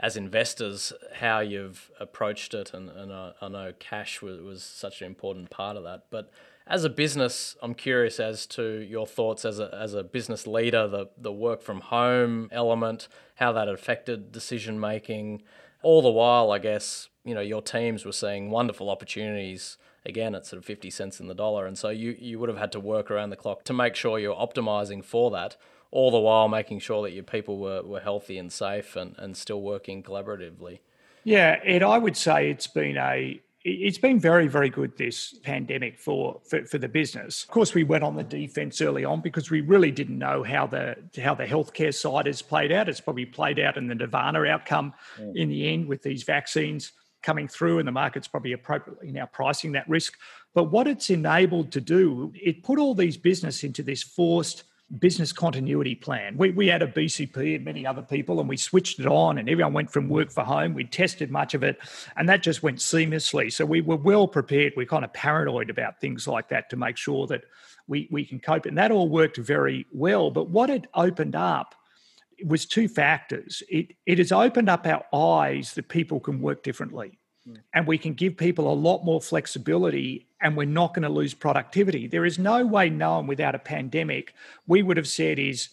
as 0.00 0.16
investors 0.16 0.92
how 1.16 1.40
you've 1.40 1.90
approached 2.00 2.54
it, 2.54 2.72
and, 2.72 2.88
and 2.88 3.12
I, 3.12 3.32
I 3.40 3.48
know 3.48 3.72
cash 3.78 4.22
was, 4.22 4.40
was 4.40 4.62
such 4.62 5.02
an 5.02 5.06
important 5.06 5.50
part 5.50 5.76
of 5.76 5.84
that. 5.84 6.04
But 6.10 6.30
as 6.66 6.84
a 6.84 6.88
business, 6.88 7.54
I'm 7.62 7.74
curious 7.74 8.18
as 8.18 8.46
to 8.46 8.80
your 8.80 9.06
thoughts 9.06 9.44
as 9.44 9.58
a, 9.58 9.74
as 9.74 9.92
a 9.92 10.02
business 10.02 10.46
leader, 10.46 10.88
the, 10.88 11.10
the 11.18 11.32
work 11.32 11.60
from 11.60 11.80
home 11.80 12.48
element, 12.50 13.08
how 13.34 13.52
that 13.52 13.68
affected 13.68 14.32
decision 14.32 14.80
making. 14.80 15.42
All 15.82 16.00
the 16.00 16.10
while, 16.10 16.50
I 16.50 16.58
guess, 16.58 17.08
you 17.24 17.34
know, 17.34 17.40
your 17.42 17.60
teams 17.60 18.06
were 18.06 18.12
seeing 18.12 18.50
wonderful 18.50 18.88
opportunities 18.88 19.76
again 20.06 20.34
at 20.34 20.46
sort 20.46 20.58
of 20.58 20.64
50 20.64 20.88
cents 20.88 21.20
in 21.20 21.26
the 21.26 21.34
dollar. 21.34 21.66
And 21.66 21.76
so 21.76 21.90
you, 21.90 22.16
you 22.18 22.38
would 22.38 22.48
have 22.48 22.58
had 22.58 22.72
to 22.72 22.80
work 22.80 23.10
around 23.10 23.30
the 23.30 23.36
clock 23.36 23.64
to 23.64 23.74
make 23.74 23.94
sure 23.94 24.18
you're 24.18 24.34
optimizing 24.34 25.04
for 25.04 25.30
that 25.32 25.56
all 25.90 26.10
the 26.10 26.18
while 26.18 26.48
making 26.48 26.78
sure 26.78 27.02
that 27.02 27.12
your 27.12 27.24
people 27.24 27.58
were, 27.58 27.82
were 27.82 28.00
healthy 28.00 28.38
and 28.38 28.52
safe 28.52 28.96
and, 28.96 29.14
and 29.18 29.36
still 29.36 29.60
working 29.60 30.02
collaboratively. 30.02 30.78
Yeah, 31.24 31.58
Ed, 31.64 31.82
I 31.82 31.98
would 31.98 32.16
say 32.16 32.50
it's 32.50 32.66
been 32.66 32.96
a 32.96 33.40
it's 33.62 33.98
been 33.98 34.18
very, 34.18 34.46
very 34.46 34.70
good 34.70 34.96
this 34.96 35.34
pandemic 35.42 35.98
for, 35.98 36.40
for, 36.48 36.64
for 36.64 36.78
the 36.78 36.88
business. 36.88 37.42
Of 37.44 37.50
course, 37.50 37.74
we 37.74 37.84
went 37.84 38.02
on 38.02 38.16
the 38.16 38.24
defense 38.24 38.80
early 38.80 39.04
on 39.04 39.20
because 39.20 39.50
we 39.50 39.60
really 39.60 39.90
didn't 39.90 40.18
know 40.18 40.42
how 40.42 40.66
the 40.66 40.96
how 41.22 41.34
the 41.34 41.44
healthcare 41.44 41.94
side 41.94 42.26
has 42.26 42.40
played 42.40 42.72
out. 42.72 42.88
It's 42.88 43.02
probably 43.02 43.26
played 43.26 43.58
out 43.58 43.76
in 43.76 43.86
the 43.86 43.94
Nirvana 43.94 44.46
outcome 44.46 44.94
mm. 45.18 45.36
in 45.36 45.50
the 45.50 45.68
end 45.68 45.88
with 45.88 46.02
these 46.02 46.22
vaccines 46.22 46.92
coming 47.22 47.48
through, 47.48 47.80
and 47.80 47.86
the 47.86 47.92
market's 47.92 48.28
probably 48.28 48.52
appropriately 48.52 49.12
now 49.12 49.26
pricing 49.26 49.72
that 49.72 49.88
risk. 49.90 50.14
But 50.54 50.70
what 50.70 50.86
it's 50.86 51.10
enabled 51.10 51.70
to 51.72 51.82
do, 51.82 52.32
it 52.34 52.62
put 52.62 52.78
all 52.78 52.94
these 52.94 53.18
business 53.18 53.62
into 53.62 53.82
this 53.82 54.02
forced 54.02 54.64
business 54.98 55.32
continuity 55.32 55.94
plan. 55.94 56.36
We, 56.36 56.50
we 56.50 56.66
had 56.66 56.82
a 56.82 56.86
BCP 56.86 57.54
and 57.56 57.64
many 57.64 57.86
other 57.86 58.02
people, 58.02 58.40
and 58.40 58.48
we 58.48 58.56
switched 58.56 58.98
it 58.98 59.06
on, 59.06 59.38
and 59.38 59.48
everyone 59.48 59.72
went 59.72 59.92
from 59.92 60.08
work 60.08 60.30
for 60.30 60.42
home. 60.42 60.74
We 60.74 60.84
tested 60.84 61.30
much 61.30 61.54
of 61.54 61.62
it, 61.62 61.78
and 62.16 62.28
that 62.28 62.42
just 62.42 62.62
went 62.62 62.78
seamlessly. 62.78 63.52
So 63.52 63.64
we 63.64 63.80
were 63.80 63.96
well 63.96 64.26
prepared. 64.26 64.72
We're 64.76 64.86
kind 64.86 65.04
of 65.04 65.12
paranoid 65.12 65.70
about 65.70 66.00
things 66.00 66.26
like 66.26 66.48
that 66.48 66.70
to 66.70 66.76
make 66.76 66.96
sure 66.96 67.26
that 67.28 67.44
we, 67.86 68.08
we 68.10 68.24
can 68.24 68.40
cope. 68.40 68.66
And 68.66 68.78
that 68.78 68.90
all 68.90 69.08
worked 69.08 69.36
very 69.36 69.86
well. 69.92 70.30
But 70.30 70.48
what 70.48 70.70
it 70.70 70.86
opened 70.94 71.36
up 71.36 71.74
was 72.44 72.66
two 72.66 72.88
factors. 72.88 73.62
It, 73.68 73.94
it 74.06 74.18
has 74.18 74.32
opened 74.32 74.68
up 74.68 74.86
our 74.86 75.04
eyes 75.12 75.74
that 75.74 75.88
people 75.88 76.20
can 76.20 76.40
work 76.40 76.62
differently. 76.62 77.18
Hmm. 77.44 77.54
And 77.74 77.86
we 77.86 77.98
can 77.98 78.14
give 78.14 78.36
people 78.36 78.72
a 78.72 78.74
lot 78.74 79.04
more 79.04 79.20
flexibility 79.20 80.26
and 80.40 80.56
we're 80.56 80.64
not 80.64 80.94
going 80.94 81.02
to 81.02 81.08
lose 81.08 81.34
productivity. 81.34 82.06
There 82.06 82.24
is 82.24 82.38
no 82.38 82.64
way 82.64 82.90
known 82.90 83.26
without 83.26 83.54
a 83.54 83.58
pandemic, 83.58 84.34
we 84.66 84.82
would 84.82 84.96
have 84.96 85.08
said 85.08 85.38
is 85.38 85.68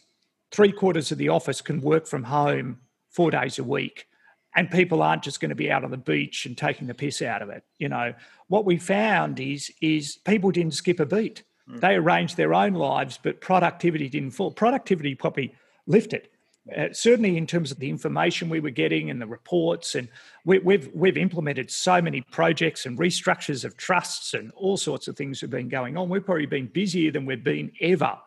three 0.52 0.72
quarters 0.72 1.12
of 1.12 1.18
the 1.18 1.30
office 1.30 1.62
can 1.62 1.82
work 1.82 2.08
from 2.08 2.24
home 2.24 2.80
four 3.10 3.32
days 3.32 3.60
a 3.60 3.64
week. 3.64 4.08
And 4.56 4.72
people 4.72 5.04
aren't 5.04 5.24
just 5.24 5.40
going 5.40 5.50
to 5.50 5.56
be 5.56 5.72
out 5.72 5.84
on 5.84 5.92
the 5.92 5.98
beach 5.98 6.46
and 6.46 6.58
taking 6.58 6.88
the 6.88 6.96
piss 6.96 7.22
out 7.22 7.42
of 7.42 7.50
it. 7.50 7.64
You 7.78 7.90
know, 7.90 8.14
what 8.48 8.66
we 8.66 8.78
found 8.78 9.40
is 9.40 9.72
is 9.82 10.18
people 10.26 10.52
didn't 10.52 10.74
skip 10.74 11.00
a 11.00 11.06
beat. 11.06 11.44
Mm. 11.70 11.80
They 11.80 11.96
arranged 11.96 12.38
their 12.38 12.56
own 12.56 12.74
lives, 12.74 13.20
but 13.22 13.40
productivity 13.40 14.10
didn't 14.10 14.32
fall. 14.32 14.52
Productivity 14.52 15.14
probably 15.14 15.54
lifted 15.86 16.28
uh, 16.76 16.88
certainly 16.92 17.38
in 17.38 17.48
terms 17.48 17.72
of 17.72 17.80
the 17.80 17.90
information 17.90 18.50
we 18.50 18.60
were 18.60 18.70
getting 18.70 19.10
and 19.10 19.22
the 19.22 19.28
reports 19.28 19.96
and 19.96 20.08
we, 20.46 20.60
we've 20.60 20.90
we've 20.94 21.18
implemented 21.18 21.72
so 21.72 22.02
many 22.02 22.22
projects 22.22 22.86
and 22.86 22.98
restructures 22.98 23.64
of 23.64 23.78
trusts 23.78 24.34
and 24.34 24.52
all 24.52 24.78
sorts 24.78 25.08
of 25.08 25.16
things 25.16 25.42
have 25.42 25.50
been 25.50 25.70
going 25.70 25.98
on. 25.98 26.10
We've 26.10 26.26
probably 26.26 26.46
been 26.46 26.68
busier 26.68 27.12
than 27.12 27.26
we've 27.26 27.44
been 27.44 27.72
ever 27.82 28.18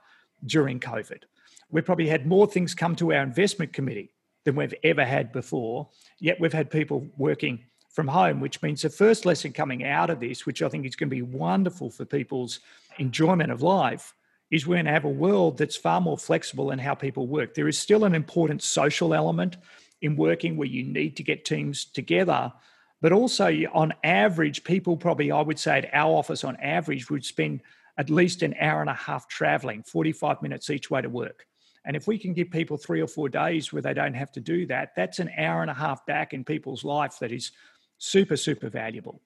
during 0.47 0.81
covid. 0.81 1.23
We've 1.71 1.85
probably 1.85 2.09
had 2.09 2.27
more 2.27 2.47
things 2.47 2.75
come 2.75 2.97
to 2.97 3.13
our 3.13 3.23
investment 3.23 3.73
committee 3.73 4.13
than 4.45 4.57
we've 4.57 4.75
ever 4.83 5.05
had 5.05 5.33
before 5.33 5.89
yet 6.19 6.41
we've 6.41 6.53
had 6.53 6.71
people 6.71 7.07
working 7.17 7.65
from 7.91 8.09
home 8.09 8.41
which 8.41 8.63
means 8.63 8.83
the 8.83 8.91
first 8.91 9.27
lesson 9.27 9.53
coming 9.53 9.85
out 9.85 10.11
of 10.11 10.21
this 10.21 10.47
which 10.47 10.63
i 10.63 10.69
think 10.69 10.87
is 10.87 10.97
going 10.97 11.11
to 11.11 11.17
be 11.17 11.23
wonderful 11.23 11.91
for 11.91 12.05
people's 12.05 12.61
enjoyment 12.99 13.51
of 13.51 13.63
life 13.63 14.15
is 14.51 14.67
we're 14.67 14.77
going 14.77 14.87
to 14.87 14.93
have 14.93 15.05
a 15.05 15.09
world 15.09 15.59
that's 15.59 15.77
far 15.77 16.01
more 16.01 16.19
flexible 16.19 16.71
in 16.71 16.79
how 16.79 16.95
people 16.95 17.27
work. 17.27 17.55
There 17.55 17.69
is 17.69 17.79
still 17.79 18.05
an 18.05 18.15
important 18.15 18.63
social 18.63 19.15
element 19.15 19.57
in 20.03 20.17
working 20.17 20.57
where 20.57 20.69
you 20.69 20.83
need 20.83 21.17
to 21.17 21.23
get 21.23 21.45
teams 21.45 21.85
together. 21.85 22.53
But 23.01 23.13
also, 23.13 23.47
on 23.73 23.95
average, 24.03 24.65
people 24.65 24.97
probably, 24.97 25.31
I 25.31 25.41
would 25.41 25.59
say 25.59 25.79
at 25.79 25.91
our 25.95 26.13
office, 26.13 26.45
on 26.45 26.57
average, 26.57 27.11
would 27.11 27.25
spend 27.25 27.61
at 27.97 28.11
least 28.11 28.43
an 28.43 28.55
hour 28.61 28.81
and 28.81 28.91
a 28.91 28.95
half 28.95 29.29
traveling, 29.29 29.83
45 29.83 30.43
minutes 30.43 30.71
each 30.71 30.91
way 30.91 31.01
to 31.01 31.09
work. 31.09 31.47
And 31.85 31.97
if 31.97 32.07
we 32.07 32.19
can 32.19 32.35
give 32.35 32.51
people 32.51 32.77
three 32.77 33.01
or 33.01 33.07
four 33.07 33.29
days 33.29 33.73
where 33.73 33.83
they 33.83 33.95
don't 33.95 34.15
have 34.15 34.33
to 34.33 34.41
do 34.41 34.67
that, 34.67 34.93
that's 34.97 35.19
an 35.19 35.31
hour 35.37 35.63
and 35.63 35.71
a 35.71 35.75
half 35.75 36.05
back 36.07 36.35
in 36.35 36.45
people's 36.45 36.85
life 36.85 37.19
that 37.21 37.33
is 37.33 37.53
super, 37.99 38.37
super 38.37 38.69
valuable. 38.69 39.23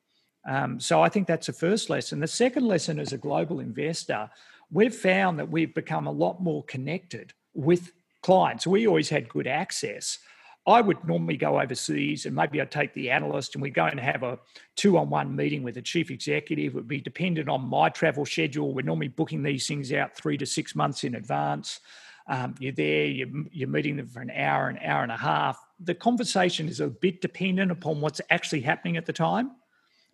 Um, 0.47 0.79
so 0.79 1.03
I 1.03 1.09
think 1.09 1.27
that's 1.27 1.47
the 1.47 1.53
first 1.53 1.91
lesson. 1.91 2.21
The 2.21 2.27
second 2.27 2.67
lesson 2.67 2.99
as 2.99 3.13
a 3.13 3.19
global 3.19 3.61
investor, 3.61 4.31
we've 4.71 4.95
found 4.95 5.39
that 5.39 5.51
we've 5.51 5.75
become 5.75 6.07
a 6.07 6.13
lot 6.13 6.43
more 6.43 6.65
connected 6.65 7.33
with 7.55 7.93
clients. 8.23 8.67
We 8.67 8.87
always 8.87 9.09
had 9.09 9.29
good 9.29 9.47
access. 9.47 10.19
I 10.67 10.81
would 10.81 11.05
normally 11.05 11.37
go 11.37 11.61
overseas 11.61 12.25
and 12.25 12.35
maybe 12.35 12.61
I'd 12.61 12.71
take 12.71 12.95
the 12.95 13.11
analyst 13.11 13.55
and 13.55 13.61
we'd 13.61 13.75
go 13.75 13.85
and 13.85 14.01
have 14.01 14.23
a 14.23 14.39
two 14.77 14.97
on 14.97 15.11
one 15.11 15.37
meeting 15.37 15.63
with 15.63 15.75
the 15.75 15.83
chief 15.83 16.11
executive. 16.11 16.73
It 16.73 16.75
would 16.75 16.89
be 16.89 17.01
dependent 17.01 17.51
on 17.51 17.69
my 17.69 17.91
travel 17.91 18.25
schedule. 18.25 18.73
We're 18.73 18.83
normally 18.83 19.09
booking 19.09 19.43
these 19.43 19.67
things 19.67 19.93
out 19.93 20.17
three 20.17 20.39
to 20.39 20.47
six 20.47 20.75
months 20.75 21.05
in 21.05 21.17
advance. 21.17 21.81
Um, 22.27 22.55
you're 22.59 22.73
there, 22.73 23.05
you're, 23.05 23.29
you're 23.53 23.69
meeting 23.69 23.97
them 23.97 24.09
for 24.09 24.23
an 24.23 24.31
hour, 24.31 24.69
an 24.71 24.79
hour 24.83 25.03
and 25.03 25.13
a 25.13 25.19
half. 25.19 25.63
The 25.81 25.95
conversation 25.95 26.69
is 26.69 26.81
a 26.81 26.89
bit 26.89 27.21
dependent 27.21 27.71
upon 27.71 28.01
what's 28.01 28.23
actually 28.31 28.63
happening 28.63 28.97
at 28.97 29.05
the 29.05 29.13
time. 29.13 29.51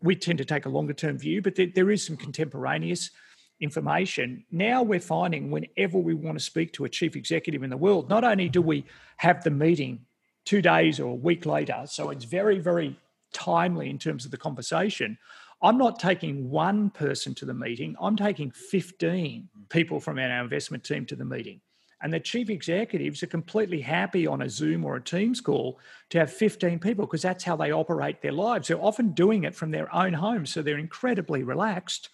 We 0.03 0.17
tend 0.17 0.39
to 0.39 0.45
take 0.45 0.67
a 0.67 0.71
longer 0.71 0.95
term 0.95 1.17
view, 1.17 1.43
but 1.43 1.55
there, 1.55 1.69
there 1.73 1.91
is 1.93 2.05
some 2.05 2.17
contemporaneous 2.17 3.11
information. 3.61 4.45
Now 4.51 4.83
we're 4.83 5.01
finding 5.01 5.51
whenever 5.51 5.99
we 5.99 6.15
want 6.15 6.39
to 6.39 6.45
speak 6.45 6.73
to 6.75 6.85
a 6.85 6.89
chief 6.89 7.17
executive 7.17 7.63
in 7.63 7.71
the 7.71 7.77
world, 7.77 8.09
not 8.09 8.25
only 8.25 8.49
do 8.49 8.63
we 8.63 8.85
have 9.19 9.45
the 9.45 9.51
meeting 9.51 10.01
two 10.45 10.63
days 10.63 10.99
or 10.99 11.11
a 11.11 11.15
week 11.15 11.47
later, 11.47 11.85
so 11.87 12.11
it's 12.11 12.25
very, 12.25 12.59
very 12.59 12.99
timely 13.33 13.91
in 13.91 13.99
terms 13.99 14.25
of 14.25 14.31
the 14.31 14.37
conversation. 14.37 15.19
I'm 15.63 15.77
not 15.77 15.99
taking 15.99 16.49
one 16.49 16.91
person 16.91 17.35
to 17.37 17.45
the 17.45 17.55
meeting, 17.55 17.95
I'm 18.01 18.17
taking 18.17 18.51
15 18.51 19.49
mm. 19.57 19.69
people 19.69 20.01
from 20.01 20.19
our 20.19 20.43
investment 20.43 20.85
team 20.85 21.05
to 21.07 21.17
the 21.17 21.25
meeting. 21.25 21.61
And 22.03 22.13
the 22.15 22.21
chief 22.21 22.49
executives 22.49 23.23
are 23.23 23.27
completely 23.27 23.83
happy 23.83 24.27
on 24.27 24.41
a 24.41 24.49
Zoom 24.49 24.87
or 24.87 24.97
a 24.97 25.03
Teams 25.03 25.41
call 25.43 25.79
to 26.09 26.19
have 26.19 26.33
15 26.33 26.79
people 26.79 27.05
because 27.05 27.21
that's 27.21 27.45
how 27.45 27.57
they 27.57 27.73
operate 27.73 28.23
their 28.23 28.33
lives. 28.33 28.69
They're 28.69 28.83
often 28.83 29.13
doing 29.13 29.45
it 29.45 29.55
from 29.55 29.71
their 29.71 29.95
own 29.95 30.15
home. 30.15 30.47
So 30.47 30.63
they're 30.63 30.79
incredibly 30.79 31.43
relaxed 31.43 32.09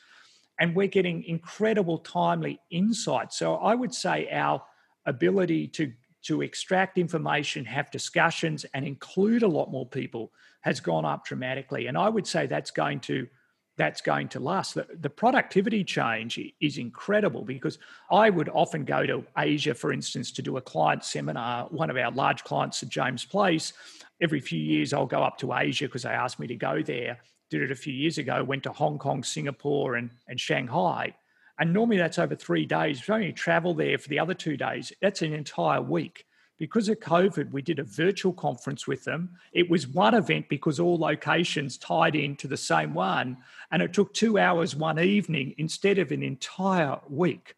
and 0.59 0.75
we're 0.75 0.87
getting 0.87 1.25
incredible 1.25 1.99
timely 1.99 2.61
insight. 2.71 3.33
So 3.33 3.57
I 3.57 3.75
would 3.75 3.95
say 3.95 4.29
our 4.31 4.63
ability 5.05 5.69
to 5.69 5.93
to 6.23 6.43
extract 6.43 6.99
information, 6.99 7.65
have 7.65 7.89
discussions, 7.93 8.67
and 8.75 8.85
include 8.85 9.45
a 9.45 9.49
lot 9.49 9.71
more 9.71 9.87
people 9.87 10.33
has 10.63 10.81
gone 10.81 11.05
up 11.05 11.25
dramatically. 11.25 11.87
And 11.87 11.97
I 11.97 12.09
would 12.09 12.27
say 12.27 12.47
that's 12.47 12.73
going 12.73 12.99
to 13.01 13.29
that's 13.77 14.01
going 14.01 14.29
to 14.31 14.41
last. 14.41 14.75
The, 14.75 14.87
the, 15.01 15.11
productivity 15.11 15.85
change 15.85 16.41
is 16.61 16.79
incredible 16.79 17.45
because 17.45 17.79
I 18.11 18.31
would 18.31 18.49
often 18.49 18.87
go 18.87 19.05
to 19.05 19.25
Asia, 19.37 19.75
for 19.75 19.93
instance, 19.93 20.33
to 20.33 20.43
do 20.43 20.57
a 20.57 20.63
client 20.63 21.05
seminar. 21.05 21.67
One 21.67 21.91
of 21.91 21.97
our 21.99 22.11
large 22.11 22.43
clients 22.43 22.79
St 22.79 22.91
James's 22.91 23.27
Place, 23.27 23.75
every 24.21 24.41
few 24.41 24.59
years 24.59 24.95
I'll 24.95 25.07
go 25.07 25.23
up 25.23 25.37
to 25.39 25.53
Asia 25.53 25.85
because 25.85 26.05
they 26.05 26.11
asked 26.11 26.41
me 26.41 26.47
to 26.47 26.57
go 26.57 26.83
there 26.83 27.19
did 27.51 27.62
it 27.62 27.70
a 27.70 27.76
few 27.76 27.92
years 27.92 28.18
ago, 28.18 28.42
went 28.42 28.62
to 28.64 28.72
Hong 28.72 28.99
Kong, 28.99 29.22
Singapore, 29.22 29.97
and, 29.97 30.11
and 30.28 30.40
Shanghai. 30.40 31.14
And 31.59 31.72
normally 31.72 31.97
that's 31.97 32.18
over 32.18 32.34
three 32.34 32.66
days. 32.66 32.99
If 32.99 33.09
you 33.09 33.14
only 33.14 33.32
travel 33.32 33.74
there 33.74 33.99
for 33.99 34.09
the 34.09 34.18
other 34.18 34.34
two 34.34 34.57
days, 34.57 34.92
that's 35.01 35.22
an 35.22 35.32
entire 35.32 35.80
week. 35.80 36.26
Because 36.59 36.88
of 36.88 37.01
COVID, 37.01 37.51
we 37.51 37.61
did 37.61 37.78
a 37.78 37.84
virtual 37.84 38.32
conference 38.32 38.86
with 38.86 39.05
them. 39.05 39.30
It 39.53 39.68
was 39.68 39.86
one 39.86 40.14
event 40.14 40.49
because 40.49 40.80
all 40.80 40.99
locations 40.99 41.76
tied 41.76 42.16
into 42.16 42.49
the 42.49 42.57
same 42.57 42.94
one. 42.94 43.38
And 43.70 43.82
it 43.82 43.92
took 43.92 44.14
two 44.14 44.38
hours 44.38 44.74
one 44.74 44.99
evening 44.99 45.55
instead 45.59 45.99
of 45.99 46.12
an 46.12 46.22
entire 46.22 46.99
week. 47.09 47.57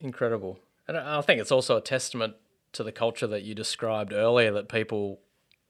Incredible. 0.00 0.58
And 0.88 0.96
I 0.96 1.20
think 1.20 1.40
it's 1.40 1.52
also 1.52 1.76
a 1.76 1.80
testament 1.80 2.34
to 2.72 2.82
the 2.82 2.90
culture 2.90 3.28
that 3.28 3.42
you 3.42 3.54
described 3.54 4.12
earlier 4.12 4.50
that 4.52 4.68
people 4.68 5.20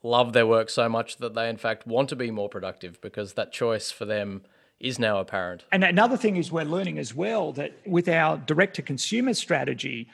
love 0.03 0.33
their 0.33 0.47
work 0.47 0.69
so 0.71 0.89
much 0.89 1.19
that 1.19 1.35
they, 1.35 1.49
in 1.49 1.57
fact, 1.57 1.87
want 1.87 2.09
to 2.09 2.17
be 2.17 2.31
more 2.31 2.49
productive 2.49 3.01
because 3.01 3.35
that 3.35 3.53
choice 3.53 3.91
for 3.91 4.05
them 4.05 4.43
is 4.81 4.99
now 4.99 5.19
apparent. 5.19 5.65
And 5.71 5.85
another 5.85 6.17
thing 6.17 6.37
is 6.37 6.51
we're 6.51 6.65
learning 6.65 6.99
as 6.99 7.15
well 7.15 7.53
that 7.53 7.73
with 7.87 8.09
our 8.09 8.37
direct 8.39 8.77
to 8.77 8.83
consumer 8.83 9.33
strategy, 9.35 10.09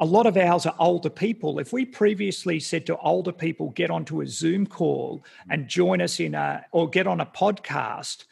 a 0.00 0.04
lot 0.04 0.26
of 0.26 0.36
ours 0.36 0.66
are 0.66 0.74
older 0.78 1.10
people. 1.10 1.58
If 1.58 1.72
we 1.72 1.84
previously 1.84 2.60
said 2.60 2.86
to 2.86 2.96
older 2.98 3.32
people, 3.32 3.70
get 3.70 3.90
onto 3.90 4.20
a 4.20 4.26
Zoom 4.26 4.66
call 4.66 5.24
and 5.48 5.68
join 5.68 6.00
us 6.00 6.20
in 6.20 6.34
a, 6.34 6.64
or 6.72 6.88
get 6.88 7.06
on 7.06 7.20
a 7.20 7.26
podcast, 7.26 8.24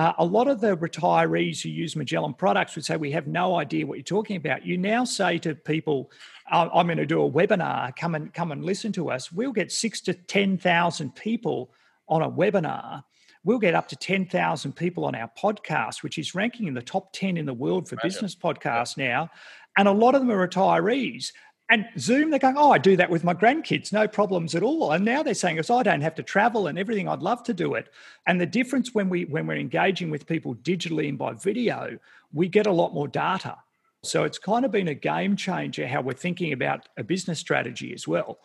uh, 0.00 0.14
a 0.16 0.24
lot 0.24 0.48
of 0.48 0.62
the 0.62 0.74
retirees 0.78 1.60
who 1.60 1.68
use 1.68 1.94
Magellan 1.94 2.32
products 2.32 2.74
would 2.74 2.86
say, 2.86 2.96
We 2.96 3.10
have 3.10 3.26
no 3.26 3.56
idea 3.56 3.86
what 3.86 3.98
you're 3.98 4.02
talking 4.02 4.36
about. 4.36 4.64
You 4.64 4.78
now 4.78 5.04
say 5.04 5.36
to 5.40 5.54
people, 5.54 6.10
I'm 6.50 6.86
going 6.86 6.96
to 6.96 7.04
do 7.04 7.22
a 7.22 7.30
webinar, 7.30 7.94
come 7.94 8.14
and 8.14 8.32
come 8.32 8.50
and 8.50 8.64
listen 8.64 8.92
to 8.92 9.10
us. 9.10 9.30
We'll 9.30 9.52
get 9.52 9.70
six 9.70 10.00
to 10.02 10.14
10,000 10.14 11.14
people 11.14 11.70
on 12.08 12.22
a 12.22 12.30
webinar. 12.30 13.04
We'll 13.44 13.58
get 13.58 13.74
up 13.74 13.88
to 13.88 13.96
10,000 13.96 14.72
people 14.72 15.04
on 15.04 15.14
our 15.14 15.30
podcast, 15.38 16.02
which 16.02 16.16
is 16.16 16.34
ranking 16.34 16.66
in 16.66 16.72
the 16.72 16.80
top 16.80 17.12
10 17.12 17.36
in 17.36 17.44
the 17.44 17.52
world 17.52 17.86
for 17.86 17.96
business 18.02 18.34
podcasts 18.34 18.96
now. 18.96 19.28
And 19.76 19.86
a 19.86 19.92
lot 19.92 20.14
of 20.14 20.22
them 20.22 20.30
are 20.30 20.48
retirees. 20.48 21.32
And 21.70 21.86
Zoom, 21.96 22.30
they're 22.30 22.40
going, 22.40 22.56
oh, 22.58 22.72
I 22.72 22.78
do 22.78 22.96
that 22.96 23.10
with 23.10 23.22
my 23.22 23.32
grandkids, 23.32 23.92
no 23.92 24.08
problems 24.08 24.56
at 24.56 24.64
all. 24.64 24.90
And 24.90 25.04
now 25.04 25.22
they're 25.22 25.34
saying, 25.34 25.60
oh, 25.68 25.76
I 25.76 25.84
don't 25.84 26.00
have 26.00 26.16
to 26.16 26.22
travel 26.22 26.66
and 26.66 26.76
everything. 26.76 27.08
I'd 27.08 27.22
love 27.22 27.44
to 27.44 27.54
do 27.54 27.74
it. 27.74 27.92
And 28.26 28.40
the 28.40 28.46
difference 28.46 28.92
when 28.92 29.08
we 29.08 29.24
when 29.26 29.46
we're 29.46 29.56
engaging 29.56 30.10
with 30.10 30.26
people 30.26 30.56
digitally 30.56 31.08
and 31.08 31.16
by 31.16 31.34
video, 31.34 31.96
we 32.32 32.48
get 32.48 32.66
a 32.66 32.72
lot 32.72 32.92
more 32.92 33.06
data. 33.06 33.56
So 34.02 34.24
it's 34.24 34.38
kind 34.38 34.64
of 34.64 34.72
been 34.72 34.88
a 34.88 34.94
game 34.94 35.36
changer 35.36 35.86
how 35.86 36.00
we're 36.00 36.14
thinking 36.14 36.52
about 36.52 36.88
a 36.96 37.04
business 37.04 37.38
strategy 37.38 37.94
as 37.94 38.08
well. 38.08 38.40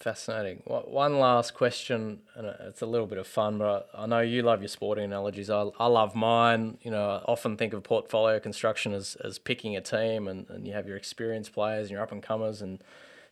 Fascinating. 0.00 0.62
One 0.64 1.18
last 1.18 1.54
question, 1.54 2.20
and 2.36 2.46
it's 2.60 2.82
a 2.82 2.86
little 2.86 3.08
bit 3.08 3.18
of 3.18 3.26
fun, 3.26 3.58
but 3.58 3.88
I 3.92 4.06
know 4.06 4.20
you 4.20 4.42
love 4.42 4.60
your 4.60 4.68
sporting 4.68 5.02
analogies. 5.02 5.50
I, 5.50 5.70
I 5.76 5.86
love 5.86 6.14
mine. 6.14 6.78
You 6.82 6.92
know, 6.92 7.10
I 7.10 7.24
often 7.28 7.56
think 7.56 7.72
of 7.72 7.82
portfolio 7.82 8.38
construction 8.38 8.94
as, 8.94 9.16
as 9.24 9.40
picking 9.40 9.76
a 9.76 9.80
team, 9.80 10.28
and, 10.28 10.48
and 10.50 10.68
you 10.68 10.72
have 10.72 10.86
your 10.86 10.96
experienced 10.96 11.52
players 11.52 11.88
and 11.88 11.90
your 11.90 12.02
up 12.02 12.12
and 12.12 12.22
comers, 12.22 12.62
and 12.62 12.78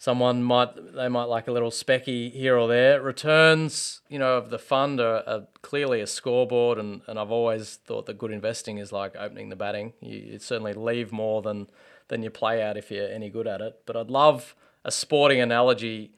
someone 0.01 0.43
might 0.43 0.93
they 0.93 1.07
might 1.07 1.27
like 1.27 1.47
a 1.47 1.53
little 1.53 1.71
specky 1.71 2.33
here 2.33 2.59
or 2.59 2.67
there. 2.67 3.01
Returns, 3.01 4.01
you 4.09 4.19
know, 4.19 4.37
of 4.37 4.51
the 4.51 4.59
fund 4.59 4.99
are, 4.99 5.23
are 5.25 5.47
clearly 5.63 6.01
a 6.01 6.07
scoreboard, 6.09 6.79
and, 6.79 7.01
and 7.07 7.17
I've 7.17 7.31
always 7.31 7.77
thought 7.85 8.07
that 8.07 8.19
good 8.19 8.33
investing 8.33 8.79
is 8.79 8.91
like 8.91 9.15
opening 9.17 9.51
the 9.51 9.57
batting. 9.57 9.93
You, 10.01 10.19
you 10.19 10.39
certainly 10.41 10.73
leave 10.73 11.13
more 11.13 11.43
than 11.43 11.69
than 12.09 12.25
you 12.25 12.31
play 12.31 12.61
out 12.61 12.77
if 12.77 12.91
you're 12.91 13.09
any 13.09 13.31
good 13.31 13.47
at 13.47 13.61
it. 13.61 13.83
But 13.87 13.97
I'd 13.97 14.11
love 14.11 14.57
a 14.85 14.91
sporting 14.91 15.41
analogy 15.41 16.11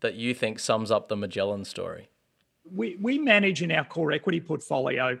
that 0.00 0.14
you 0.14 0.34
think 0.34 0.58
sums 0.58 0.90
up 0.90 1.08
the 1.08 1.16
Magellan 1.16 1.64
story? 1.64 2.08
We, 2.70 2.96
we 3.00 3.18
manage 3.18 3.62
in 3.62 3.70
our 3.70 3.84
core 3.84 4.12
equity 4.12 4.40
portfolio 4.40 5.18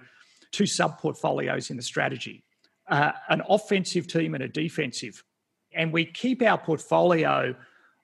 two 0.50 0.66
sub 0.66 0.98
portfolios 0.98 1.70
in 1.70 1.76
the 1.76 1.82
strategy 1.82 2.44
uh, 2.88 3.12
an 3.28 3.42
offensive 3.48 4.06
team 4.06 4.34
and 4.34 4.44
a 4.44 4.48
defensive. 4.48 5.22
And 5.72 5.92
we 5.92 6.04
keep 6.04 6.42
our 6.42 6.58
portfolio 6.58 7.54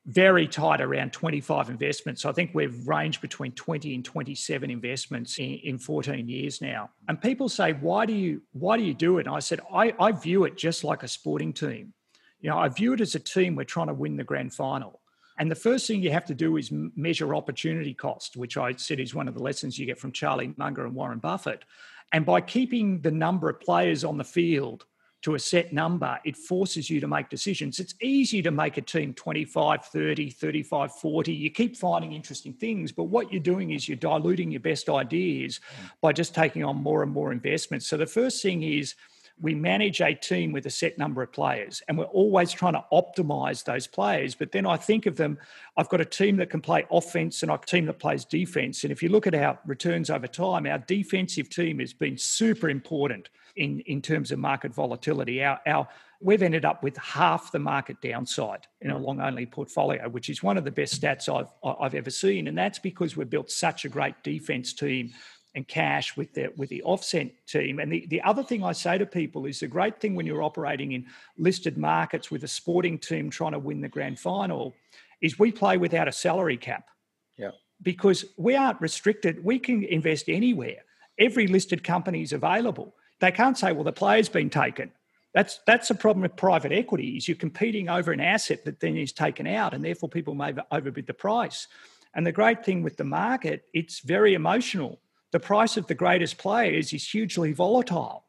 very 0.06 0.48
tight 0.48 0.80
around 0.80 1.12
25 1.12 1.70
investments. 1.70 2.24
I 2.24 2.32
think 2.32 2.50
we've 2.54 2.86
ranged 2.88 3.20
between 3.20 3.52
20 3.52 3.94
and 3.94 4.04
27 4.04 4.70
investments 4.70 5.38
in, 5.38 5.54
in 5.62 5.78
14 5.78 6.28
years 6.28 6.60
now. 6.60 6.90
And 7.08 7.20
people 7.20 7.48
say, 7.48 7.72
why 7.74 8.04
do 8.06 8.12
you 8.12 8.42
why 8.52 8.76
do 8.76 8.82
you 8.82 8.94
do 8.94 9.18
it? 9.18 9.26
And 9.26 9.36
I 9.36 9.38
said, 9.38 9.60
I, 9.72 9.94
I 10.00 10.10
view 10.10 10.44
it 10.44 10.56
just 10.56 10.82
like 10.82 11.04
a 11.04 11.08
sporting 11.08 11.52
team. 11.52 11.94
You 12.40 12.50
know, 12.50 12.58
I 12.58 12.68
view 12.68 12.94
it 12.94 13.00
as 13.00 13.14
a 13.14 13.20
team 13.20 13.54
we're 13.54 13.64
trying 13.64 13.86
to 13.86 13.94
win 13.94 14.16
the 14.16 14.24
grand 14.24 14.52
final. 14.52 15.00
And 15.42 15.50
the 15.50 15.56
first 15.56 15.88
thing 15.88 16.04
you 16.04 16.12
have 16.12 16.26
to 16.26 16.36
do 16.36 16.56
is 16.56 16.70
measure 16.70 17.34
opportunity 17.34 17.94
cost, 17.94 18.36
which 18.36 18.56
I 18.56 18.76
said 18.76 19.00
is 19.00 19.12
one 19.12 19.26
of 19.26 19.34
the 19.34 19.42
lessons 19.42 19.76
you 19.76 19.86
get 19.86 19.98
from 19.98 20.12
Charlie 20.12 20.54
Munger 20.56 20.86
and 20.86 20.94
Warren 20.94 21.18
Buffett. 21.18 21.64
And 22.12 22.24
by 22.24 22.40
keeping 22.40 23.00
the 23.00 23.10
number 23.10 23.50
of 23.50 23.58
players 23.58 24.04
on 24.04 24.18
the 24.18 24.22
field 24.22 24.84
to 25.22 25.34
a 25.34 25.40
set 25.40 25.72
number, 25.72 26.20
it 26.24 26.36
forces 26.36 26.88
you 26.88 27.00
to 27.00 27.08
make 27.08 27.28
decisions. 27.28 27.80
It's 27.80 27.96
easy 28.00 28.40
to 28.40 28.52
make 28.52 28.76
a 28.76 28.82
team 28.82 29.14
25, 29.14 29.84
30, 29.84 30.30
35, 30.30 30.92
40. 30.94 31.32
You 31.32 31.50
keep 31.50 31.76
finding 31.76 32.12
interesting 32.12 32.52
things, 32.52 32.92
but 32.92 33.04
what 33.04 33.32
you're 33.32 33.42
doing 33.42 33.72
is 33.72 33.88
you're 33.88 33.96
diluting 33.96 34.52
your 34.52 34.60
best 34.60 34.88
ideas 34.88 35.58
mm. 35.58 35.90
by 36.00 36.12
just 36.12 36.36
taking 36.36 36.62
on 36.62 36.76
more 36.76 37.02
and 37.02 37.10
more 37.10 37.32
investments. 37.32 37.88
So 37.88 37.96
the 37.96 38.06
first 38.06 38.40
thing 38.42 38.62
is 38.62 38.94
we 39.42 39.54
manage 39.54 40.00
a 40.00 40.14
team 40.14 40.52
with 40.52 40.64
a 40.66 40.70
set 40.70 40.96
number 40.96 41.20
of 41.20 41.32
players 41.32 41.82
and 41.88 41.98
we're 41.98 42.04
always 42.04 42.52
trying 42.52 42.74
to 42.74 42.84
optimize 42.92 43.64
those 43.64 43.88
players. 43.88 44.36
But 44.36 44.52
then 44.52 44.64
I 44.64 44.76
think 44.76 45.06
of 45.06 45.16
them, 45.16 45.36
I've 45.76 45.88
got 45.88 46.00
a 46.00 46.04
team 46.04 46.36
that 46.36 46.48
can 46.48 46.60
play 46.60 46.86
offense 46.92 47.42
and 47.42 47.50
a 47.50 47.58
team 47.58 47.86
that 47.86 47.98
plays 47.98 48.24
defense. 48.24 48.84
And 48.84 48.92
if 48.92 49.02
you 49.02 49.08
look 49.08 49.26
at 49.26 49.34
our 49.34 49.58
returns 49.66 50.10
over 50.10 50.28
time, 50.28 50.64
our 50.66 50.78
defensive 50.78 51.50
team 51.50 51.80
has 51.80 51.92
been 51.92 52.16
super 52.16 52.70
important 52.70 53.30
in, 53.56 53.80
in 53.80 54.00
terms 54.00 54.30
of 54.30 54.38
market 54.38 54.72
volatility. 54.72 55.42
Our, 55.42 55.60
our 55.66 55.88
we've 56.20 56.42
ended 56.42 56.64
up 56.64 56.84
with 56.84 56.96
half 56.98 57.50
the 57.50 57.58
market 57.58 58.00
downside 58.00 58.68
in 58.80 58.92
a 58.92 58.98
long 58.98 59.20
only 59.20 59.44
portfolio, 59.44 60.08
which 60.08 60.30
is 60.30 60.40
one 60.40 60.56
of 60.56 60.64
the 60.64 60.70
best 60.70 61.00
stats 61.00 61.28
I've 61.28 61.50
I've 61.80 61.96
ever 61.96 62.10
seen. 62.10 62.46
And 62.46 62.56
that's 62.56 62.78
because 62.78 63.16
we've 63.16 63.28
built 63.28 63.50
such 63.50 63.84
a 63.84 63.88
great 63.88 64.22
defense 64.22 64.72
team 64.72 65.12
and 65.54 65.68
cash 65.68 66.16
with 66.16 66.32
the 66.34 66.52
with 66.56 66.68
the 66.70 66.82
offset 66.82 67.30
team. 67.46 67.78
And 67.78 67.92
the, 67.92 68.06
the 68.06 68.22
other 68.22 68.42
thing 68.42 68.64
I 68.64 68.72
say 68.72 68.98
to 68.98 69.06
people 69.06 69.46
is 69.46 69.60
the 69.60 69.66
great 69.66 70.00
thing 70.00 70.14
when 70.14 70.26
you're 70.26 70.42
operating 70.42 70.92
in 70.92 71.06
listed 71.36 71.76
markets 71.76 72.30
with 72.30 72.44
a 72.44 72.48
sporting 72.48 72.98
team 72.98 73.30
trying 73.30 73.52
to 73.52 73.58
win 73.58 73.80
the 73.80 73.88
grand 73.88 74.18
final 74.18 74.74
is 75.20 75.38
we 75.38 75.52
play 75.52 75.76
without 75.76 76.08
a 76.08 76.12
salary 76.12 76.56
cap. 76.56 76.88
Yeah. 77.36 77.50
Because 77.82 78.24
we 78.36 78.56
aren't 78.56 78.80
restricted. 78.80 79.44
We 79.44 79.58
can 79.58 79.84
invest 79.84 80.28
anywhere. 80.28 80.84
Every 81.18 81.46
listed 81.46 81.84
company 81.84 82.22
is 82.22 82.32
available. 82.32 82.94
They 83.20 83.30
can't 83.30 83.56
say, 83.56 83.72
well, 83.72 83.84
the 83.84 83.92
player's 83.92 84.28
been 84.28 84.50
taken. 84.50 84.90
That's 85.34 85.60
that's 85.66 85.90
a 85.90 85.94
problem 85.94 86.22
with 86.22 86.36
private 86.36 86.72
equity. 86.72 87.16
Is 87.16 87.28
you're 87.28 87.36
competing 87.36 87.88
over 87.88 88.12
an 88.12 88.20
asset 88.20 88.64
that 88.64 88.80
then 88.80 88.96
is 88.96 89.12
taken 89.12 89.46
out, 89.46 89.72
and 89.72 89.84
therefore 89.84 90.08
people 90.08 90.34
may 90.34 90.54
overbid 90.70 91.06
the 91.06 91.14
price. 91.14 91.68
And 92.14 92.26
the 92.26 92.32
great 92.32 92.64
thing 92.64 92.82
with 92.82 92.98
the 92.98 93.04
market, 93.04 93.64
it's 93.72 94.00
very 94.00 94.34
emotional 94.34 95.00
the 95.32 95.40
price 95.40 95.76
of 95.76 95.86
the 95.86 95.94
greatest 95.94 96.38
players 96.38 96.92
is 96.92 97.08
hugely 97.08 97.52
volatile. 97.52 98.24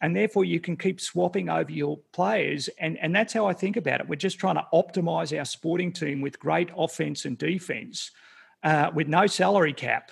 And 0.00 0.14
therefore, 0.14 0.44
you 0.44 0.60
can 0.60 0.76
keep 0.76 1.00
swapping 1.00 1.48
over 1.48 1.70
your 1.70 1.98
players. 2.12 2.68
And, 2.78 2.98
and 2.98 3.14
that's 3.14 3.32
how 3.32 3.46
I 3.46 3.54
think 3.54 3.76
about 3.76 4.00
it. 4.00 4.08
We're 4.08 4.16
just 4.16 4.38
trying 4.38 4.56
to 4.56 4.66
optimize 4.72 5.36
our 5.36 5.44
sporting 5.44 5.92
team 5.92 6.20
with 6.20 6.38
great 6.38 6.68
offense 6.76 7.24
and 7.24 7.36
defense, 7.38 8.10
uh, 8.62 8.90
with 8.94 9.08
no 9.08 9.26
salary 9.26 9.72
cap, 9.72 10.10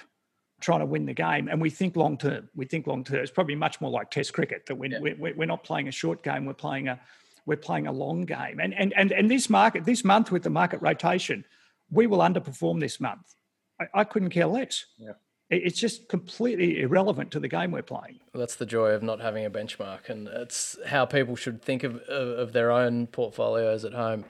trying 0.60 0.80
to 0.80 0.86
win 0.86 1.04
the 1.04 1.12
game, 1.12 1.48
and 1.48 1.60
we 1.60 1.68
think 1.68 1.96
long 1.96 2.16
term. 2.16 2.48
We 2.56 2.64
think 2.64 2.86
long 2.86 3.04
term. 3.04 3.18
It's 3.18 3.30
probably 3.30 3.54
much 3.54 3.80
more 3.82 3.90
like 3.90 4.10
Test 4.10 4.32
cricket 4.32 4.64
that 4.66 4.76
we're, 4.76 4.90
yeah. 4.90 5.14
we're, 5.18 5.34
we're 5.34 5.46
not 5.46 5.62
playing 5.62 5.88
a 5.88 5.92
short 5.92 6.22
game. 6.22 6.46
We're 6.46 6.54
playing 6.54 6.88
a 6.88 6.98
we're 7.46 7.56
playing 7.56 7.86
a 7.86 7.92
long 7.92 8.22
game. 8.22 8.58
And 8.58 8.72
and 8.74 8.94
and 8.94 9.12
and 9.12 9.30
this 9.30 9.50
market 9.50 9.84
this 9.84 10.02
month 10.02 10.32
with 10.32 10.42
the 10.42 10.50
market 10.50 10.80
rotation, 10.80 11.44
we 11.90 12.06
will 12.06 12.20
underperform 12.20 12.80
this 12.80 12.98
month. 13.00 13.34
I, 13.78 14.00
I 14.00 14.04
couldn't 14.04 14.30
care 14.30 14.46
less. 14.46 14.86
Yeah. 14.98 15.12
It's 15.50 15.78
just 15.78 16.08
completely 16.08 16.80
irrelevant 16.80 17.30
to 17.32 17.40
the 17.40 17.48
game 17.48 17.70
we're 17.70 17.82
playing. 17.82 18.20
That's 18.34 18.56
the 18.56 18.66
joy 18.66 18.90
of 18.90 19.02
not 19.02 19.20
having 19.20 19.44
a 19.44 19.50
benchmark, 19.50 20.08
and 20.08 20.26
it's 20.26 20.76
how 20.86 21.04
people 21.04 21.36
should 21.36 21.62
think 21.62 21.84
of, 21.84 21.96
of, 21.96 22.38
of 22.38 22.52
their 22.52 22.70
own 22.70 23.06
portfolios 23.08 23.84
at 23.84 23.92
home. 23.92 24.24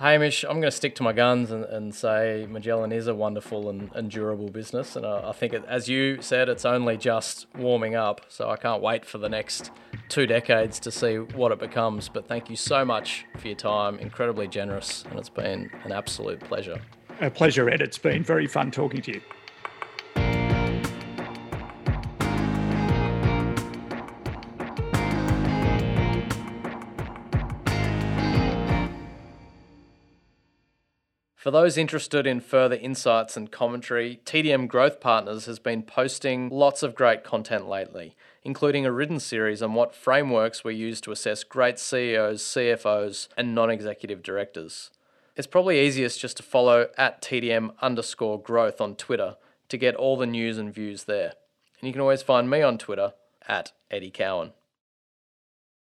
Hamish, 0.00 0.44
I'm 0.44 0.60
going 0.60 0.62
to 0.62 0.70
stick 0.70 0.94
to 0.96 1.02
my 1.02 1.12
guns 1.12 1.50
and, 1.50 1.64
and 1.64 1.92
say 1.92 2.46
Magellan 2.48 2.92
is 2.92 3.08
a 3.08 3.14
wonderful 3.16 3.68
and, 3.68 3.90
and 3.94 4.08
durable 4.08 4.48
business. 4.48 4.94
And 4.94 5.04
I, 5.04 5.30
I 5.30 5.32
think, 5.32 5.52
it, 5.52 5.64
as 5.66 5.88
you 5.88 6.22
said, 6.22 6.48
it's 6.48 6.64
only 6.64 6.96
just 6.96 7.48
warming 7.56 7.96
up. 7.96 8.20
So 8.28 8.48
I 8.48 8.56
can't 8.56 8.80
wait 8.80 9.04
for 9.04 9.18
the 9.18 9.28
next 9.28 9.72
two 10.08 10.24
decades 10.24 10.78
to 10.80 10.92
see 10.92 11.16
what 11.16 11.50
it 11.50 11.58
becomes. 11.58 12.08
But 12.08 12.28
thank 12.28 12.48
you 12.48 12.54
so 12.54 12.84
much 12.84 13.26
for 13.38 13.48
your 13.48 13.56
time. 13.56 13.98
Incredibly 13.98 14.46
generous. 14.46 15.04
And 15.10 15.18
it's 15.18 15.28
been 15.28 15.68
an 15.82 15.90
absolute 15.90 16.38
pleasure. 16.40 16.80
A 17.20 17.28
pleasure, 17.28 17.68
Ed. 17.68 17.80
It's 17.80 17.98
been 17.98 18.22
very 18.22 18.46
fun 18.46 18.70
talking 18.70 19.02
to 19.02 19.14
you. 19.14 19.20
For 31.38 31.52
those 31.52 31.78
interested 31.78 32.26
in 32.26 32.40
further 32.40 32.74
insights 32.74 33.36
and 33.36 33.48
commentary, 33.48 34.20
TDM 34.24 34.66
Growth 34.66 34.98
Partners 34.98 35.46
has 35.46 35.60
been 35.60 35.84
posting 35.84 36.48
lots 36.48 36.82
of 36.82 36.96
great 36.96 37.22
content 37.22 37.68
lately, 37.68 38.16
including 38.42 38.84
a 38.84 38.90
written 38.90 39.20
series 39.20 39.62
on 39.62 39.74
what 39.74 39.94
frameworks 39.94 40.64
we 40.64 40.74
use 40.74 41.00
to 41.02 41.12
assess 41.12 41.44
great 41.44 41.78
CEOs, 41.78 42.42
CFOs, 42.42 43.28
and 43.36 43.54
non 43.54 43.70
executive 43.70 44.20
directors. 44.20 44.90
It's 45.36 45.46
probably 45.46 45.78
easiest 45.78 46.18
just 46.18 46.38
to 46.38 46.42
follow 46.42 46.88
at 46.98 47.22
TDM 47.22 47.70
underscore 47.80 48.42
growth 48.42 48.80
on 48.80 48.96
Twitter 48.96 49.36
to 49.68 49.76
get 49.76 49.94
all 49.94 50.16
the 50.16 50.26
news 50.26 50.58
and 50.58 50.74
views 50.74 51.04
there. 51.04 51.34
And 51.80 51.86
you 51.86 51.92
can 51.92 52.02
always 52.02 52.22
find 52.22 52.50
me 52.50 52.62
on 52.62 52.78
Twitter 52.78 53.12
at 53.46 53.70
Eddie 53.92 54.10
Cowan. 54.10 54.54